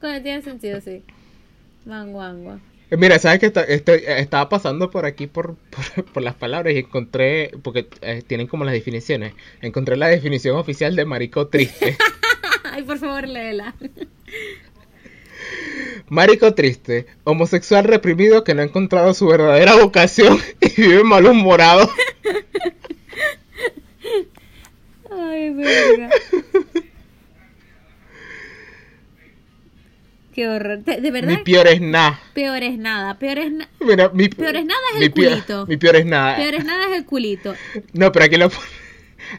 Bueno, 0.00 0.22
tiene 0.22 0.42
sentido, 0.42 0.80
sí. 0.80 1.02
Manguangua. 1.84 2.60
Eh, 2.90 2.96
Mira, 2.96 3.18
¿sabes 3.18 3.38
que 3.38 3.52
estaba 4.18 4.48
pasando 4.48 4.90
por 4.90 5.06
aquí 5.06 5.26
por, 5.26 5.56
por, 5.56 6.04
por 6.12 6.22
las 6.22 6.34
palabras 6.34 6.74
y 6.74 6.78
encontré, 6.78 7.52
porque 7.62 7.88
eh, 8.00 8.22
tienen 8.26 8.46
como 8.46 8.64
las 8.64 8.74
definiciones, 8.74 9.34
encontré 9.60 9.96
la 9.96 10.08
definición 10.08 10.56
oficial 10.56 10.96
de 10.96 11.04
marico 11.04 11.48
triste. 11.48 11.96
Ay, 12.64 12.82
por 12.82 12.98
favor, 12.98 13.26
léela. 13.26 13.74
Marico 16.08 16.54
triste, 16.54 17.06
homosexual 17.24 17.84
reprimido 17.84 18.42
que 18.42 18.54
no 18.54 18.62
ha 18.62 18.64
encontrado 18.64 19.14
su 19.14 19.26
verdadera 19.28 19.76
vocación 19.76 20.38
y 20.60 20.80
vive 20.80 21.04
malhumorado. 21.04 21.88
Ay, 25.28 25.50
verga. 25.50 26.10
Qué 30.34 30.48
horror. 30.48 30.84
De, 30.84 31.00
de 31.00 31.10
verdad, 31.10 31.38
Mi 31.38 31.44
peor 31.44 31.66
es 31.66 31.80
nada. 31.80 32.20
peor 32.34 32.62
es 32.62 32.78
nada. 32.78 33.18
Peor 33.18 33.38
es, 33.38 33.52
na- 33.52 33.68
Mira, 33.80 34.10
mi 34.10 34.28
Peor 34.28 34.56
es 34.56 34.64
nada 34.64 34.80
es 34.96 35.02
el 35.02 35.12
peor- 35.12 35.30
culito. 35.32 35.66
Mi 35.66 35.76
peor 35.76 35.96
es 35.96 36.06
nada. 36.06 36.36
peor 36.36 36.54
es 36.54 36.64
nada 36.64 36.86
es 36.90 36.96
el 36.98 37.04
culito. 37.04 37.54
No, 37.92 38.12
pero 38.12 38.24
aquí 38.26 38.36
lo 38.36 38.48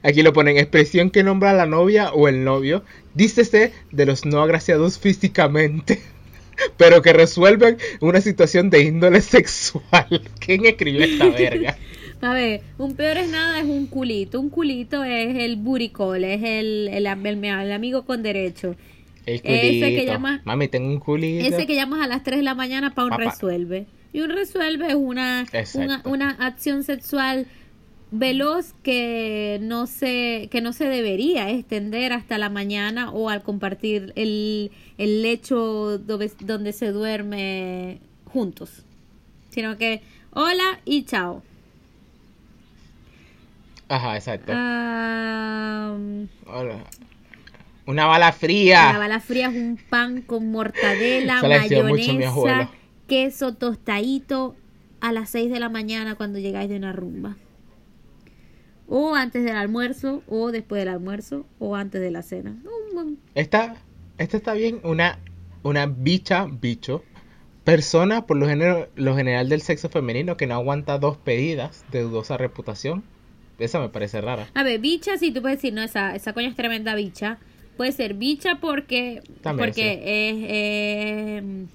aquí 0.03 0.21
lo 0.21 0.33
ponen 0.33 0.57
expresión 0.57 1.09
que 1.09 1.23
nombra 1.23 1.51
a 1.51 1.53
la 1.53 1.65
novia 1.65 2.11
o 2.13 2.27
el 2.27 2.43
novio, 2.43 2.83
dícese 3.13 3.73
de 3.91 4.05
los 4.05 4.25
no 4.25 4.41
agraciados 4.41 4.99
físicamente, 4.99 6.01
pero 6.77 7.01
que 7.01 7.13
resuelven 7.13 7.77
una 8.01 8.19
situación 8.19 8.69
de 8.69 8.81
índole 8.81 9.21
sexual. 9.21 10.29
¿Quién 10.39 10.65
escribió 10.65 11.03
esta 11.05 11.27
verga? 11.29 11.77
A 12.21 12.33
ver, 12.33 12.61
un 12.77 12.95
peor 12.95 13.17
es 13.17 13.29
nada 13.29 13.59
es 13.59 13.65
un 13.65 13.87
culito. 13.87 14.39
Un 14.39 14.49
culito 14.49 15.03
es 15.03 15.35
el 15.37 15.55
buricol, 15.55 16.23
es 16.23 16.41
el, 16.43 16.87
el, 16.91 17.07
am- 17.07 17.25
el- 17.25 17.43
el 17.43 17.71
amigo 17.71 18.05
con 18.05 18.21
derecho. 18.23 18.75
El 19.25 19.35
Ese 19.35 19.41
que 19.43 19.79
culito. 19.95 20.11
llama- 20.13 20.41
Mami, 20.45 20.67
tengo 20.67 20.87
un 20.89 20.99
culito. 20.99 21.45
Ese 21.45 21.65
que 21.67 21.75
llamas 21.75 22.01
a 22.01 22.07
las 22.07 22.23
3 22.23 22.37
de 22.37 22.43
la 22.43 22.55
mañana 22.55 22.93
para 22.93 23.05
un 23.05 23.09
Papá. 23.11 23.23
resuelve. 23.25 23.85
Y 24.13 24.21
un 24.21 24.29
resuelve 24.29 24.87
es 24.89 24.95
una, 24.95 25.45
una, 25.75 26.01
una 26.05 26.29
acción 26.31 26.83
sexual 26.83 27.47
veloz 28.13 28.73
que 28.83 29.57
no 29.61 29.87
se 29.87 30.49
que 30.51 30.59
no 30.59 30.73
se 30.73 30.83
debería 30.89 31.49
extender 31.49 32.11
hasta 32.11 32.37
la 32.37 32.49
mañana 32.49 33.09
o 33.09 33.29
al 33.29 33.41
compartir 33.41 34.11
el, 34.17 34.69
el 34.97 35.21
lecho 35.21 35.97
donde, 35.97 36.29
donde 36.41 36.73
se 36.73 36.91
duerme 36.91 37.99
juntos 38.25 38.83
sino 39.49 39.77
que 39.77 40.01
hola 40.31 40.81
y 40.83 41.03
chao 41.03 41.41
Ajá, 43.91 44.15
exacto. 44.15 44.53
Hola. 44.53 45.97
Una 47.85 48.05
bala 48.05 48.31
fría. 48.31 48.93
La 48.93 48.99
bala 48.99 49.19
fría 49.19 49.49
es 49.49 49.55
un 49.55 49.77
pan 49.89 50.21
con 50.21 50.49
mortadela, 50.49 51.41
mayonesa, 51.41 52.69
queso 53.07 53.55
tostadito 53.55 54.55
a 55.01 55.11
las 55.11 55.29
6 55.31 55.51
de 55.51 55.59
la 55.59 55.67
mañana 55.67 56.15
cuando 56.15 56.39
llegáis 56.39 56.69
de 56.69 56.77
una 56.77 56.93
rumba. 56.93 57.35
O 58.87 59.15
antes 59.15 59.43
del 59.43 59.57
almuerzo, 59.57 60.23
o 60.25 60.53
después 60.53 60.79
del 60.79 60.87
almuerzo, 60.87 61.45
o 61.59 61.75
antes 61.75 61.99
de 61.99 62.11
la 62.11 62.21
cena. 62.21 62.55
Esta, 63.35 63.75
esta 64.17 64.37
está 64.37 64.53
bien. 64.53 64.79
Una, 64.85 65.19
una 65.63 65.85
bicha, 65.85 66.47
bicho. 66.49 67.03
Persona, 67.65 68.25
por 68.25 68.37
lo, 68.37 68.47
género, 68.47 68.87
lo 68.95 69.17
general 69.17 69.49
del 69.49 69.61
sexo 69.61 69.89
femenino, 69.89 70.37
que 70.37 70.47
no 70.47 70.53
aguanta 70.53 70.97
dos 70.97 71.17
pedidas 71.17 71.83
de 71.91 72.03
dudosa 72.03 72.37
reputación. 72.37 73.03
Esa 73.61 73.79
me 73.79 73.89
parece 73.89 74.21
rara. 74.21 74.47
A 74.53 74.63
ver, 74.63 74.79
bicha, 74.79 75.17
sí, 75.17 75.31
tú 75.31 75.41
puedes 75.41 75.57
decir, 75.57 75.73
no, 75.73 75.81
esa, 75.81 76.15
esa 76.15 76.33
coña 76.33 76.47
es 76.47 76.55
tremenda 76.55 76.95
bicha. 76.95 77.37
Puede 77.77 77.91
ser 77.91 78.13
bicha 78.15 78.55
porque, 78.59 79.21
También, 79.41 79.69
porque 79.69 79.81
sí. 79.81 79.99
es, 80.03 80.35
eh, 80.49 81.65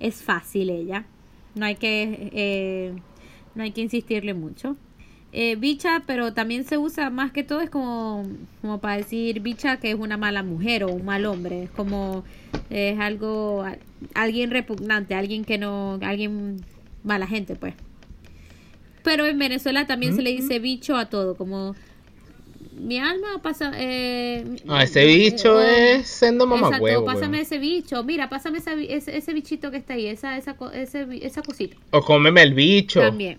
es 0.00 0.22
fácil 0.22 0.70
ella. 0.70 1.04
No 1.54 1.64
hay 1.66 1.76
que, 1.76 2.30
eh, 2.32 2.92
no 3.54 3.62
hay 3.62 3.70
que 3.70 3.80
insistirle 3.80 4.34
mucho. 4.34 4.76
Eh, 5.32 5.56
bicha, 5.56 6.02
pero 6.06 6.32
también 6.32 6.64
se 6.64 6.78
usa 6.78 7.10
más 7.10 7.30
que 7.30 7.42
todo, 7.42 7.60
es 7.60 7.68
como, 7.68 8.22
como 8.62 8.80
para 8.80 8.96
decir 8.96 9.40
bicha 9.40 9.76
que 9.78 9.90
es 9.90 9.96
una 9.96 10.16
mala 10.16 10.42
mujer 10.42 10.84
o 10.84 10.88
un 10.88 11.04
mal 11.04 11.26
hombre. 11.26 11.64
Es 11.64 11.70
como, 11.70 12.24
es 12.70 12.98
algo, 12.98 13.64
alguien 14.14 14.50
repugnante, 14.50 15.14
alguien 15.14 15.44
que 15.44 15.58
no, 15.58 15.98
alguien 16.02 16.64
mala 17.04 17.26
gente, 17.26 17.54
pues. 17.56 17.74
Pero 19.06 19.24
en 19.24 19.38
Venezuela 19.38 19.86
también 19.86 20.16
se 20.16 20.22
le 20.22 20.32
dice 20.32 20.58
bicho 20.58 20.96
a 20.96 21.08
todo, 21.08 21.36
como 21.36 21.76
mi 22.72 22.98
alma 22.98 23.40
pasa. 23.40 23.70
Eh, 23.76 24.44
ese 24.82 25.06
bicho 25.06 25.62
eh, 25.62 25.98
es 25.98 26.08
siendo 26.08 26.44
mamá 26.44 26.66
Exacto, 26.66 26.82
huevo. 26.82 27.04
pásame 27.04 27.42
ese 27.42 27.58
bicho. 27.58 28.02
Mira, 28.02 28.28
pásame 28.28 28.58
esa 28.58 28.72
ese, 28.74 29.16
ese 29.16 29.32
bichito 29.32 29.70
que 29.70 29.76
está 29.76 29.94
ahí, 29.94 30.08
esa, 30.08 30.36
esa, 30.36 30.56
ese 30.74 31.06
esa 31.22 31.40
cosita. 31.42 31.76
O 31.92 32.02
cómeme 32.02 32.42
el 32.42 32.54
bicho. 32.54 32.98
También. 33.00 33.38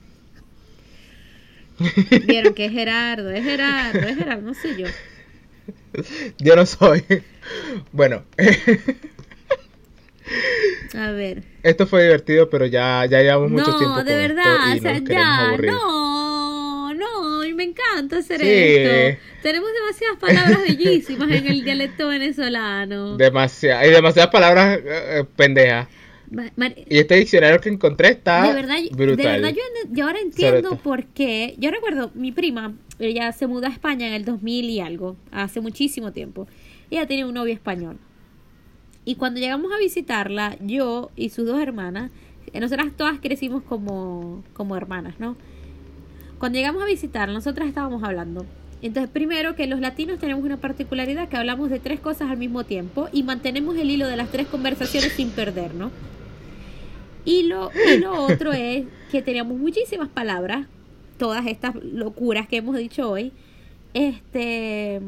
Vieron 2.26 2.54
que 2.54 2.68
es 2.68 2.72
Gerardo, 2.72 3.30
es 3.30 3.44
Gerardo, 3.44 4.00
es 4.08 4.16
Gerardo, 4.16 4.42
no 4.44 4.54
sé 4.54 4.78
yo. 4.78 4.88
Yo 6.40 6.56
no 6.56 6.66
soy. 6.66 7.04
Bueno, 7.92 8.24
A 10.98 11.12
ver. 11.12 11.44
esto 11.64 11.86
fue 11.88 12.04
divertido, 12.04 12.50
pero 12.50 12.66
ya, 12.66 13.06
ya 13.06 13.22
llevamos 13.22 13.52
mucho 13.52 13.72
no, 13.72 13.78
tiempo 13.78 14.04
de 14.04 14.12
con 14.12 14.20
verdad, 14.36 14.76
esto 14.76 14.76
y 14.76 14.80
o 14.80 14.82
sea, 14.82 15.14
ya, 15.16 15.48
aburrir. 15.50 15.72
no, 15.72 16.94
no, 16.94 17.44
y 17.46 17.54
me 17.54 17.64
encanta 17.64 18.18
hacer 18.18 18.40
Sí. 18.42 18.48
esto. 18.48 19.22
Tenemos 19.44 19.70
demasiadas 19.74 20.18
palabras 20.20 20.62
bellísimas 20.68 21.32
en 21.32 21.48
el 21.48 21.64
dialecto 21.64 22.08
venezolano. 22.08 23.18
Demasiadas, 23.18 23.84
hay 23.84 23.92
demasiadas 23.92 24.32
palabras 24.32 24.78
eh, 24.80 24.84
eh, 24.86 25.24
pendejas. 25.36 25.88
Ma- 26.30 26.52
Mar- 26.58 26.76
Y 26.76 26.98
este 26.98 27.16
diccionario 27.16 27.60
que 27.62 27.70
encontré 27.70 28.10
está 28.10 28.48
de 28.48 28.54
verdad, 28.54 28.76
brutal. 28.92 29.16
de 29.18 29.24
verdad 29.32 29.50
yo, 29.50 29.62
yo 29.92 30.06
ahora 30.06 30.20
entiendo 30.20 30.70
Sobre 30.72 30.82
por 30.82 31.06
qué. 31.06 31.56
Yo 31.58 31.72
recuerdo, 31.72 32.12
mi 32.16 32.34
prima, 32.34 32.74
ella 33.00 33.32
se 33.32 33.48
mudó 33.48 33.68
a 33.68 33.70
España 33.70 34.08
en 34.08 34.14
el 34.14 34.26
2000 34.26 34.66
y 34.70 34.80
algo, 34.82 35.16
hace 35.32 35.62
muchísimo 35.62 36.12
tiempo. 36.12 36.48
Ella 36.92 37.06
tenía 37.08 37.26
un 37.26 37.34
novio 37.34 37.54
español. 37.54 37.98
Y 39.08 39.16
cuando 39.16 39.40
llegamos 39.40 39.72
a 39.72 39.78
visitarla, 39.78 40.58
yo 40.60 41.12
y 41.16 41.30
sus 41.30 41.46
dos 41.46 41.62
hermanas, 41.62 42.12
eh, 42.52 42.60
nosotras 42.60 42.88
todas 42.98 43.22
crecimos 43.22 43.64
como, 43.64 44.44
como 44.52 44.76
hermanas, 44.76 45.16
¿no? 45.18 45.38
Cuando 46.40 46.58
llegamos 46.58 46.84
a 46.84 46.88
visitarla, 46.88 47.34
nosotras 47.34 47.70
estábamos 47.70 48.04
hablando. 48.04 48.46
Entonces, 48.82 49.10
primero 49.10 49.56
que 49.56 49.66
los 49.66 49.80
latinos 49.80 50.20
tenemos 50.20 50.44
una 50.44 50.58
particularidad 50.58 51.30
que 51.30 51.38
hablamos 51.38 51.70
de 51.70 51.80
tres 51.80 52.02
cosas 52.02 52.30
al 52.30 52.36
mismo 52.36 52.66
tiempo 52.66 53.08
y 53.14 53.24
mantenemos 53.24 53.78
el 53.78 53.90
hilo 53.90 54.08
de 54.08 54.18
las 54.18 54.30
tres 54.30 54.46
conversaciones 54.48 55.14
sin 55.14 55.30
perdernos. 55.30 55.94
Y 57.24 57.44
lo, 57.44 57.72
y 57.90 58.00
lo 58.00 58.26
otro 58.26 58.52
es 58.54 58.88
que 59.10 59.22
teníamos 59.22 59.58
muchísimas 59.58 60.10
palabras, 60.10 60.68
todas 61.18 61.48
estas 61.48 61.76
locuras 61.76 62.46
que 62.50 62.58
hemos 62.58 62.76
dicho 62.76 63.10
hoy. 63.10 63.32
Este 63.94 65.00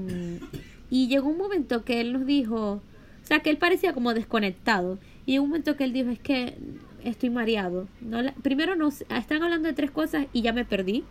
y 0.89 1.07
llegó 1.09 1.27
un 1.27 1.37
momento 1.37 1.83
que 1.83 1.99
él 1.99 2.13
nos 2.13 2.25
dijo, 2.25 2.81
sea 3.29 3.39
que 3.39 3.49
él 3.49 3.57
parecía 3.57 3.93
como 3.93 4.13
desconectado. 4.13 4.99
Y 5.25 5.31
llegó 5.33 5.43
un 5.45 5.49
momento 5.51 5.77
que 5.77 5.85
él 5.85 5.93
dijo, 5.93 6.09
es 6.09 6.19
que 6.19 6.55
estoy 7.03 7.29
mareado. 7.29 7.87
No 8.01 8.21
la- 8.21 8.33
primero 8.33 8.75
nos 8.75 9.01
están 9.01 9.41
hablando 9.43 9.67
de 9.69 9.73
tres 9.73 9.91
cosas 9.91 10.25
y 10.33 10.41
ya 10.41 10.51
me 10.51 10.65
perdí. 10.65 11.03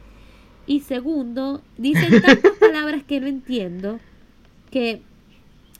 Y 0.67 0.81
segundo, 0.81 1.63
dicen 1.79 2.21
tantas 2.23 2.53
palabras 2.61 3.03
que 3.05 3.21
no 3.21 3.27
entiendo 3.27 4.01
que 4.71 5.01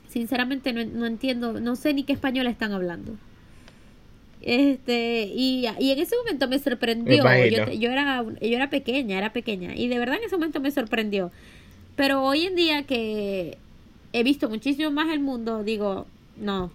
sinceramente 0.07 0.73
no, 0.73 0.83
no 0.85 1.05
entiendo, 1.05 1.59
no 1.59 1.75
sé 1.75 1.93
ni 1.93 2.03
qué 2.03 2.13
español 2.13 2.47
están 2.47 2.71
hablando. 2.71 3.15
Este, 4.41 5.23
y, 5.35 5.65
y 5.79 5.91
en 5.91 5.99
ese 5.99 6.15
momento 6.17 6.47
me 6.47 6.59
sorprendió. 6.59 7.23
Me 7.23 7.49
Yo, 7.51 7.73
yo 7.73 7.91
era 7.91 8.23
yo 8.23 8.55
era 8.55 8.69
pequeña, 8.69 9.17
era 9.17 9.33
pequeña. 9.33 9.75
Y 9.75 9.87
de 9.89 9.99
verdad 9.99 10.17
en 10.17 10.23
ese 10.23 10.35
momento 10.37 10.59
me 10.61 10.71
sorprendió. 10.71 11.31
Pero 11.95 12.23
hoy 12.23 12.45
en 12.45 12.55
día 12.55 12.83
que 12.83 13.57
he 14.13 14.23
visto 14.23 14.49
muchísimo 14.49 14.91
más 14.91 15.09
el 15.13 15.19
mundo, 15.19 15.63
digo, 15.63 16.07
no, 16.39 16.71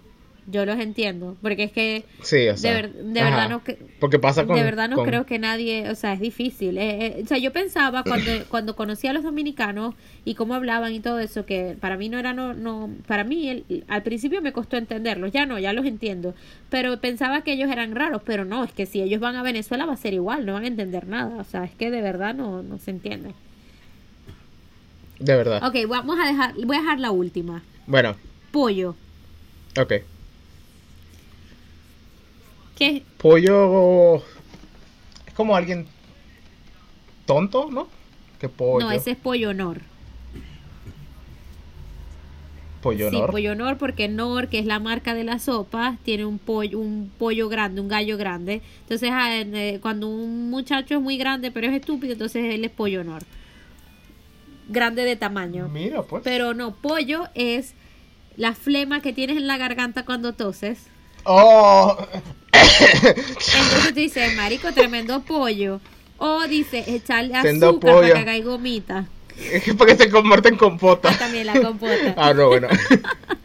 yo 0.47 0.67
los 0.67 0.79
entiendo. 0.79 1.37
Porque 1.41 1.62
es 1.65 1.73
que 1.73 2.05
Sí, 2.23 2.49
o 2.49 2.57
sea. 2.57 2.71
de, 2.75 2.83
ver- 2.83 2.93
de 2.95 3.21
ajá. 3.21 3.31
verdad 3.31 3.49
no 3.49 3.65
que 3.65 3.79
Porque 3.99 4.19
pasa 4.19 4.45
con. 4.45 4.57
de 4.57 4.62
verdad 4.62 4.91
no 4.91 4.97
con- 4.97 5.07
creo 5.07 5.25
que 5.25 5.39
nadie, 5.39 5.89
o 5.91 5.95
sea, 5.95 6.12
es 6.12 6.21
difícil. 6.21 6.77
Eh, 6.77 7.07
eh, 7.19 7.21
o 7.25 7.27
sea, 7.27 7.39
yo 7.39 7.51
pensaba 7.53 8.03
cuando, 8.03 8.31
cuando 8.51 8.77
conocí 8.77 9.07
a 9.07 9.15
los 9.15 9.23
dominicanos 9.25 9.95
y 10.27 10.35
cómo 10.35 10.55
hablaban 10.55 10.93
y 10.93 11.01
todo 11.01 11.19
eso, 11.19 11.47
que 11.47 11.77
para 11.81 11.97
mí 11.97 12.11
no 12.11 12.19
era, 12.19 12.35
no, 12.35 12.53
no 12.53 12.91
para 13.07 13.25
mí 13.25 13.49
el- 13.49 13.85
al 13.89 14.03
principio 14.03 14.43
me 14.43 14.53
costó 14.53 14.77
entenderlos, 14.77 15.33
ya 15.33 15.47
no, 15.47 15.59
ya 15.59 15.73
los 15.73 15.87
entiendo. 15.87 16.35
Pero 16.69 17.01
pensaba 17.01 17.41
que 17.41 17.53
ellos 17.55 17.71
eran 17.71 17.95
raros, 17.95 18.21
pero 18.25 18.45
no, 18.45 18.65
es 18.65 18.73
que 18.73 18.85
si 18.85 19.01
ellos 19.01 19.21
van 19.21 19.37
a 19.37 19.43
Venezuela 19.43 19.87
va 19.87 19.95
a 19.95 19.97
ser 19.97 20.12
igual, 20.12 20.45
no 20.45 20.53
van 20.53 20.65
a 20.65 20.69
entender 20.69 21.07
nada. 21.09 21.37
O 21.41 21.45
sea, 21.45 21.65
es 21.65 21.71
que 21.75 21.91
de 21.91 22.03
verdad 22.03 22.35
no, 22.35 22.62
no 22.62 22.79
se 22.79 22.91
entiende. 22.91 23.31
De 25.21 25.37
verdad. 25.37 25.65
Ok, 25.67 25.77
vamos 25.89 26.19
a 26.21 26.27
dejar, 26.27 26.55
voy 26.67 26.77
a 26.77 26.81
dejar 26.81 27.01
la 27.01 27.11
última. 27.12 27.62
Bueno, 27.87 28.15
Pollo. 28.51 28.97
Ok. 29.79 29.93
¿Qué? 32.77 33.03
Pollo. 33.18 34.16
Es 35.27 35.35
como 35.35 35.57
alguien 35.57 35.87
tonto, 37.27 37.70
¿no? 37.70 37.89
Que 38.39 38.49
pollo. 38.49 38.87
No, 38.87 38.93
ese 38.93 39.12
es 39.12 39.16
pollo 39.16 39.51
honor. 39.51 39.81
pollo 42.83 43.09
Sí, 43.09 43.16
honor. 43.16 43.31
pollo 43.31 43.53
honor 43.53 43.79
porque 43.79 44.09
Nor, 44.09 44.49
que 44.49 44.59
es 44.59 44.66
la 44.66 44.79
marca 44.79 45.14
de 45.14 45.25
la 45.25 45.39
sopa, 45.39 45.97
tiene 46.05 46.27
un 46.27 46.39
pollo, 46.39 46.79
un 46.79 47.11
pollo 47.18 47.49
grande, 47.49 47.81
un 47.81 47.89
gallo 47.89 48.18
grande. 48.18 48.61
Entonces, 48.81 49.11
ah, 49.12 49.41
eh, 49.41 49.79
cuando 49.81 50.09
un 50.09 50.51
muchacho 50.51 50.95
es 50.95 51.01
muy 51.01 51.16
grande 51.16 51.51
pero 51.51 51.66
es 51.66 51.72
estúpido, 51.72 52.12
entonces 52.12 52.45
él 52.55 52.64
es 52.64 52.70
pollo 52.70 53.01
honor. 53.01 53.22
Grande 54.68 55.05
de 55.05 55.16
tamaño. 55.16 55.68
Mira, 55.68 56.03
pues. 56.03 56.22
Pero 56.25 56.55
no, 56.55 56.75
pollo 56.75 57.29
es 57.35 57.75
la 58.37 58.55
flema 58.55 59.01
que 59.01 59.12
tienes 59.12 59.37
en 59.37 59.47
la 59.47 59.57
garganta 59.57 60.05
cuando 60.05 60.32
toses. 60.32 60.78
Oh. 61.24 61.97
Entonces 62.53 63.89
tú 63.89 63.95
dices, 63.95 64.37
marico, 64.37 64.72
tremendo 64.72 65.20
pollo. 65.20 65.80
O 66.18 66.47
dice, 66.47 66.85
echarle 66.87 67.32
Tremendo 67.32 67.70
azúcar 67.70 67.91
pollo. 67.93 68.12
para 68.12 68.24
que 68.24 68.30
haga 68.30 68.45
gomita. 68.45 69.07
Es 69.37 69.64
que 69.64 69.74
porque 69.74 69.97
se 69.97 70.11
convierte 70.11 70.49
en 70.49 70.57
compota. 70.57 71.11
Ah, 71.11 71.18
también 71.18 71.47
la 71.47 71.61
compota. 71.61 72.14
Ah, 72.16 72.32
no, 72.32 72.49
bueno. 72.49 72.68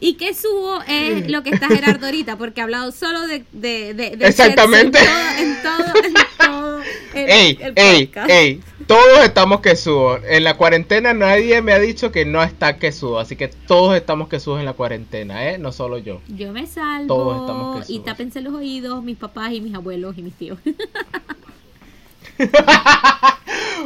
¿Y 0.00 0.14
qué 0.14 0.34
subo 0.34 0.80
es 0.88 1.30
lo 1.30 1.42
que 1.42 1.50
está 1.50 1.68
Gerardo 1.68 2.06
ahorita? 2.06 2.36
Porque 2.36 2.60
ha 2.60 2.64
hablado 2.64 2.90
solo 2.90 3.26
de, 3.26 3.44
de, 3.52 3.94
de, 3.94 4.16
de 4.16 4.26
Exactamente. 4.26 4.98
En 4.98 5.62
todo, 5.62 5.76
en 5.78 5.84
todo, 5.84 6.04
en 6.04 6.14
todo 6.38 6.82
ey, 7.14 7.58
el 7.60 7.72
ey, 7.76 8.10
ey. 8.28 8.60
Todos 8.86 9.24
estamos 9.24 9.60
que 9.60 9.76
subo. 9.76 10.16
En 10.16 10.42
la 10.44 10.56
cuarentena 10.56 11.12
nadie 11.12 11.60
me 11.62 11.72
ha 11.72 11.78
dicho 11.78 12.10
que 12.10 12.24
no 12.24 12.42
está 12.42 12.78
que 12.78 12.92
subo. 12.92 13.18
Así 13.18 13.36
que 13.36 13.48
todos 13.48 13.94
estamos 13.96 14.28
que 14.28 14.40
subo 14.40 14.58
en 14.58 14.64
la 14.64 14.72
cuarentena, 14.72 15.50
¿eh? 15.50 15.58
No 15.58 15.70
solo 15.70 15.98
yo. 15.98 16.20
Yo 16.28 16.52
me 16.52 16.66
salvo 16.66 17.06
Todos 17.06 17.40
estamos 17.40 17.86
que 17.86 17.92
y 17.92 17.98
tápense 18.00 18.40
los 18.40 18.54
oídos 18.54 19.02
mis 19.04 19.16
papás 19.16 19.52
y 19.52 19.60
mis 19.60 19.74
abuelos 19.74 20.16
y 20.16 20.22
mis 20.22 20.34
tíos. 20.34 20.58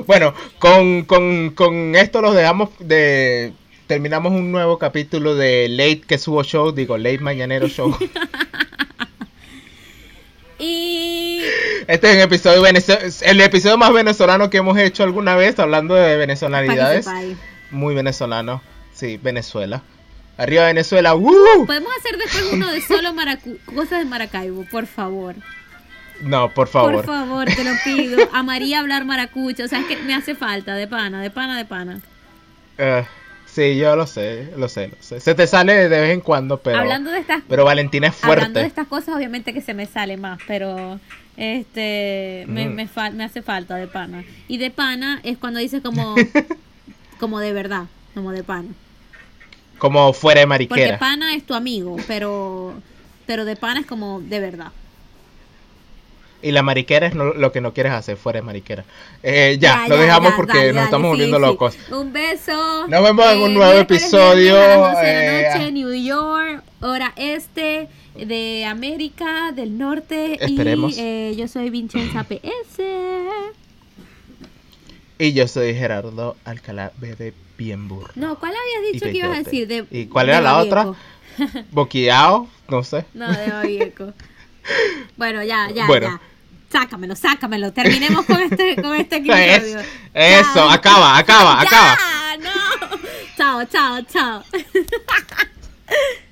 Bueno, 0.07 0.35
con, 0.59 1.05
con, 1.05 1.51
con 1.51 1.95
esto 1.95 2.21
los 2.21 2.35
dejamos 2.35 2.71
de... 2.79 3.53
Terminamos 3.87 4.32
un 4.32 4.51
nuevo 4.51 4.78
capítulo 4.78 5.35
de 5.35 5.68
Late 5.68 6.03
que 6.07 6.16
subo 6.16 6.43
show, 6.43 6.72
digo 6.72 6.97
Late 6.97 7.18
Mañanero 7.18 7.68
Show. 7.68 7.95
y 10.59 11.43
Este 11.87 12.11
es 12.11 12.16
el 12.16 12.22
episodio, 12.22 12.64
el 12.66 13.41
episodio 13.41 13.76
más 13.76 13.93
venezolano 13.93 14.49
que 14.49 14.57
hemos 14.57 14.78
hecho 14.78 15.03
alguna 15.03 15.37
vez, 15.37 15.59
hablando 15.59 15.95
de 15.95 16.16
venezolanidades. 16.16 17.07
Muy 17.70 17.95
venezolano. 17.95 18.62
Sí, 18.95 19.18
Venezuela. 19.22 19.82
Arriba 20.39 20.64
Venezuela. 20.64 21.14
¡Woo! 21.14 21.66
Podemos 21.66 21.93
hacer 21.99 22.16
después 22.16 22.53
uno 22.53 22.72
de 22.72 22.80
solo 22.80 23.12
Maracu 23.12 23.59
cosas 23.66 23.99
de 23.99 24.07
Maracaibo, 24.07 24.64
por 24.70 24.87
favor. 24.87 25.35
No, 26.22 26.49
por 26.55 26.68
favor. 26.68 26.95
Por 26.95 27.05
favor, 27.05 27.47
te 27.47 27.64
lo 27.64 27.72
pido. 27.85 28.28
A 28.32 28.43
María 28.43 28.80
hablar 28.80 29.05
maracucho, 29.05 29.64
o 29.64 29.68
sea, 29.68 29.80
es 29.80 29.87
que 29.87 29.97
me 29.97 30.14
hace 30.14 30.35
falta, 30.35 30.74
de 30.74 30.87
pana, 30.87 31.20
de 31.20 31.30
pana, 31.30 31.59
de 31.59 31.64
pana. 31.64 32.01
Eh, 32.78 33.05
sí, 33.55 33.77
yo 33.77 33.95
lo 33.97 34.07
sé, 34.07 34.51
lo 34.57 34.69
sé, 34.69 34.89
lo 34.89 34.97
sé. 35.01 35.21
Se 35.21 35.35
te 35.35 35.47
sale 35.47 35.89
de 35.89 36.01
vez 36.01 36.11
en 36.13 36.21
cuando, 36.21 36.59
pero... 36.59 36.79
Hablando 36.79 37.11
de 37.11 37.21
estas 37.21 37.43
Pero 37.49 37.65
Valentina 37.65 38.09
es 38.09 38.25
Hablando 38.25 38.61
de 38.61 38.65
fuerte. 38.65 38.67
estas 38.69 38.87
cosas, 38.89 39.17
obviamente 39.17 39.53
que 39.55 39.61
se 39.61 39.75
me 39.75 39.87
sale 39.87 40.17
más, 40.17 40.39
pero 40.47 40.99
este 41.37 42.45
me, 42.49 42.69
Mm. 42.69 42.75
me, 43.17 43.25
hace 43.25 43.43
falta 43.43 43.77
de 43.77 43.87
pana. 43.87 44.25
Y 44.49 44.59
de 44.59 44.71
pana 44.71 45.21
es 45.23 45.39
cuando 45.39 45.61
dices 45.61 45.83
como, 45.83 46.15
como 47.21 47.41
de 47.41 47.53
verdad, 47.53 47.85
como 48.15 48.33
de 48.33 48.43
pana. 48.45 48.69
Como 49.79 50.13
fuera 50.13 50.41
de 50.41 50.47
Porque 50.47 50.69
mariquera. 50.69 50.99
pana 50.99 51.35
es 51.35 51.45
tu 51.45 51.55
amigo, 51.55 51.97
pero 52.07 52.75
pero 53.27 53.45
de 53.45 53.57
pana 53.57 53.81
es 53.81 53.87
como 53.87 54.21
de 54.21 54.39
verdad. 54.41 54.69
Y 56.45 56.53
la 56.53 56.63
mariquera 56.63 57.07
es 57.07 57.15
no- 57.15 57.33
lo 57.33 57.53
que 57.53 57.61
no 57.63 57.73
quieres 57.73 57.93
hacer 57.93 58.17
fuera 58.19 58.39
de 58.41 58.43
mariquera. 58.47 58.85
Eh, 59.23 59.57
ya, 59.59 59.89
lo 59.89 59.97
dejamos 59.97 60.31
ya, 60.33 60.37
porque 60.37 60.59
dale, 60.59 60.67
nos 60.69 60.75
dale, 60.77 60.85
estamos 60.85 61.07
sí, 61.07 61.09
volviendo 61.11 61.37
sí. 61.39 61.43
locos. 61.43 61.77
Un 61.91 62.13
beso. 62.13 62.87
Nos 62.87 63.03
vemos 63.03 63.27
en 63.33 63.41
un 63.41 63.55
nuevo 63.55 63.73
miércoles, 63.73 64.03
episodio, 64.03 64.55
viernes 64.55 64.77
a 64.77 64.79
las 64.79 64.93
12 64.95 65.07
de 65.07 65.15
la 65.15 65.41
eh, 65.41 65.59
noche, 65.59 65.73
New 65.73 65.95
York, 66.05 66.63
hora 66.83 67.13
este 67.17 67.89
de 68.15 68.65
América, 68.67 69.53
del 69.53 69.79
norte. 69.79 70.37
Esperemos. 70.45 70.99
Y 70.99 71.01
eh, 71.01 71.35
yo 71.37 71.49
soy 71.49 71.71
Vincenza 71.71 72.25
PS. 72.25 72.83
Y 75.19 75.33
yo 75.33 75.49
soy 75.49 75.75
Gerardo 75.75 76.37
Alcalá, 76.45 76.93
bebé 76.99 77.33
bien 77.57 77.89
burro. 77.89 78.11
No, 78.17 78.39
¿cuál 78.39 78.53
habías 78.53 78.93
dicho 78.93 79.07
que 79.07 79.17
ibas 79.17 79.31
a 79.39 79.43
decir? 79.43 79.67
De, 79.67 79.87
¿Y 79.91 80.07
cuál 80.07 80.27
de 80.27 80.33
era 80.33 80.41
la 80.43 80.59
otra? 80.59 80.93
Boqueado, 81.71 82.49
no 82.69 82.83
sé. 82.85 83.05
No, 83.15 83.33
de 83.33 83.49
Babieco. 83.51 84.13
bueno, 85.17 85.43
ya, 85.43 85.71
ya, 85.71 85.87
Bueno. 85.87 86.09
ya. 86.09 86.21
Sácamelo, 86.79 87.14
sácamelo. 87.14 87.72
Terminemos 87.72 88.27
con 88.27 88.41
este, 88.41 88.75
con 88.83 88.97
este 88.97 89.16
episodio. 89.18 89.79
Es- 89.79 89.87
eso, 90.12 90.68
acaba, 90.68 91.16
acaba, 91.18 91.62
Ya, 91.62 91.68
acaba. 91.68 91.99
no. 92.41 92.51
Chao, 93.37 93.64
chao, 93.66 94.03
chao. 94.12 94.43